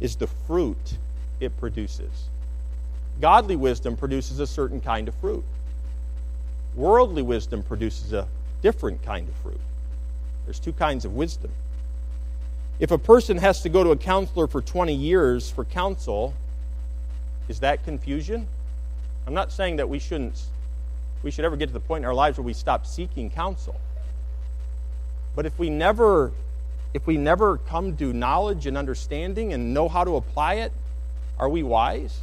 is 0.00 0.16
the 0.16 0.26
fruit 0.26 0.98
it 1.40 1.56
produces. 1.58 2.28
Godly 3.20 3.56
wisdom 3.56 3.96
produces 3.96 4.40
a 4.40 4.46
certain 4.46 4.80
kind 4.80 5.08
of 5.08 5.14
fruit, 5.14 5.44
worldly 6.74 7.22
wisdom 7.22 7.62
produces 7.62 8.12
a 8.12 8.26
different 8.60 9.02
kind 9.02 9.28
of 9.28 9.34
fruit. 9.36 9.60
There's 10.44 10.58
two 10.58 10.72
kinds 10.72 11.04
of 11.04 11.14
wisdom. 11.14 11.50
If 12.78 12.90
a 12.90 12.98
person 12.98 13.38
has 13.38 13.62
to 13.62 13.68
go 13.68 13.82
to 13.82 13.90
a 13.90 13.96
counselor 13.96 14.46
for 14.46 14.60
20 14.60 14.94
years 14.94 15.50
for 15.50 15.64
counsel, 15.64 16.34
is 17.48 17.60
that 17.60 17.84
confusion? 17.84 18.46
I'm 19.26 19.34
not 19.34 19.50
saying 19.50 19.76
that 19.76 19.88
we 19.88 19.98
shouldn't 19.98 20.42
we 21.22 21.30
should 21.30 21.44
ever 21.44 21.56
get 21.56 21.66
to 21.66 21.72
the 21.72 21.80
point 21.80 22.02
in 22.02 22.06
our 22.06 22.14
lives 22.14 22.38
where 22.38 22.44
we 22.44 22.52
stop 22.52 22.86
seeking 22.86 23.30
counsel. 23.30 23.80
But 25.34 25.46
if 25.46 25.58
we 25.58 25.70
never 25.70 26.32
if 26.92 27.06
we 27.06 27.16
never 27.16 27.58
come 27.58 27.96
to 27.96 28.12
knowledge 28.12 28.66
and 28.66 28.76
understanding 28.76 29.52
and 29.52 29.74
know 29.74 29.88
how 29.88 30.04
to 30.04 30.16
apply 30.16 30.54
it, 30.54 30.72
are 31.38 31.48
we 31.48 31.62
wise? 31.62 32.20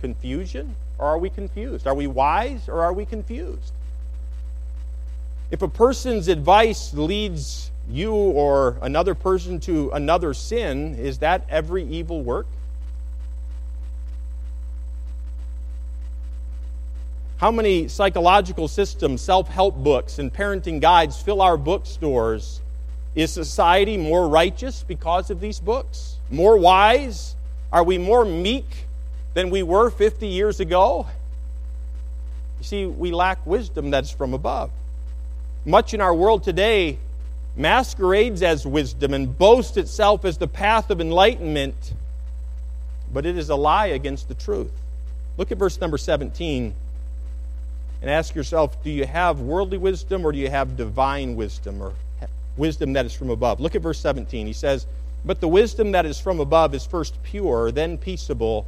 Confusion? 0.00 0.74
Or 0.98 1.06
are 1.06 1.18
we 1.18 1.30
confused? 1.30 1.86
Are 1.86 1.94
we 1.94 2.06
wise 2.06 2.68
or 2.68 2.82
are 2.82 2.92
we 2.92 3.04
confused? 3.04 3.72
If 5.50 5.62
a 5.62 5.68
person's 5.68 6.28
advice 6.28 6.92
leads 6.92 7.70
you 7.90 8.12
or 8.12 8.76
another 8.82 9.14
person 9.14 9.60
to 9.60 9.90
another 9.90 10.34
sin, 10.34 10.94
is 10.96 11.18
that 11.18 11.44
every 11.48 11.84
evil 11.84 12.22
work? 12.22 12.46
How 17.38 17.52
many 17.52 17.86
psychological 17.86 18.66
systems, 18.66 19.20
self 19.20 19.48
help 19.48 19.76
books, 19.76 20.18
and 20.18 20.32
parenting 20.32 20.80
guides 20.80 21.22
fill 21.22 21.40
our 21.40 21.56
bookstores? 21.56 22.60
Is 23.14 23.32
society 23.32 23.96
more 23.96 24.28
righteous 24.28 24.84
because 24.86 25.30
of 25.30 25.40
these 25.40 25.60
books? 25.60 26.16
More 26.30 26.56
wise? 26.58 27.36
Are 27.72 27.84
we 27.84 27.96
more 27.96 28.24
meek 28.24 28.86
than 29.34 29.50
we 29.50 29.62
were 29.62 29.90
50 29.90 30.26
years 30.26 30.60
ago? 30.60 31.06
You 32.58 32.64
see, 32.64 32.86
we 32.86 33.12
lack 33.12 33.46
wisdom 33.46 33.90
that's 33.90 34.10
from 34.10 34.34
above. 34.34 34.70
Much 35.64 35.94
in 35.94 36.00
our 36.00 36.14
world 36.14 36.42
today 36.42 36.98
masquerades 37.58 38.40
as 38.42 38.64
wisdom 38.64 39.12
and 39.12 39.36
boasts 39.36 39.76
itself 39.76 40.24
as 40.24 40.38
the 40.38 40.46
path 40.46 40.90
of 40.90 41.00
enlightenment, 41.00 41.92
but 43.12 43.26
it 43.26 43.36
is 43.36 43.50
a 43.50 43.56
lie 43.56 43.88
against 43.88 44.28
the 44.28 44.34
truth. 44.34 44.70
Look 45.36 45.50
at 45.50 45.58
verse 45.58 45.80
number 45.80 45.98
17 45.98 46.72
and 48.00 48.10
ask 48.10 48.34
yourself 48.34 48.82
do 48.84 48.90
you 48.90 49.06
have 49.06 49.40
worldly 49.40 49.76
wisdom 49.76 50.24
or 50.24 50.30
do 50.30 50.38
you 50.38 50.48
have 50.48 50.76
divine 50.76 51.34
wisdom 51.34 51.82
or 51.82 51.94
wisdom 52.56 52.92
that 52.92 53.04
is 53.04 53.12
from 53.12 53.28
above? 53.28 53.60
Look 53.60 53.74
at 53.74 53.82
verse 53.82 53.98
17. 53.98 54.46
He 54.46 54.52
says, 54.52 54.86
But 55.24 55.40
the 55.40 55.48
wisdom 55.48 55.92
that 55.92 56.06
is 56.06 56.20
from 56.20 56.38
above 56.38 56.74
is 56.74 56.86
first 56.86 57.20
pure, 57.24 57.72
then 57.72 57.98
peaceable, 57.98 58.66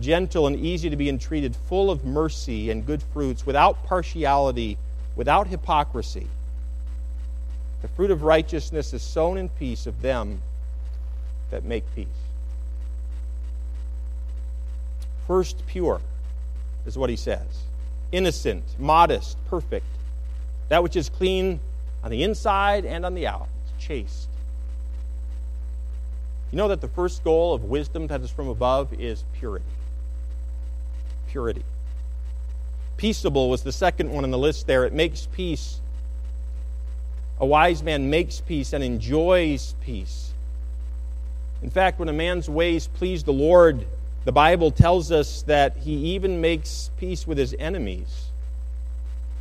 gentle 0.00 0.48
and 0.48 0.56
easy 0.56 0.90
to 0.90 0.96
be 0.96 1.08
entreated, 1.08 1.54
full 1.54 1.92
of 1.92 2.04
mercy 2.04 2.70
and 2.70 2.84
good 2.84 3.02
fruits, 3.12 3.46
without 3.46 3.84
partiality, 3.84 4.78
without 5.14 5.46
hypocrisy. 5.46 6.26
The 7.82 7.88
fruit 7.88 8.10
of 8.10 8.22
righteousness 8.22 8.92
is 8.92 9.02
sown 9.02 9.38
in 9.38 9.48
peace 9.48 9.86
of 9.86 10.02
them 10.02 10.42
that 11.50 11.64
make 11.64 11.84
peace. 11.94 12.06
First, 15.26 15.66
pure 15.66 16.00
is 16.86 16.98
what 16.98 17.10
he 17.10 17.16
says. 17.16 17.64
Innocent, 18.12 18.64
modest, 18.78 19.36
perfect. 19.46 19.86
That 20.68 20.82
which 20.82 20.96
is 20.96 21.08
clean 21.08 21.60
on 22.02 22.10
the 22.10 22.22
inside 22.22 22.84
and 22.84 23.06
on 23.06 23.14
the 23.14 23.26
out. 23.26 23.48
It's 23.64 23.84
chaste. 23.84 24.28
You 26.50 26.58
know 26.58 26.68
that 26.68 26.80
the 26.80 26.88
first 26.88 27.22
goal 27.22 27.54
of 27.54 27.64
wisdom 27.64 28.08
that 28.08 28.20
is 28.22 28.30
from 28.30 28.48
above 28.48 28.92
is 28.92 29.24
purity. 29.38 29.64
Purity. 31.28 31.62
Peaceable 32.96 33.48
was 33.48 33.62
the 33.62 33.72
second 33.72 34.10
one 34.10 34.24
on 34.24 34.30
the 34.30 34.38
list 34.38 34.66
there. 34.66 34.84
It 34.84 34.92
makes 34.92 35.26
peace 35.26 35.80
a 37.40 37.46
wise 37.46 37.82
man 37.82 38.10
makes 38.10 38.40
peace 38.40 38.74
and 38.74 38.84
enjoys 38.84 39.74
peace. 39.80 40.34
In 41.62 41.70
fact, 41.70 41.98
when 41.98 42.08
a 42.08 42.12
man's 42.12 42.48
ways 42.48 42.86
please 42.86 43.24
the 43.24 43.32
Lord, 43.32 43.86
the 44.24 44.32
Bible 44.32 44.70
tells 44.70 45.10
us 45.10 45.42
that 45.42 45.78
he 45.78 45.94
even 46.14 46.42
makes 46.42 46.90
peace 46.98 47.26
with 47.26 47.38
his 47.38 47.54
enemies, 47.58 48.26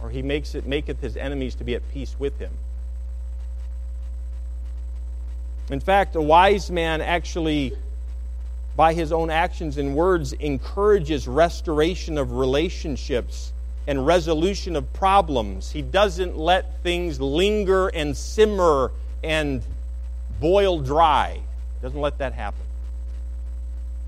or 0.02 0.10
he 0.10 0.22
makes 0.22 0.56
it 0.56 0.66
maketh 0.66 1.02
his 1.02 1.18
enemies 1.18 1.56
to 1.56 1.66
be 1.66 1.76
at 1.76 1.92
peace 1.92 2.16
with 2.18 2.40
him. 2.40 2.52
In 5.70 5.82
fact, 5.82 6.16
a 6.16 6.22
wise 6.22 6.72
man 6.72 7.02
actually, 7.02 7.74
by 8.78 8.94
his 8.94 9.12
own 9.12 9.30
actions 9.30 9.78
and 9.78 9.94
words, 9.94 10.32
encourages 10.34 11.28
restoration 11.28 12.18
of 12.18 12.32
relationships 12.32 13.52
and 13.88 14.06
resolution 14.06 14.76
of 14.76 14.92
problems. 14.94 15.72
He 15.72 15.82
doesn't 15.82 16.38
let 16.38 16.82
things 16.84 17.20
linger 17.20 17.88
and 17.88 18.16
simmer 18.16 18.92
and 19.24 19.64
boil 20.40 20.80
dry. 20.80 21.34
He 21.34 21.82
doesn't 21.82 22.00
let 22.00 22.18
that 22.20 22.34
happen. 22.34 22.62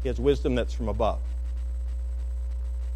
He 0.04 0.10
has 0.10 0.20
wisdom 0.20 0.56
that's 0.56 0.74
from 0.74 0.88
above. 0.88 1.20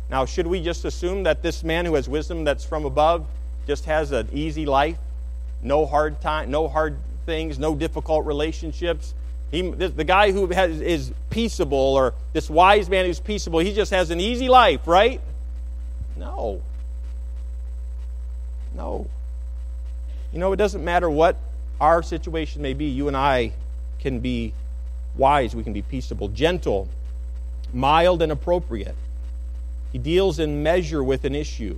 Now, 0.09 0.25
should 0.25 0.47
we 0.47 0.61
just 0.61 0.85
assume 0.85 1.23
that 1.23 1.41
this 1.41 1.63
man 1.63 1.85
who 1.85 1.95
has 1.95 2.07
wisdom 2.07 2.43
that's 2.43 2.63
from 2.63 2.85
above 2.85 3.25
just 3.65 3.85
has 3.85 4.11
an 4.11 4.29
easy 4.31 4.65
life? 4.65 4.97
No 5.63 5.85
hard 5.85 6.21
time, 6.21 6.51
no 6.51 6.67
hard 6.67 6.97
things, 7.25 7.57
no 7.57 7.75
difficult 7.75 8.25
relationships. 8.25 9.15
He, 9.49 9.61
the 9.61 10.03
guy 10.03 10.31
who 10.31 10.47
has, 10.47 10.79
is 10.81 11.11
peaceable, 11.29 11.77
or 11.77 12.13
this 12.33 12.49
wise 12.49 12.89
man 12.89 13.05
who's 13.05 13.19
peaceable, 13.19 13.59
he 13.59 13.73
just 13.73 13.91
has 13.91 14.11
an 14.11 14.19
easy 14.19 14.49
life, 14.49 14.85
right? 14.85 15.21
No. 16.15 16.61
No. 18.75 19.07
You 20.31 20.39
know, 20.39 20.51
it 20.53 20.57
doesn't 20.57 20.83
matter 20.83 21.09
what 21.09 21.37
our 21.79 22.03
situation 22.03 22.61
may 22.61 22.73
be, 22.73 22.85
you 22.85 23.07
and 23.07 23.17
I 23.17 23.53
can 23.99 24.19
be 24.19 24.53
wise, 25.15 25.55
we 25.55 25.63
can 25.63 25.73
be 25.73 25.81
peaceable, 25.81 26.27
gentle. 26.29 26.87
mild 27.73 28.21
and 28.21 28.31
appropriate. 28.31 28.95
He 29.91 29.97
deals 29.97 30.39
in 30.39 30.63
measure 30.63 31.03
with 31.03 31.25
an 31.25 31.35
issue. 31.35 31.77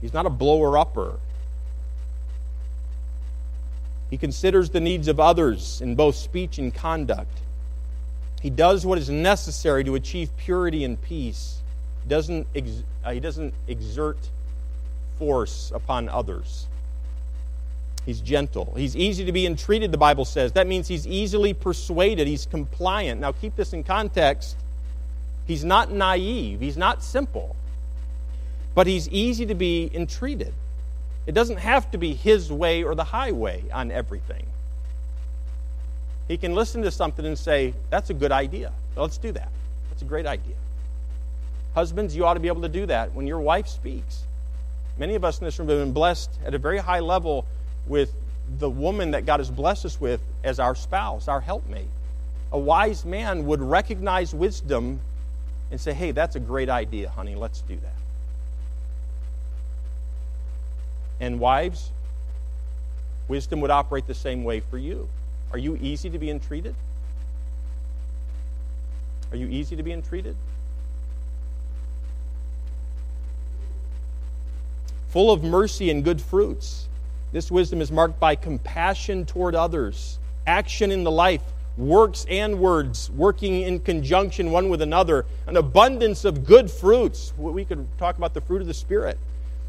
He's 0.00 0.12
not 0.12 0.26
a 0.26 0.30
blower 0.30 0.78
upper. 0.78 1.18
He 4.10 4.16
considers 4.16 4.70
the 4.70 4.80
needs 4.80 5.08
of 5.08 5.20
others 5.20 5.80
in 5.80 5.94
both 5.94 6.14
speech 6.14 6.58
and 6.58 6.74
conduct. 6.74 7.38
He 8.40 8.50
does 8.50 8.86
what 8.86 8.98
is 8.98 9.10
necessary 9.10 9.84
to 9.84 9.94
achieve 9.94 10.30
purity 10.36 10.84
and 10.84 11.00
peace. 11.00 11.57
He 12.08 12.14
doesn't, 12.14 12.46
ex- 12.54 12.84
uh, 13.04 13.10
he 13.10 13.20
doesn't 13.20 13.52
exert 13.66 14.16
force 15.18 15.70
upon 15.74 16.08
others. 16.08 16.66
He's 18.06 18.22
gentle. 18.22 18.72
He's 18.74 18.96
easy 18.96 19.26
to 19.26 19.32
be 19.32 19.44
entreated, 19.44 19.92
the 19.92 19.98
Bible 19.98 20.24
says. 20.24 20.52
That 20.52 20.66
means 20.66 20.88
he's 20.88 21.06
easily 21.06 21.52
persuaded. 21.52 22.26
He's 22.26 22.46
compliant. 22.46 23.20
Now, 23.20 23.32
keep 23.32 23.56
this 23.56 23.74
in 23.74 23.84
context. 23.84 24.56
He's 25.46 25.66
not 25.66 25.92
naive, 25.92 26.60
he's 26.60 26.78
not 26.78 27.02
simple, 27.02 27.54
but 28.74 28.86
he's 28.86 29.06
easy 29.10 29.44
to 29.44 29.54
be 29.54 29.90
entreated. 29.92 30.54
It 31.26 31.32
doesn't 31.32 31.58
have 31.58 31.90
to 31.90 31.98
be 31.98 32.14
his 32.14 32.50
way 32.50 32.84
or 32.84 32.94
the 32.94 33.04
highway 33.04 33.64
on 33.70 33.90
everything. 33.90 34.46
He 36.26 36.38
can 36.38 36.54
listen 36.54 36.80
to 36.84 36.90
something 36.90 37.26
and 37.26 37.38
say, 37.38 37.74
That's 37.90 38.08
a 38.08 38.14
good 38.14 38.32
idea. 38.32 38.72
let's 38.96 39.18
do 39.18 39.30
that. 39.32 39.50
That's 39.90 40.00
a 40.00 40.06
great 40.06 40.24
idea. 40.24 40.54
Husbands, 41.78 42.16
you 42.16 42.26
ought 42.26 42.34
to 42.34 42.40
be 42.40 42.48
able 42.48 42.62
to 42.62 42.68
do 42.68 42.86
that 42.86 43.14
when 43.14 43.28
your 43.28 43.38
wife 43.38 43.68
speaks. 43.68 44.24
Many 44.98 45.14
of 45.14 45.24
us 45.24 45.38
in 45.38 45.44
this 45.44 45.60
room 45.60 45.68
have 45.68 45.78
been 45.78 45.92
blessed 45.92 46.28
at 46.44 46.52
a 46.52 46.58
very 46.58 46.78
high 46.78 46.98
level 46.98 47.46
with 47.86 48.12
the 48.58 48.68
woman 48.68 49.12
that 49.12 49.24
God 49.24 49.38
has 49.38 49.48
blessed 49.48 49.84
us 49.84 50.00
with 50.00 50.20
as 50.42 50.58
our 50.58 50.74
spouse, 50.74 51.28
our 51.28 51.40
helpmate. 51.40 51.86
A 52.50 52.58
wise 52.58 53.04
man 53.04 53.46
would 53.46 53.62
recognize 53.62 54.34
wisdom 54.34 54.98
and 55.70 55.80
say, 55.80 55.92
hey, 55.92 56.10
that's 56.10 56.34
a 56.34 56.40
great 56.40 56.68
idea, 56.68 57.10
honey, 57.10 57.36
let's 57.36 57.60
do 57.60 57.76
that. 57.76 57.94
And 61.20 61.38
wives, 61.38 61.92
wisdom 63.28 63.60
would 63.60 63.70
operate 63.70 64.08
the 64.08 64.14
same 64.14 64.42
way 64.42 64.58
for 64.58 64.78
you. 64.78 65.08
Are 65.52 65.58
you 65.58 65.78
easy 65.80 66.10
to 66.10 66.18
be 66.18 66.28
entreated? 66.28 66.74
Are 69.30 69.36
you 69.36 69.46
easy 69.46 69.76
to 69.76 69.84
be 69.84 69.92
entreated? 69.92 70.34
Full 75.08 75.30
of 75.30 75.42
mercy 75.42 75.90
and 75.90 76.04
good 76.04 76.20
fruits. 76.20 76.88
This 77.32 77.50
wisdom 77.50 77.80
is 77.80 77.90
marked 77.90 78.18
by 78.18 78.36
compassion 78.36 79.26
toward 79.26 79.54
others, 79.54 80.18
action 80.46 80.90
in 80.90 81.04
the 81.04 81.10
life, 81.10 81.42
works 81.78 82.26
and 82.28 82.58
words 82.58 83.10
working 83.10 83.62
in 83.62 83.78
conjunction 83.78 84.50
one 84.50 84.68
with 84.68 84.82
another, 84.82 85.24
an 85.46 85.56
abundance 85.56 86.24
of 86.24 86.44
good 86.44 86.70
fruits. 86.70 87.32
We 87.38 87.64
could 87.64 87.86
talk 87.98 88.18
about 88.18 88.34
the 88.34 88.40
fruit 88.40 88.60
of 88.60 88.66
the 88.66 88.74
Spirit. 88.74 89.18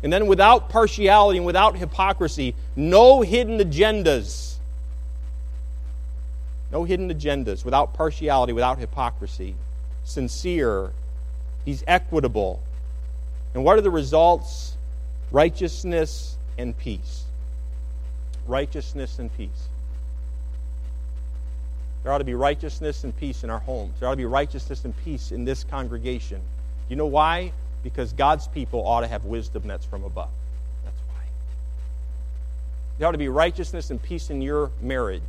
And 0.02 0.12
then 0.12 0.28
without 0.28 0.70
partiality 0.70 1.38
and 1.38 1.46
without 1.46 1.78
hypocrisy, 1.78 2.56
no 2.76 3.22
hidden 3.22 3.60
agendas. 3.60 4.56
No 6.72 6.84
hidden 6.84 7.10
agendas, 7.12 7.66
without 7.66 7.94
partiality, 7.94 8.54
without 8.54 8.80
hypocrisy. 8.80 9.56
Sincere. 10.04 10.92
He's 11.66 11.84
equitable. 11.86 12.62
And 13.54 13.64
what 13.64 13.78
are 13.78 13.82
the 13.82 13.92
results? 13.92 14.78
Righteousness 15.32 16.38
and 16.57 16.77
peace. 16.77 17.23
Righteousness 18.47 19.19
and 19.19 19.36
peace. 19.36 19.69
There 22.03 22.11
ought 22.11 22.19
to 22.19 22.23
be 22.23 22.34
righteousness 22.34 23.03
and 23.03 23.15
peace 23.15 23.43
in 23.43 23.49
our 23.49 23.59
homes. 23.59 23.99
There 23.99 24.07
ought 24.07 24.13
to 24.13 24.17
be 24.17 24.25
righteousness 24.25 24.86
and 24.86 24.97
peace 25.03 25.32
in 25.32 25.45
this 25.45 25.63
congregation. 25.63 26.41
You 26.88 26.95
know 26.95 27.05
why? 27.05 27.51
Because 27.84 28.13
God's 28.13 28.47
people 28.47 28.86
ought 28.88 29.01
to 29.01 29.07
have 29.07 29.25
wisdom 29.25 29.67
that's 29.67 29.86
from 29.86 30.03
above. 30.03 30.30
That's 30.84 30.99
why. 31.07 31.23
There 32.97 33.07
ought 33.07 33.11
to 33.11 33.17
be 33.17 33.30
righteousness 33.30 33.91
and 33.91 34.01
peace 34.01 34.30
in 34.30 34.41
your 34.41 34.71
marriage. 34.82 35.21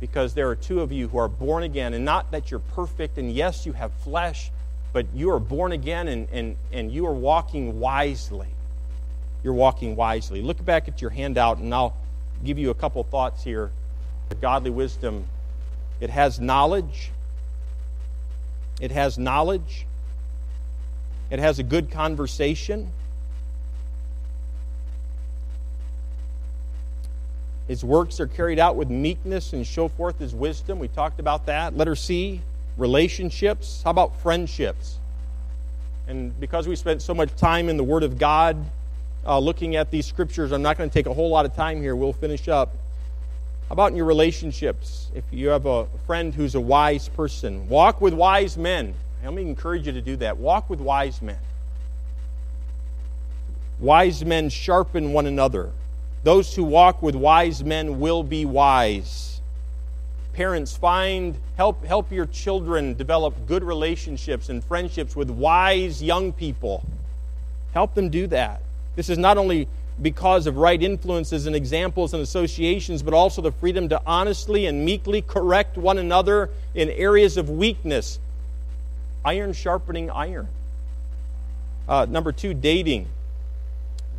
Because 0.00 0.34
there 0.34 0.48
are 0.48 0.56
two 0.56 0.80
of 0.80 0.90
you 0.90 1.08
who 1.08 1.18
are 1.18 1.28
born 1.28 1.62
again, 1.62 1.94
and 1.94 2.04
not 2.04 2.30
that 2.32 2.50
you're 2.50 2.60
perfect, 2.60 3.16
and 3.16 3.30
yes, 3.30 3.64
you 3.64 3.72
have 3.72 3.92
flesh, 3.92 4.50
but 4.92 5.06
you 5.14 5.30
are 5.30 5.40
born 5.40 5.72
again 5.72 6.08
and, 6.08 6.28
and, 6.32 6.56
and 6.72 6.90
you 6.90 7.06
are 7.06 7.14
walking 7.14 7.78
wisely. 7.80 8.48
You're 9.42 9.54
walking 9.54 9.96
wisely. 9.96 10.42
Look 10.42 10.64
back 10.64 10.88
at 10.88 11.00
your 11.00 11.10
handout, 11.10 11.58
and 11.58 11.72
I'll 11.74 11.96
give 12.44 12.58
you 12.58 12.70
a 12.70 12.74
couple 12.74 13.02
thoughts 13.04 13.44
here 13.44 13.70
godly 14.40 14.70
wisdom, 14.70 15.26
it 16.00 16.10
has 16.10 16.40
knowledge. 16.40 17.10
It 18.80 18.90
has 18.90 19.18
knowledge. 19.18 19.86
It 21.30 21.38
has 21.38 21.58
a 21.58 21.62
good 21.62 21.90
conversation. 21.90 22.90
His 27.66 27.82
works 27.82 28.20
are 28.20 28.26
carried 28.26 28.58
out 28.58 28.76
with 28.76 28.90
meekness 28.90 29.52
and 29.52 29.66
show 29.66 29.88
forth 29.88 30.18
his 30.18 30.34
wisdom. 30.34 30.78
We 30.78 30.88
talked 30.88 31.18
about 31.18 31.46
that. 31.46 31.76
Letter 31.76 31.96
C, 31.96 32.42
relationships. 32.76 33.82
How 33.82 33.90
about 33.90 34.20
friendships? 34.20 34.98
And 36.06 36.38
because 36.38 36.68
we 36.68 36.76
spent 36.76 37.02
so 37.02 37.12
much 37.14 37.34
time 37.34 37.68
in 37.68 37.76
the 37.76 37.82
Word 37.82 38.04
of 38.04 38.18
God 38.18 38.64
uh, 39.26 39.38
looking 39.38 39.76
at 39.76 39.90
these 39.90 40.06
scriptures, 40.06 40.52
I'm 40.52 40.62
not 40.62 40.78
going 40.78 40.88
to 40.88 40.94
take 40.94 41.06
a 41.06 41.14
whole 41.14 41.28
lot 41.28 41.44
of 41.44 41.54
time 41.54 41.82
here. 41.82 41.96
We'll 41.96 42.12
finish 42.12 42.48
up. 42.48 42.76
How 43.68 43.72
about 43.72 43.90
in 43.90 43.96
your 43.96 44.06
relationships? 44.06 45.10
If 45.14 45.24
you 45.32 45.48
have 45.48 45.66
a 45.66 45.86
friend 46.06 46.32
who's 46.32 46.54
a 46.54 46.60
wise 46.60 47.08
person, 47.08 47.68
walk 47.68 48.00
with 48.00 48.14
wise 48.14 48.56
men. 48.56 48.94
Let 49.24 49.34
me 49.34 49.42
encourage 49.42 49.86
you 49.86 49.92
to 49.92 50.00
do 50.00 50.14
that. 50.16 50.36
Walk 50.36 50.70
with 50.70 50.80
wise 50.80 51.20
men. 51.20 51.38
Wise 53.80 54.24
men 54.24 54.48
sharpen 54.48 55.12
one 55.12 55.26
another. 55.26 55.72
Those 56.22 56.54
who 56.54 56.62
walk 56.62 57.02
with 57.02 57.16
wise 57.16 57.64
men 57.64 57.98
will 57.98 58.22
be 58.22 58.44
wise. 58.44 59.40
Parents, 60.32 60.76
find 60.76 61.36
help 61.56 61.84
help 61.84 62.12
your 62.12 62.26
children 62.26 62.94
develop 62.94 63.34
good 63.46 63.64
relationships 63.64 64.48
and 64.48 64.62
friendships 64.62 65.16
with 65.16 65.28
wise 65.30 66.02
young 66.02 66.32
people. 66.32 66.84
Help 67.72 67.94
them 67.94 68.10
do 68.10 68.26
that. 68.28 68.60
This 68.96 69.08
is 69.08 69.18
not 69.18 69.38
only 69.38 69.68
because 70.00 70.46
of 70.46 70.56
right 70.56 70.82
influences 70.82 71.46
and 71.46 71.56
examples 71.56 72.12
and 72.12 72.22
associations, 72.22 73.02
but 73.02 73.14
also 73.14 73.40
the 73.40 73.52
freedom 73.52 73.88
to 73.90 74.00
honestly 74.06 74.66
and 74.66 74.84
meekly 74.84 75.22
correct 75.22 75.78
one 75.78 75.98
another 75.98 76.50
in 76.74 76.90
areas 76.90 77.36
of 77.36 77.48
weakness. 77.48 78.18
Iron 79.24 79.52
sharpening 79.52 80.10
iron. 80.10 80.48
Uh, 81.88 82.06
number 82.08 82.32
two, 82.32 82.52
dating. 82.52 83.06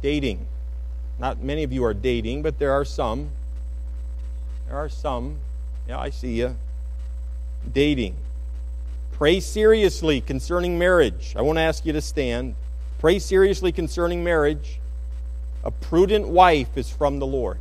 Dating. 0.01 0.45
Not 1.19 1.41
many 1.41 1.63
of 1.63 1.73
you 1.73 1.83
are 1.83 1.93
dating, 1.93 2.43
but 2.43 2.59
there 2.59 2.71
are 2.71 2.85
some. 2.85 3.29
There 4.67 4.77
are 4.77 4.89
some. 4.89 5.37
Yeah, 5.87 5.99
I 5.99 6.09
see 6.09 6.39
you. 6.39 6.55
Dating. 7.71 8.15
Pray 9.13 9.39
seriously 9.39 10.21
concerning 10.21 10.77
marriage. 10.77 11.33
I 11.35 11.41
won't 11.41 11.57
ask 11.57 11.85
you 11.85 11.93
to 11.93 12.01
stand. 12.01 12.55
Pray 12.99 13.19
seriously 13.19 13.71
concerning 13.71 14.23
marriage. 14.23 14.79
A 15.63 15.71
prudent 15.71 16.27
wife 16.27 16.77
is 16.77 16.89
from 16.89 17.19
the 17.19 17.27
Lord. 17.27 17.59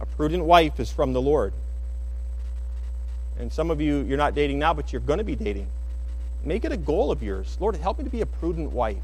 A 0.00 0.06
prudent 0.06 0.44
wife 0.44 0.78
is 0.78 0.90
from 0.92 1.12
the 1.12 1.20
Lord. 1.20 1.52
And 3.38 3.52
some 3.52 3.70
of 3.70 3.80
you, 3.80 3.98
you're 4.02 4.16
not 4.16 4.34
dating 4.34 4.58
now, 4.58 4.74
but 4.74 4.92
you're 4.92 5.00
going 5.00 5.18
to 5.18 5.24
be 5.24 5.34
dating. 5.34 5.68
Make 6.44 6.64
it 6.64 6.72
a 6.72 6.76
goal 6.76 7.10
of 7.10 7.22
yours. 7.22 7.56
Lord, 7.60 7.76
help 7.76 7.98
me 7.98 8.04
to 8.04 8.10
be 8.10 8.20
a 8.20 8.26
prudent 8.26 8.72
wife. 8.72 9.02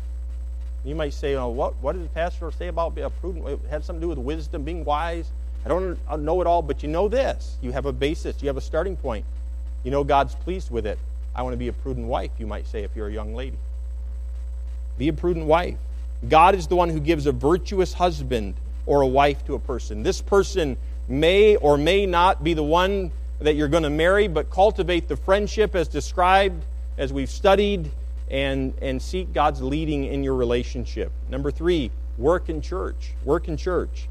You 0.84 0.94
might 0.94 1.14
say, 1.14 1.34
oh, 1.34 1.48
what, 1.48 1.74
what 1.80 1.92
did 1.92 2.04
the 2.04 2.08
pastor 2.08 2.50
say 2.50 2.68
about 2.68 2.94
being 2.94 3.06
a 3.06 3.10
prudent 3.10 3.46
It 3.46 3.60
had 3.70 3.84
something 3.84 4.00
to 4.00 4.04
do 4.04 4.08
with 4.08 4.18
wisdom, 4.18 4.62
being 4.62 4.84
wise. 4.84 5.30
I 5.64 5.68
don't 5.68 5.98
know 6.20 6.40
it 6.40 6.46
all, 6.46 6.62
but 6.62 6.82
you 6.82 6.88
know 6.88 7.08
this. 7.08 7.56
You 7.60 7.72
have 7.72 7.86
a 7.86 7.92
basis, 7.92 8.42
you 8.42 8.48
have 8.48 8.56
a 8.56 8.62
starting 8.62 8.96
point. 8.96 9.24
You 9.84 9.90
know 9.90 10.04
God's 10.04 10.34
pleased 10.34 10.70
with 10.70 10.86
it. 10.86 10.98
I 11.34 11.42
want 11.42 11.54
to 11.54 11.58
be 11.58 11.68
a 11.68 11.72
prudent 11.72 12.06
wife, 12.06 12.30
you 12.38 12.46
might 12.46 12.66
say, 12.66 12.82
if 12.82 12.94
you're 12.94 13.08
a 13.08 13.12
young 13.12 13.34
lady. 13.34 13.58
Be 14.98 15.08
a 15.08 15.12
prudent 15.12 15.46
wife. 15.46 15.78
God 16.28 16.54
is 16.54 16.66
the 16.66 16.76
one 16.76 16.88
who 16.88 17.00
gives 17.00 17.26
a 17.26 17.32
virtuous 17.32 17.92
husband 17.92 18.54
or 18.86 19.00
a 19.00 19.06
wife 19.06 19.44
to 19.46 19.54
a 19.54 19.58
person. 19.58 20.02
This 20.02 20.20
person 20.20 20.76
may 21.08 21.56
or 21.56 21.76
may 21.76 22.06
not 22.06 22.44
be 22.44 22.54
the 22.54 22.62
one 22.62 23.10
that 23.40 23.54
you're 23.54 23.68
going 23.68 23.82
to 23.82 23.90
marry, 23.90 24.28
but 24.28 24.50
cultivate 24.50 25.08
the 25.08 25.16
friendship 25.16 25.74
as 25.74 25.88
described, 25.88 26.64
as 26.96 27.12
we've 27.12 27.30
studied, 27.30 27.90
and, 28.30 28.72
and 28.80 29.02
seek 29.02 29.32
God's 29.32 29.60
leading 29.60 30.04
in 30.04 30.22
your 30.22 30.34
relationship. 30.34 31.12
Number 31.28 31.50
three, 31.50 31.90
work 32.18 32.48
in 32.48 32.60
church. 32.60 33.12
Work 33.24 33.48
in 33.48 33.56
church. 33.56 34.08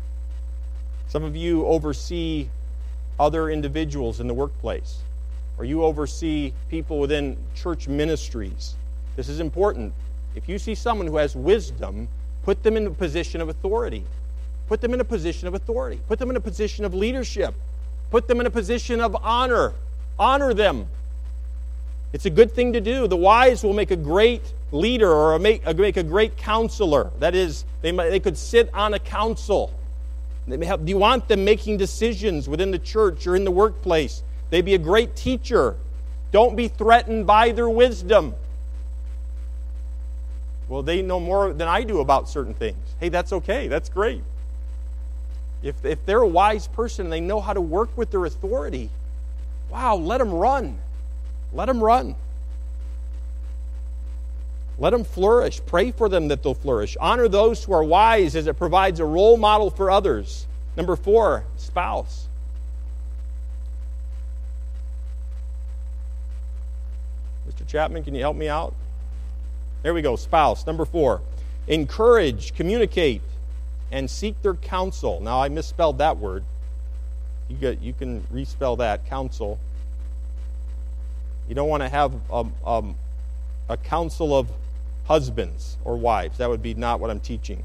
Some 1.07 1.23
of 1.23 1.35
you 1.35 1.65
oversee 1.65 2.49
other 3.19 3.49
individuals 3.49 4.19
in 4.19 4.27
the 4.27 4.33
workplace, 4.33 4.99
or 5.57 5.65
you 5.65 5.83
oversee 5.83 6.53
people 6.69 6.99
within 6.99 7.37
church 7.55 7.87
ministries. 7.87 8.75
This 9.15 9.27
is 9.27 9.39
important. 9.39 9.93
If 10.35 10.47
you 10.47 10.57
see 10.57 10.75
someone 10.75 11.07
who 11.07 11.17
has 11.17 11.35
wisdom, 11.35 12.07
put 12.43 12.63
them 12.63 12.77
in 12.77 12.87
a 12.87 12.91
position 12.91 13.41
of 13.41 13.49
authority. 13.49 14.05
Put 14.67 14.81
them 14.81 14.93
in 14.93 15.01
a 15.01 15.05
position 15.05 15.47
of 15.47 15.53
authority. 15.53 15.99
Put 16.07 16.19
them 16.19 16.29
in 16.29 16.35
a 16.37 16.41
position 16.41 16.85
of 16.85 16.93
leadership. 16.93 17.53
Put 18.09 18.27
them 18.27 18.39
in 18.39 18.45
a 18.45 18.51
position 18.51 19.01
of 19.01 19.15
honor. 19.21 19.73
Honor 20.17 20.53
them. 20.53 20.87
It's 22.13 22.25
a 22.25 22.29
good 22.29 22.51
thing 22.51 22.73
to 22.73 22.81
do. 22.81 23.07
The 23.07 23.17
wise 23.17 23.63
will 23.63 23.73
make 23.73 23.91
a 23.91 23.95
great 23.95 24.53
leader 24.71 25.11
or 25.11 25.37
make, 25.39 25.65
uh, 25.65 25.73
make 25.73 25.97
a 25.97 26.03
great 26.03 26.37
counselor. 26.37 27.11
That 27.19 27.35
is, 27.35 27.65
they, 27.81 27.91
might, 27.91 28.09
they 28.09 28.19
could 28.19 28.37
sit 28.37 28.69
on 28.73 28.93
a 28.93 28.99
council. 28.99 29.73
Do 30.47 30.57
you 30.85 30.97
want 30.97 31.27
them 31.27 31.45
making 31.45 31.77
decisions 31.77 32.49
within 32.49 32.71
the 32.71 32.79
church 32.79 33.27
or 33.27 33.35
in 33.35 33.45
the 33.45 33.51
workplace? 33.51 34.23
They'd 34.49 34.65
be 34.65 34.73
a 34.73 34.79
great 34.79 35.15
teacher. 35.15 35.77
Don't 36.31 36.55
be 36.55 36.67
threatened 36.67 37.27
by 37.27 37.51
their 37.51 37.69
wisdom. 37.69 38.35
Well, 40.71 40.83
they 40.83 41.01
know 41.01 41.19
more 41.19 41.51
than 41.51 41.67
I 41.67 41.83
do 41.83 41.99
about 41.99 42.29
certain 42.29 42.53
things. 42.53 42.77
Hey, 42.97 43.09
that's 43.09 43.33
okay. 43.33 43.67
That's 43.67 43.89
great. 43.89 44.23
If, 45.61 45.83
if 45.83 46.05
they're 46.05 46.21
a 46.21 46.27
wise 46.27 46.67
person 46.69 47.07
and 47.07 47.11
they 47.11 47.19
know 47.19 47.41
how 47.41 47.51
to 47.51 47.59
work 47.59 47.89
with 47.97 48.09
their 48.09 48.23
authority, 48.23 48.89
wow, 49.69 49.97
let 49.97 50.19
them 50.19 50.31
run. 50.31 50.79
Let 51.51 51.65
them 51.65 51.83
run. 51.83 52.15
Let 54.79 54.91
them 54.91 55.03
flourish. 55.03 55.59
Pray 55.65 55.91
for 55.91 56.07
them 56.07 56.29
that 56.29 56.41
they'll 56.41 56.53
flourish. 56.53 56.95
Honor 57.01 57.27
those 57.27 57.65
who 57.65 57.73
are 57.73 57.83
wise 57.83 58.37
as 58.37 58.47
it 58.47 58.57
provides 58.57 59.01
a 59.01 59.05
role 59.05 59.35
model 59.35 59.71
for 59.71 59.91
others. 59.91 60.47
Number 60.77 60.95
four, 60.95 61.43
spouse. 61.57 62.29
Mr. 67.49 67.67
Chapman, 67.67 68.05
can 68.05 68.15
you 68.15 68.21
help 68.21 68.37
me 68.37 68.47
out? 68.47 68.73
There 69.83 69.93
we 69.93 70.01
go, 70.01 70.15
spouse. 70.15 70.67
Number 70.67 70.85
four, 70.85 71.21
encourage, 71.67 72.53
communicate, 72.53 73.21
and 73.91 74.09
seek 74.09 74.41
their 74.41 74.53
counsel. 74.53 75.19
Now, 75.21 75.41
I 75.41 75.49
misspelled 75.49 75.97
that 75.97 76.17
word. 76.17 76.43
You, 77.49 77.57
get, 77.57 77.81
you 77.81 77.93
can 77.93 78.21
respell 78.33 78.77
that, 78.77 79.05
counsel. 79.07 79.59
You 81.49 81.55
don't 81.55 81.67
want 81.67 81.83
to 81.83 81.89
have 81.89 82.13
um, 82.31 82.53
um, 82.65 82.95
a, 83.67 83.71
a, 83.71 83.73
a 83.73 83.77
council 83.77 84.37
of 84.37 84.49
husbands 85.05 85.77
or 85.83 85.97
wives. 85.97 86.37
That 86.37 86.49
would 86.49 86.61
be 86.61 86.73
not 86.73 86.99
what 86.99 87.09
I'm 87.09 87.19
teaching. 87.19 87.63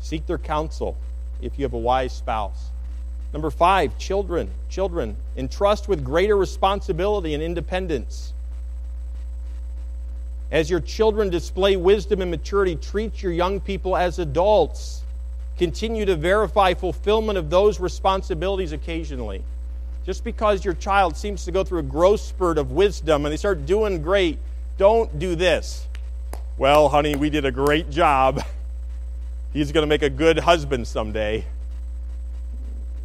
Seek 0.00 0.26
their 0.26 0.38
counsel 0.38 0.96
if 1.42 1.58
you 1.58 1.64
have 1.64 1.74
a 1.74 1.78
wise 1.78 2.12
spouse. 2.12 2.70
Number 3.32 3.50
five, 3.50 3.98
children. 3.98 4.50
Children, 4.70 5.16
entrust 5.36 5.88
with 5.88 6.04
greater 6.04 6.36
responsibility 6.36 7.34
and 7.34 7.42
independence. 7.42 8.32
As 10.50 10.70
your 10.70 10.80
children 10.80 11.28
display 11.28 11.76
wisdom 11.76 12.22
and 12.22 12.30
maturity, 12.30 12.76
treat 12.76 13.22
your 13.22 13.32
young 13.32 13.60
people 13.60 13.96
as 13.96 14.18
adults. 14.18 15.02
Continue 15.58 16.04
to 16.04 16.14
verify 16.14 16.74
fulfillment 16.74 17.36
of 17.36 17.50
those 17.50 17.80
responsibilities 17.80 18.72
occasionally. 18.72 19.42
Just 20.04 20.22
because 20.22 20.64
your 20.64 20.74
child 20.74 21.16
seems 21.16 21.44
to 21.46 21.52
go 21.52 21.64
through 21.64 21.80
a 21.80 21.84
growth 21.84 22.20
spurt 22.20 22.58
of 22.58 22.70
wisdom 22.70 23.24
and 23.24 23.32
they 23.32 23.36
start 23.36 23.66
doing 23.66 24.02
great, 24.02 24.38
don't 24.78 25.18
do 25.18 25.34
this. 25.34 25.88
Well, 26.58 26.88
honey, 26.90 27.16
we 27.16 27.28
did 27.28 27.44
a 27.44 27.50
great 27.50 27.90
job. 27.90 28.40
He's 29.52 29.72
going 29.72 29.82
to 29.82 29.88
make 29.88 30.02
a 30.02 30.10
good 30.10 30.38
husband 30.38 30.86
someday. 30.86 31.44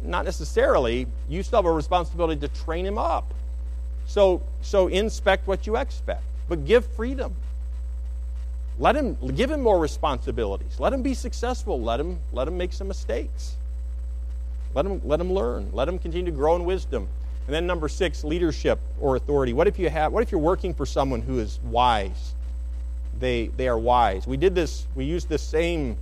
Not 0.04 0.24
necessarily. 0.24 1.08
You 1.28 1.42
still 1.42 1.58
have 1.58 1.66
a 1.66 1.72
responsibility 1.72 2.40
to 2.40 2.48
train 2.48 2.86
him 2.86 2.98
up. 2.98 3.34
So, 4.06 4.42
so 4.60 4.86
inspect 4.86 5.48
what 5.48 5.66
you 5.66 5.76
expect 5.76 6.22
but 6.48 6.64
give 6.64 6.86
freedom. 6.86 7.34
Let 8.78 8.96
him 8.96 9.16
give 9.34 9.50
him 9.50 9.60
more 9.60 9.78
responsibilities. 9.78 10.80
Let 10.80 10.92
him 10.92 11.02
be 11.02 11.14
successful. 11.14 11.80
Let 11.80 12.00
him 12.00 12.18
let 12.32 12.48
him 12.48 12.56
make 12.56 12.72
some 12.72 12.88
mistakes. 12.88 13.56
Let 14.74 14.86
him 14.86 15.00
let 15.04 15.20
him 15.20 15.32
learn. 15.32 15.70
Let 15.72 15.88
him 15.88 15.98
continue 15.98 16.30
to 16.30 16.36
grow 16.36 16.56
in 16.56 16.64
wisdom. 16.64 17.08
And 17.46 17.54
then 17.54 17.66
number 17.66 17.88
six, 17.88 18.24
leadership 18.24 18.78
or 19.00 19.16
authority. 19.16 19.52
What 19.52 19.66
if 19.66 19.78
you 19.78 19.90
have 19.90 20.12
what 20.12 20.22
if 20.22 20.32
you're 20.32 20.40
working 20.40 20.72
for 20.72 20.86
someone 20.86 21.20
who 21.20 21.38
is 21.38 21.60
wise? 21.64 22.34
They 23.18 23.48
they 23.48 23.68
are 23.68 23.78
wise. 23.78 24.26
We 24.26 24.36
did 24.36 24.54
this, 24.54 24.86
we 24.94 25.04
used 25.04 25.28
the 25.28 25.38
same 25.38 25.96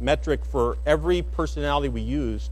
metric 0.00 0.44
for 0.44 0.76
every 0.84 1.22
personality 1.22 1.88
we 1.88 2.00
used. 2.00 2.50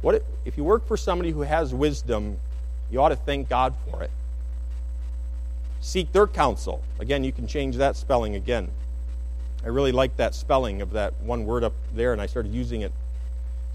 What 0.00 0.16
if, 0.16 0.22
if 0.44 0.56
you 0.56 0.64
work 0.64 0.86
for 0.88 0.96
somebody 0.96 1.30
who 1.30 1.42
has 1.42 1.72
wisdom, 1.72 2.38
you 2.90 3.00
ought 3.00 3.10
to 3.10 3.16
thank 3.16 3.48
God 3.48 3.74
for 3.88 4.02
it 4.02 4.10
seek 5.82 6.12
their 6.12 6.26
counsel. 6.26 6.80
Again, 7.00 7.24
you 7.24 7.32
can 7.32 7.46
change 7.46 7.76
that 7.76 7.96
spelling 7.96 8.36
again. 8.36 8.68
I 9.64 9.68
really 9.68 9.92
like 9.92 10.16
that 10.16 10.34
spelling 10.34 10.80
of 10.80 10.92
that 10.92 11.12
one 11.20 11.44
word 11.44 11.64
up 11.64 11.74
there, 11.94 12.12
and 12.12 12.22
I 12.22 12.26
started 12.26 12.54
using 12.54 12.80
it. 12.80 12.92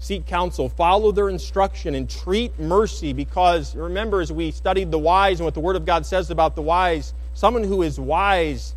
Seek 0.00 0.26
counsel, 0.26 0.68
follow 0.68 1.12
their 1.12 1.28
instruction, 1.28 1.94
and 1.94 2.08
treat 2.08 2.58
mercy 2.58 3.12
because 3.12 3.74
remember, 3.76 4.20
as 4.20 4.32
we 4.32 4.50
studied 4.50 4.90
the 4.90 4.98
wise 4.98 5.38
and 5.38 5.44
what 5.44 5.54
the 5.54 5.60
Word 5.60 5.76
of 5.76 5.84
God 5.84 6.06
says 6.06 6.30
about 6.30 6.54
the 6.54 6.62
wise, 6.62 7.14
someone 7.34 7.64
who 7.64 7.82
is 7.82 7.98
wise 8.00 8.74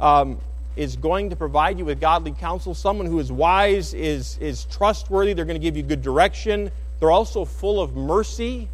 um, 0.00 0.38
is 0.76 0.96
going 0.96 1.30
to 1.30 1.36
provide 1.36 1.78
you 1.78 1.84
with 1.84 2.00
godly 2.00 2.32
counsel. 2.32 2.74
Someone 2.74 3.06
who 3.06 3.20
is 3.20 3.32
wise 3.32 3.94
is, 3.94 4.36
is 4.38 4.64
trustworthy. 4.64 5.32
They're 5.32 5.44
going 5.44 5.60
to 5.60 5.62
give 5.62 5.76
you 5.76 5.82
good 5.82 6.02
direction. 6.02 6.70
They're 7.00 7.12
also 7.12 7.44
full 7.44 7.80
of 7.80 7.96
mercy. 7.96 8.68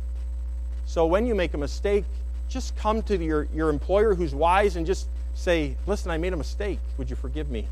So 0.87 1.07
when 1.07 1.27
you 1.27 1.35
make 1.35 1.55
a 1.55 1.59
mistake, 1.59 2.05
just 2.53 2.77
come 2.77 3.03
to 3.03 3.17
your, 3.17 3.49
your 3.55 3.71
employer 3.71 4.15
who's 4.15 4.35
wise 4.35 4.77
and 4.77 4.87
just 4.87 5.09
say, 5.35 5.77
Listen, 5.87 6.11
I 6.11 6.19
made 6.19 6.33
a 6.33 6.37
mistake. 6.37 6.79
Would 6.99 7.11
you 7.11 7.17
forgive 7.17 7.51
me? 7.51 7.67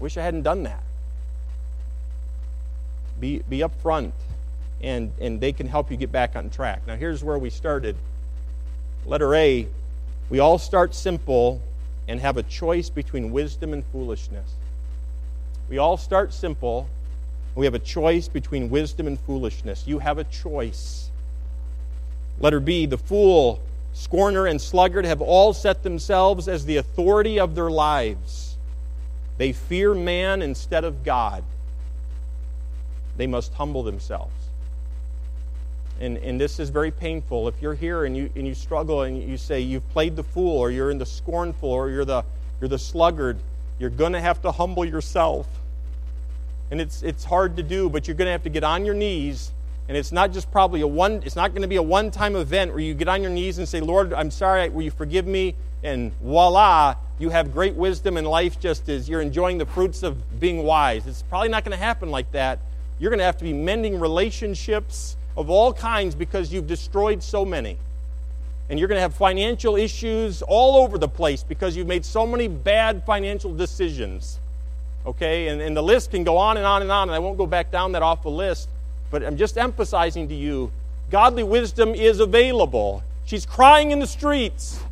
Wish 0.00 0.16
I 0.16 0.22
hadn't 0.22 0.42
done 0.42 0.64
that. 0.64 0.82
Be, 3.20 3.42
be 3.48 3.58
upfront, 3.58 4.12
and, 4.82 5.12
and 5.20 5.40
they 5.40 5.52
can 5.52 5.68
help 5.68 5.90
you 5.90 5.96
get 5.96 6.10
back 6.10 6.34
on 6.34 6.50
track. 6.50 6.82
Now, 6.86 6.96
here's 6.96 7.22
where 7.22 7.38
we 7.38 7.50
started. 7.50 7.96
Letter 9.06 9.34
A 9.34 9.68
we 10.32 10.38
all 10.38 10.58
start 10.58 10.94
simple 10.94 11.60
and 12.08 12.18
have 12.18 12.38
a 12.38 12.42
choice 12.42 12.88
between 12.88 13.32
wisdom 13.32 13.74
and 13.74 13.84
foolishness. 13.92 14.54
We 15.68 15.76
all 15.76 15.98
start 15.98 16.32
simple. 16.32 16.88
We 17.54 17.66
have 17.66 17.74
a 17.74 17.78
choice 17.78 18.28
between 18.28 18.70
wisdom 18.70 19.06
and 19.06 19.20
foolishness. 19.20 19.86
You 19.86 19.98
have 19.98 20.16
a 20.16 20.24
choice. 20.24 21.10
Letter 22.42 22.60
B, 22.60 22.86
the 22.86 22.98
fool, 22.98 23.60
scorner, 23.92 24.46
and 24.46 24.60
sluggard 24.60 25.06
have 25.06 25.22
all 25.22 25.54
set 25.54 25.84
themselves 25.84 26.48
as 26.48 26.66
the 26.66 26.76
authority 26.76 27.38
of 27.38 27.54
their 27.54 27.70
lives. 27.70 28.56
They 29.38 29.52
fear 29.52 29.94
man 29.94 30.42
instead 30.42 30.84
of 30.84 31.04
God. 31.04 31.44
They 33.16 33.28
must 33.28 33.54
humble 33.54 33.84
themselves. 33.84 34.34
And, 36.00 36.18
and 36.18 36.40
this 36.40 36.58
is 36.58 36.70
very 36.70 36.90
painful. 36.90 37.46
If 37.46 37.62
you're 37.62 37.74
here 37.74 38.04
and 38.04 38.16
you, 38.16 38.28
and 38.34 38.46
you 38.46 38.54
struggle 38.54 39.02
and 39.02 39.22
you 39.22 39.36
say 39.36 39.60
you've 39.60 39.88
played 39.90 40.16
the 40.16 40.24
fool 40.24 40.58
or 40.58 40.70
you're 40.70 40.90
in 40.90 40.98
the 40.98 41.06
scornful 41.06 41.70
or 41.70 41.90
you're 41.90 42.04
the, 42.04 42.24
you're 42.60 42.68
the 42.68 42.78
sluggard, 42.78 43.38
you're 43.78 43.90
going 43.90 44.12
to 44.14 44.20
have 44.20 44.42
to 44.42 44.50
humble 44.50 44.84
yourself. 44.84 45.46
And 46.72 46.80
it's, 46.80 47.02
it's 47.02 47.22
hard 47.22 47.56
to 47.56 47.62
do, 47.62 47.88
but 47.88 48.08
you're 48.08 48.16
going 48.16 48.26
to 48.26 48.32
have 48.32 48.42
to 48.42 48.48
get 48.48 48.64
on 48.64 48.84
your 48.84 48.94
knees 48.94 49.52
and 49.88 49.96
it's 49.96 50.12
not 50.12 50.32
just 50.32 50.50
probably 50.50 50.80
a 50.80 50.86
one, 50.86 51.22
it's 51.24 51.36
not 51.36 51.50
going 51.50 51.62
to 51.62 51.68
be 51.68 51.76
a 51.76 51.82
one 51.82 52.10
time 52.10 52.36
event 52.36 52.70
where 52.70 52.80
you 52.80 52.94
get 52.94 53.08
on 53.08 53.22
your 53.22 53.30
knees 53.30 53.58
and 53.58 53.68
say, 53.68 53.80
Lord, 53.80 54.12
I'm 54.12 54.30
sorry, 54.30 54.68
will 54.68 54.82
you 54.82 54.90
forgive 54.90 55.26
me? 55.26 55.54
And 55.82 56.12
voila, 56.20 56.96
you 57.18 57.30
have 57.30 57.52
great 57.52 57.74
wisdom 57.74 58.16
in 58.16 58.24
life 58.24 58.60
just 58.60 58.88
as 58.88 59.08
you're 59.08 59.20
enjoying 59.20 59.58
the 59.58 59.66
fruits 59.66 60.02
of 60.02 60.40
being 60.40 60.62
wise. 60.62 61.06
It's 61.06 61.22
probably 61.22 61.48
not 61.48 61.64
going 61.64 61.76
to 61.76 61.84
happen 61.84 62.10
like 62.10 62.30
that. 62.32 62.60
You're 62.98 63.10
going 63.10 63.18
to 63.18 63.24
have 63.24 63.38
to 63.38 63.44
be 63.44 63.52
mending 63.52 63.98
relationships 63.98 65.16
of 65.36 65.50
all 65.50 65.72
kinds 65.72 66.14
because 66.14 66.52
you've 66.52 66.66
destroyed 66.66 67.22
so 67.22 67.44
many. 67.44 67.76
And 68.70 68.78
you're 68.78 68.88
going 68.88 68.98
to 68.98 69.02
have 69.02 69.14
financial 69.14 69.76
issues 69.76 70.40
all 70.42 70.76
over 70.82 70.98
the 70.98 71.08
place 71.08 71.42
because 71.42 71.76
you've 71.76 71.88
made 71.88 72.04
so 72.04 72.26
many 72.26 72.48
bad 72.48 73.04
financial 73.04 73.52
decisions. 73.52 74.38
Okay? 75.04 75.48
And, 75.48 75.60
and 75.60 75.76
the 75.76 75.82
list 75.82 76.12
can 76.12 76.24
go 76.24 76.36
on 76.36 76.56
and 76.56 76.64
on 76.64 76.80
and 76.82 76.90
on, 76.90 77.08
and 77.08 77.14
I 77.14 77.18
won't 77.18 77.36
go 77.36 77.46
back 77.46 77.70
down 77.70 77.92
that 77.92 78.02
awful 78.02 78.34
list. 78.34 78.68
But 79.12 79.22
I'm 79.22 79.36
just 79.36 79.58
emphasizing 79.58 80.26
to 80.28 80.34
you 80.34 80.72
godly 81.10 81.44
wisdom 81.44 81.90
is 81.90 82.18
available. 82.18 83.04
She's 83.26 83.44
crying 83.44 83.90
in 83.90 84.00
the 84.00 84.06
streets. 84.06 84.82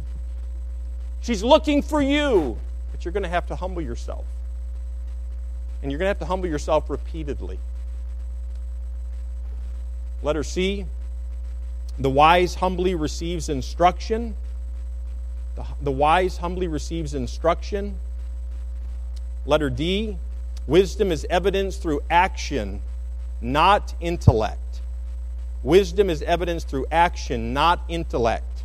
She's 1.22 1.42
looking 1.42 1.80
for 1.80 2.02
you. 2.02 2.58
But 2.92 3.04
you're 3.04 3.12
going 3.12 3.22
to 3.22 3.30
have 3.30 3.46
to 3.46 3.56
humble 3.56 3.80
yourself. 3.80 4.26
And 5.82 5.90
you're 5.90 5.98
going 5.98 6.04
to 6.04 6.10
have 6.10 6.18
to 6.18 6.26
humble 6.26 6.48
yourself 6.48 6.88
repeatedly. 6.90 7.58
Letter 10.22 10.44
C 10.44 10.84
the 11.98 12.10
wise 12.10 12.54
humbly 12.54 12.94
receives 12.94 13.50
instruction. 13.50 14.34
The, 15.54 15.66
the 15.82 15.90
wise 15.90 16.38
humbly 16.38 16.66
receives 16.66 17.14
instruction. 17.14 17.98
Letter 19.44 19.68
D 19.68 20.16
wisdom 20.66 21.10
is 21.10 21.26
evidenced 21.28 21.82
through 21.82 22.00
action 22.10 22.80
not 23.40 23.94
intellect. 24.00 24.80
Wisdom 25.62 26.08
is 26.08 26.22
evidenced 26.22 26.68
through 26.68 26.86
action, 26.90 27.52
not 27.52 27.82
intellect. 27.88 28.64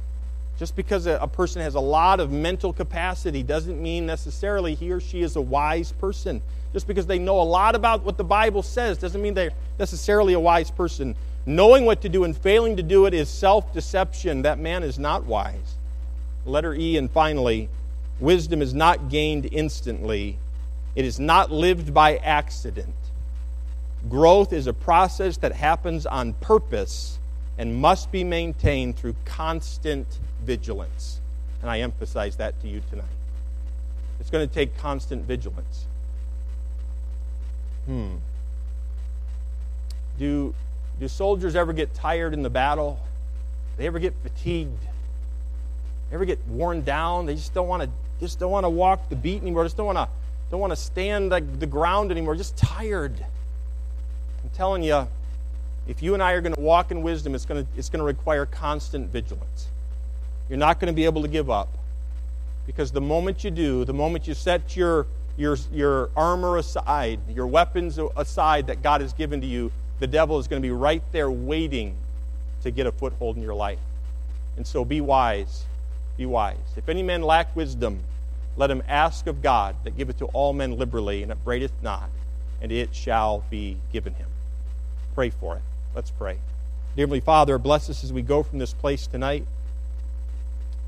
Just 0.57 0.75
because 0.75 1.05
a, 1.05 1.27
person 1.27 1.61
has 1.61 1.75
a 1.75 1.81
lot 1.81 2.21
of 2.21 2.31
mental 2.31 2.71
capacity 2.71 3.43
doesn't 3.43 3.81
mean 3.81 4.05
necessarily 4.05 4.73
he 4.73 4.91
or 4.91 5.01
she 5.01 5.21
is 5.21 5.35
a 5.35 5.41
wise 5.41 5.91
person. 5.91 6.41
Just 6.71 6.87
because 6.87 7.05
they 7.05 7.19
know 7.19 7.41
a 7.41 7.43
lot 7.43 7.75
about 7.75 8.03
what 8.03 8.17
the 8.17 8.23
Bible 8.23 8.63
says 8.63 8.97
doesn't 8.97 9.21
mean 9.21 9.33
they're 9.33 9.51
necessarily 9.77 10.33
a 10.33 10.39
wise 10.39 10.71
person. 10.71 11.15
Knowing 11.45 11.85
what 11.85 12.01
to 12.01 12.09
do 12.09 12.23
and 12.23 12.35
failing 12.35 12.77
to 12.77 12.83
do 12.83 13.05
it 13.05 13.13
is 13.13 13.29
self 13.29 13.73
deception. 13.73 14.43
That 14.43 14.57
man 14.57 14.83
is 14.83 14.97
not 14.97 15.25
wise. 15.25 15.75
Letter 16.45 16.73
E, 16.73 16.95
and 16.97 17.11
finally, 17.11 17.69
wisdom 18.19 18.61
is 18.61 18.73
not 18.73 19.09
gained 19.09 19.49
instantly, 19.51 20.37
it 20.95 21.05
is 21.05 21.19
not 21.19 21.51
lived 21.51 21.93
by 21.93 22.17
accident. 22.17 22.93
Growth 24.09 24.53
is 24.53 24.67
a 24.67 24.73
process 24.73 25.37
that 25.37 25.53
happens 25.53 26.05
on 26.05 26.33
purpose 26.33 27.19
and 27.57 27.75
must 27.75 28.11
be 28.11 28.23
maintained 28.23 28.97
through 28.97 29.15
constant 29.25 30.19
vigilance. 30.43 31.21
And 31.61 31.69
I 31.69 31.79
emphasize 31.79 32.35
that 32.35 32.59
to 32.61 32.67
you 32.67 32.81
tonight. 32.89 33.05
It's 34.19 34.29
going 34.29 34.47
to 34.47 34.53
take 34.53 34.77
constant 34.77 35.25
vigilance. 35.25 35.85
Hmm. 37.85 38.15
Do, 40.19 40.53
do 40.99 41.07
soldiers 41.07 41.55
ever 41.55 41.73
get 41.73 41.93
tired 41.93 42.33
in 42.33 42.43
the 42.43 42.49
battle? 42.49 42.99
They 43.77 43.87
ever 43.87 43.99
get 43.99 44.13
fatigued? 44.23 44.81
They 46.09 46.15
ever 46.15 46.25
get 46.25 46.39
worn 46.47 46.83
down? 46.83 47.25
They 47.25 47.35
just 47.35 47.53
don't 47.53 47.67
want 47.67 47.83
to 47.83 47.89
just 48.19 48.39
don't 48.39 48.51
want 48.51 48.63
to 48.63 48.69
walk 48.69 49.09
the 49.09 49.15
beat 49.15 49.41
anymore. 49.41 49.65
Just 49.65 49.75
don't 49.75 49.87
want 49.87 49.97
to 49.97 50.07
don't 50.49 50.61
want 50.61 50.71
to 50.71 50.77
stand 50.77 51.31
the, 51.31 51.41
the 51.41 51.65
ground 51.65 52.11
anymore. 52.11 52.35
Just 52.35 52.55
tired. 52.55 53.25
Telling 54.55 54.83
you, 54.83 55.05
if 55.85 56.01
you 56.01 56.13
and 56.13 56.23
I 56.23 56.31
are 56.31 56.39
going 56.39 56.55
to 56.55 56.61
walk 56.61 56.89
in 56.89 57.03
wisdom, 57.03 57.35
it's 57.35 57.45
going 57.45 57.65
to, 57.65 57.69
it's 57.77 57.89
going 57.89 57.99
to 57.99 58.05
require 58.05 58.45
constant 58.45 59.11
vigilance. 59.11 59.67
You're 60.49 60.57
not 60.57 60.79
going 60.79 60.87
to 60.87 60.95
be 60.95 61.03
able 61.03 61.21
to 61.23 61.27
give 61.27 61.49
up. 61.49 61.77
Because 62.65 62.91
the 62.91 63.01
moment 63.01 63.43
you 63.43 63.51
do, 63.51 63.83
the 63.83 63.93
moment 63.93 64.29
you 64.29 64.33
set 64.33 64.77
your, 64.77 65.07
your, 65.35 65.57
your 65.73 66.09
armor 66.15 66.57
aside, 66.57 67.19
your 67.29 67.47
weapons 67.47 67.99
aside 68.15 68.67
that 68.67 68.81
God 68.81 69.01
has 69.01 69.11
given 69.11 69.41
to 69.41 69.47
you, 69.47 69.73
the 69.99 70.07
devil 70.07 70.39
is 70.39 70.47
going 70.47 70.61
to 70.61 70.65
be 70.65 70.71
right 70.71 71.03
there 71.11 71.29
waiting 71.29 71.95
to 72.63 72.71
get 72.71 72.87
a 72.87 72.93
foothold 72.93 73.35
in 73.35 73.43
your 73.43 73.53
life. 73.53 73.79
And 74.55 74.65
so 74.65 74.85
be 74.85 75.01
wise. 75.01 75.65
Be 76.15 76.25
wise. 76.25 76.57
If 76.77 76.87
any 76.87 77.03
man 77.03 77.21
lack 77.23 77.53
wisdom, 77.57 77.99
let 78.55 78.71
him 78.71 78.81
ask 78.87 79.27
of 79.27 79.41
God 79.41 79.75
that 79.83 79.97
giveth 79.97 80.17
to 80.19 80.25
all 80.27 80.53
men 80.53 80.77
liberally 80.77 81.23
and 81.23 81.31
upbraideth 81.31 81.73
not, 81.81 82.09
and 82.61 82.71
it 82.71 82.95
shall 82.95 83.43
be 83.49 83.77
given 83.91 84.13
him. 84.13 84.27
Pray 85.15 85.29
for 85.29 85.55
it. 85.55 85.61
Let's 85.95 86.11
pray. 86.11 86.39
Dear 86.97 87.03
Heavenly 87.03 87.21
Father, 87.21 87.57
bless 87.57 87.89
us 87.89 88.03
as 88.03 88.11
we 88.11 88.21
go 88.21 88.43
from 88.43 88.59
this 88.59 88.73
place 88.73 89.07
tonight. 89.07 89.47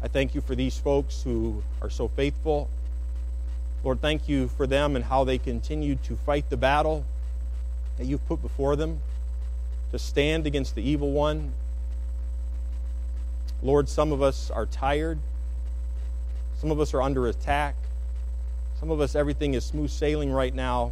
I 0.04 0.10
thank 0.10 0.36
you 0.36 0.42
for 0.42 0.54
these 0.54 0.78
folks 0.78 1.24
who 1.24 1.64
are 1.82 1.90
so 1.90 2.10
faithful. 2.10 2.70
Lord, 3.86 4.02
thank 4.02 4.28
you 4.28 4.50
for 4.50 4.68
them 4.68 4.98
and 4.98 5.06
how 5.06 5.24
they 5.24 5.38
continue 5.38 5.96
to 5.96 6.18
fight 6.18 6.50
the 6.50 6.58
battle 6.58 7.06
that 7.98 8.06
you've 8.06 8.28
put 8.28 8.42
before 8.42 8.76
them 8.76 9.00
to 9.92 9.98
stand 9.98 10.46
against 10.46 10.76
the 10.76 10.82
evil 10.82 11.12
one. 11.14 11.54
Lord, 13.64 13.88
some 13.88 14.12
of 14.12 14.22
us 14.22 14.52
are 14.52 14.66
tired. 14.66 15.20
Some 16.60 16.70
of 16.70 16.82
us 16.82 16.94
are 16.94 17.02
under 17.02 17.28
attack. 17.28 17.76
Some 18.78 18.92
of 18.92 19.00
us, 19.00 19.16
everything 19.16 19.54
is 19.54 19.64
smooth 19.64 19.90
sailing 19.90 20.34
right 20.34 20.54
now. 20.54 20.92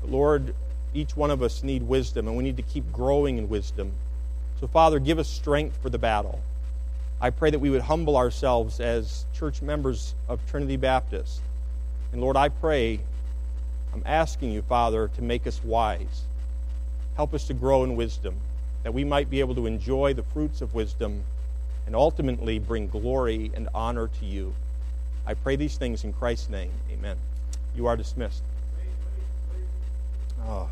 But 0.00 0.10
Lord, 0.10 0.56
each 0.94 1.16
one 1.16 1.30
of 1.30 1.42
us 1.42 1.62
need 1.62 1.82
wisdom, 1.82 2.28
and 2.28 2.36
we 2.36 2.44
need 2.44 2.56
to 2.56 2.62
keep 2.62 2.90
growing 2.92 3.36
in 3.36 3.48
wisdom. 3.48 3.92
So, 4.60 4.68
Father, 4.68 4.98
give 5.00 5.18
us 5.18 5.28
strength 5.28 5.76
for 5.82 5.90
the 5.90 5.98
battle. 5.98 6.40
I 7.20 7.30
pray 7.30 7.50
that 7.50 7.58
we 7.58 7.70
would 7.70 7.82
humble 7.82 8.16
ourselves 8.16 8.80
as 8.80 9.26
church 9.34 9.60
members 9.60 10.14
of 10.28 10.40
Trinity 10.48 10.76
Baptist. 10.76 11.40
And 12.12 12.20
Lord, 12.20 12.36
I 12.36 12.48
pray, 12.48 13.00
I'm 13.92 14.02
asking 14.06 14.52
you, 14.52 14.62
Father, 14.62 15.08
to 15.08 15.22
make 15.22 15.46
us 15.46 15.62
wise. 15.64 16.22
Help 17.16 17.34
us 17.34 17.46
to 17.48 17.54
grow 17.54 17.82
in 17.84 17.96
wisdom, 17.96 18.36
that 18.82 18.94
we 18.94 19.04
might 19.04 19.30
be 19.30 19.40
able 19.40 19.54
to 19.56 19.66
enjoy 19.66 20.14
the 20.14 20.22
fruits 20.22 20.60
of 20.60 20.74
wisdom 20.74 21.24
and 21.86 21.94
ultimately 21.94 22.58
bring 22.58 22.88
glory 22.88 23.50
and 23.54 23.68
honor 23.74 24.08
to 24.08 24.24
you. 24.24 24.54
I 25.26 25.34
pray 25.34 25.56
these 25.56 25.76
things 25.76 26.04
in 26.04 26.12
Christ's 26.12 26.50
name. 26.50 26.72
Amen. 26.92 27.16
You 27.74 27.86
are 27.86 27.96
dismissed. 27.96 28.42
Oh. 30.46 30.68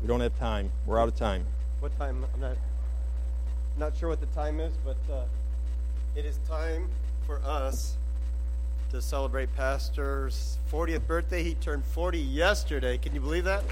We 0.00 0.08
don't 0.08 0.20
have 0.20 0.38
time. 0.38 0.70
We're 0.86 1.00
out 1.00 1.08
of 1.08 1.16
time. 1.16 1.44
What 1.80 1.96
time? 1.98 2.24
I'm 2.34 2.40
not 2.40 2.56
not 3.76 3.96
sure 3.96 4.08
what 4.08 4.20
the 4.20 4.26
time 4.26 4.58
is, 4.60 4.72
but 4.84 4.96
uh, 5.12 5.22
it 6.16 6.24
is 6.24 6.38
time 6.48 6.88
for 7.26 7.40
us 7.44 7.96
to 8.90 9.00
celebrate 9.00 9.54
Pastor's 9.54 10.58
40th 10.72 11.06
birthday. 11.06 11.42
He 11.42 11.54
turned 11.54 11.84
40 11.84 12.18
yesterday. 12.18 12.98
Can 12.98 13.14
you 13.14 13.20
believe 13.20 13.44
that? 13.44 13.62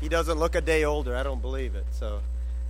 He 0.00 0.08
doesn't 0.08 0.38
look 0.38 0.54
a 0.54 0.60
day 0.60 0.84
older. 0.84 1.16
I 1.16 1.22
don't 1.22 1.40
believe 1.40 1.74
it. 1.74 1.86
So 1.92 2.20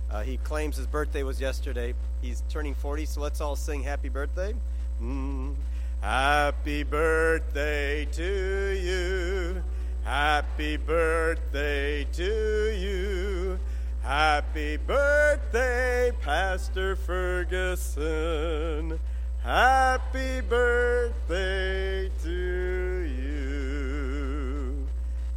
uh, 0.09 0.23
he 0.23 0.37
claims 0.37 0.77
his 0.77 0.87
birthday 0.87 1.23
was 1.23 1.41
yesterday. 1.41 1.93
He's 2.21 2.43
turning 2.49 2.75
40, 2.75 3.05
so 3.05 3.21
let's 3.21 3.41
all 3.41 3.55
sing 3.55 3.83
happy 3.83 4.09
birthday. 4.09 4.53
Mm. 5.01 5.55
Happy 6.01 6.83
birthday 6.83 8.05
to 8.05 8.79
you. 8.79 9.63
Happy 10.03 10.77
birthday 10.77 12.05
to 12.13 12.77
you. 12.77 13.59
Happy 14.03 14.77
birthday, 14.77 16.11
Pastor 16.21 16.95
Ferguson. 16.95 18.99
Happy 19.43 20.41
birthday 20.41 22.11
to 22.23 23.09
you. 23.19 24.87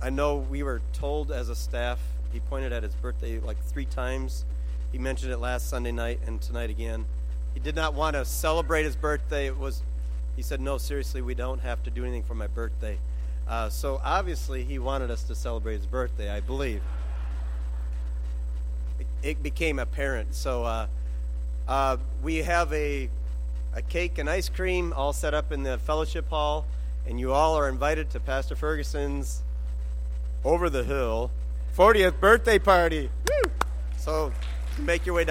I 0.02 0.10
know 0.10 0.36
we 0.36 0.62
were 0.62 0.82
told 0.92 1.32
as 1.32 1.48
a 1.48 1.56
staff, 1.56 1.98
he 2.32 2.40
pointed 2.40 2.72
at 2.72 2.82
his 2.82 2.94
birthday 2.94 3.40
like 3.40 3.58
three 3.64 3.86
times. 3.86 4.44
He 4.92 4.98
mentioned 4.98 5.32
it 5.32 5.38
last 5.38 5.70
Sunday 5.70 5.92
night 5.92 6.20
and 6.26 6.40
tonight 6.40 6.68
again. 6.68 7.06
He 7.54 7.60
did 7.60 7.74
not 7.74 7.94
want 7.94 8.14
to 8.14 8.24
celebrate 8.24 8.84
his 8.84 8.94
birthday. 8.94 9.46
It 9.46 9.58
was 9.58 9.82
he 10.36 10.42
said, 10.42 10.60
"No, 10.60 10.78
seriously, 10.78 11.22
we 11.22 11.34
don't 11.34 11.60
have 11.60 11.82
to 11.84 11.90
do 11.90 12.04
anything 12.04 12.22
for 12.22 12.34
my 12.34 12.46
birthday." 12.46 12.98
Uh, 13.48 13.68
so 13.68 14.00
obviously, 14.04 14.62
he 14.62 14.78
wanted 14.78 15.10
us 15.10 15.24
to 15.24 15.34
celebrate 15.34 15.74
his 15.74 15.86
birthday, 15.86 16.30
I 16.30 16.40
believe. 16.40 16.82
It, 19.22 19.42
became 19.42 19.78
apparent. 19.78 20.34
So 20.34 20.64
uh, 20.64 20.86
uh, 21.66 21.96
we 22.22 22.36
have 22.36 22.72
a, 22.72 23.10
a 23.74 23.82
cake 23.82 24.18
and 24.18 24.30
ice 24.30 24.48
cream 24.48 24.92
all 24.94 25.12
set 25.12 25.34
up 25.34 25.52
in 25.52 25.62
the 25.62 25.78
fellowship 25.78 26.28
hall, 26.28 26.64
and 27.06 27.18
you 27.18 27.32
all 27.32 27.56
are 27.56 27.68
invited 27.68 28.10
to 28.10 28.20
Pastor 28.20 28.54
Ferguson's 28.54 29.42
over 30.44 30.70
the 30.70 30.84
hill 30.84 31.30
40th 31.76 32.18
birthday 32.20 32.58
party. 32.58 33.10
Woo! 33.28 33.50
So 33.96 34.32
make 34.78 35.06
your 35.06 35.14
way 35.14 35.24
down. 35.24 35.28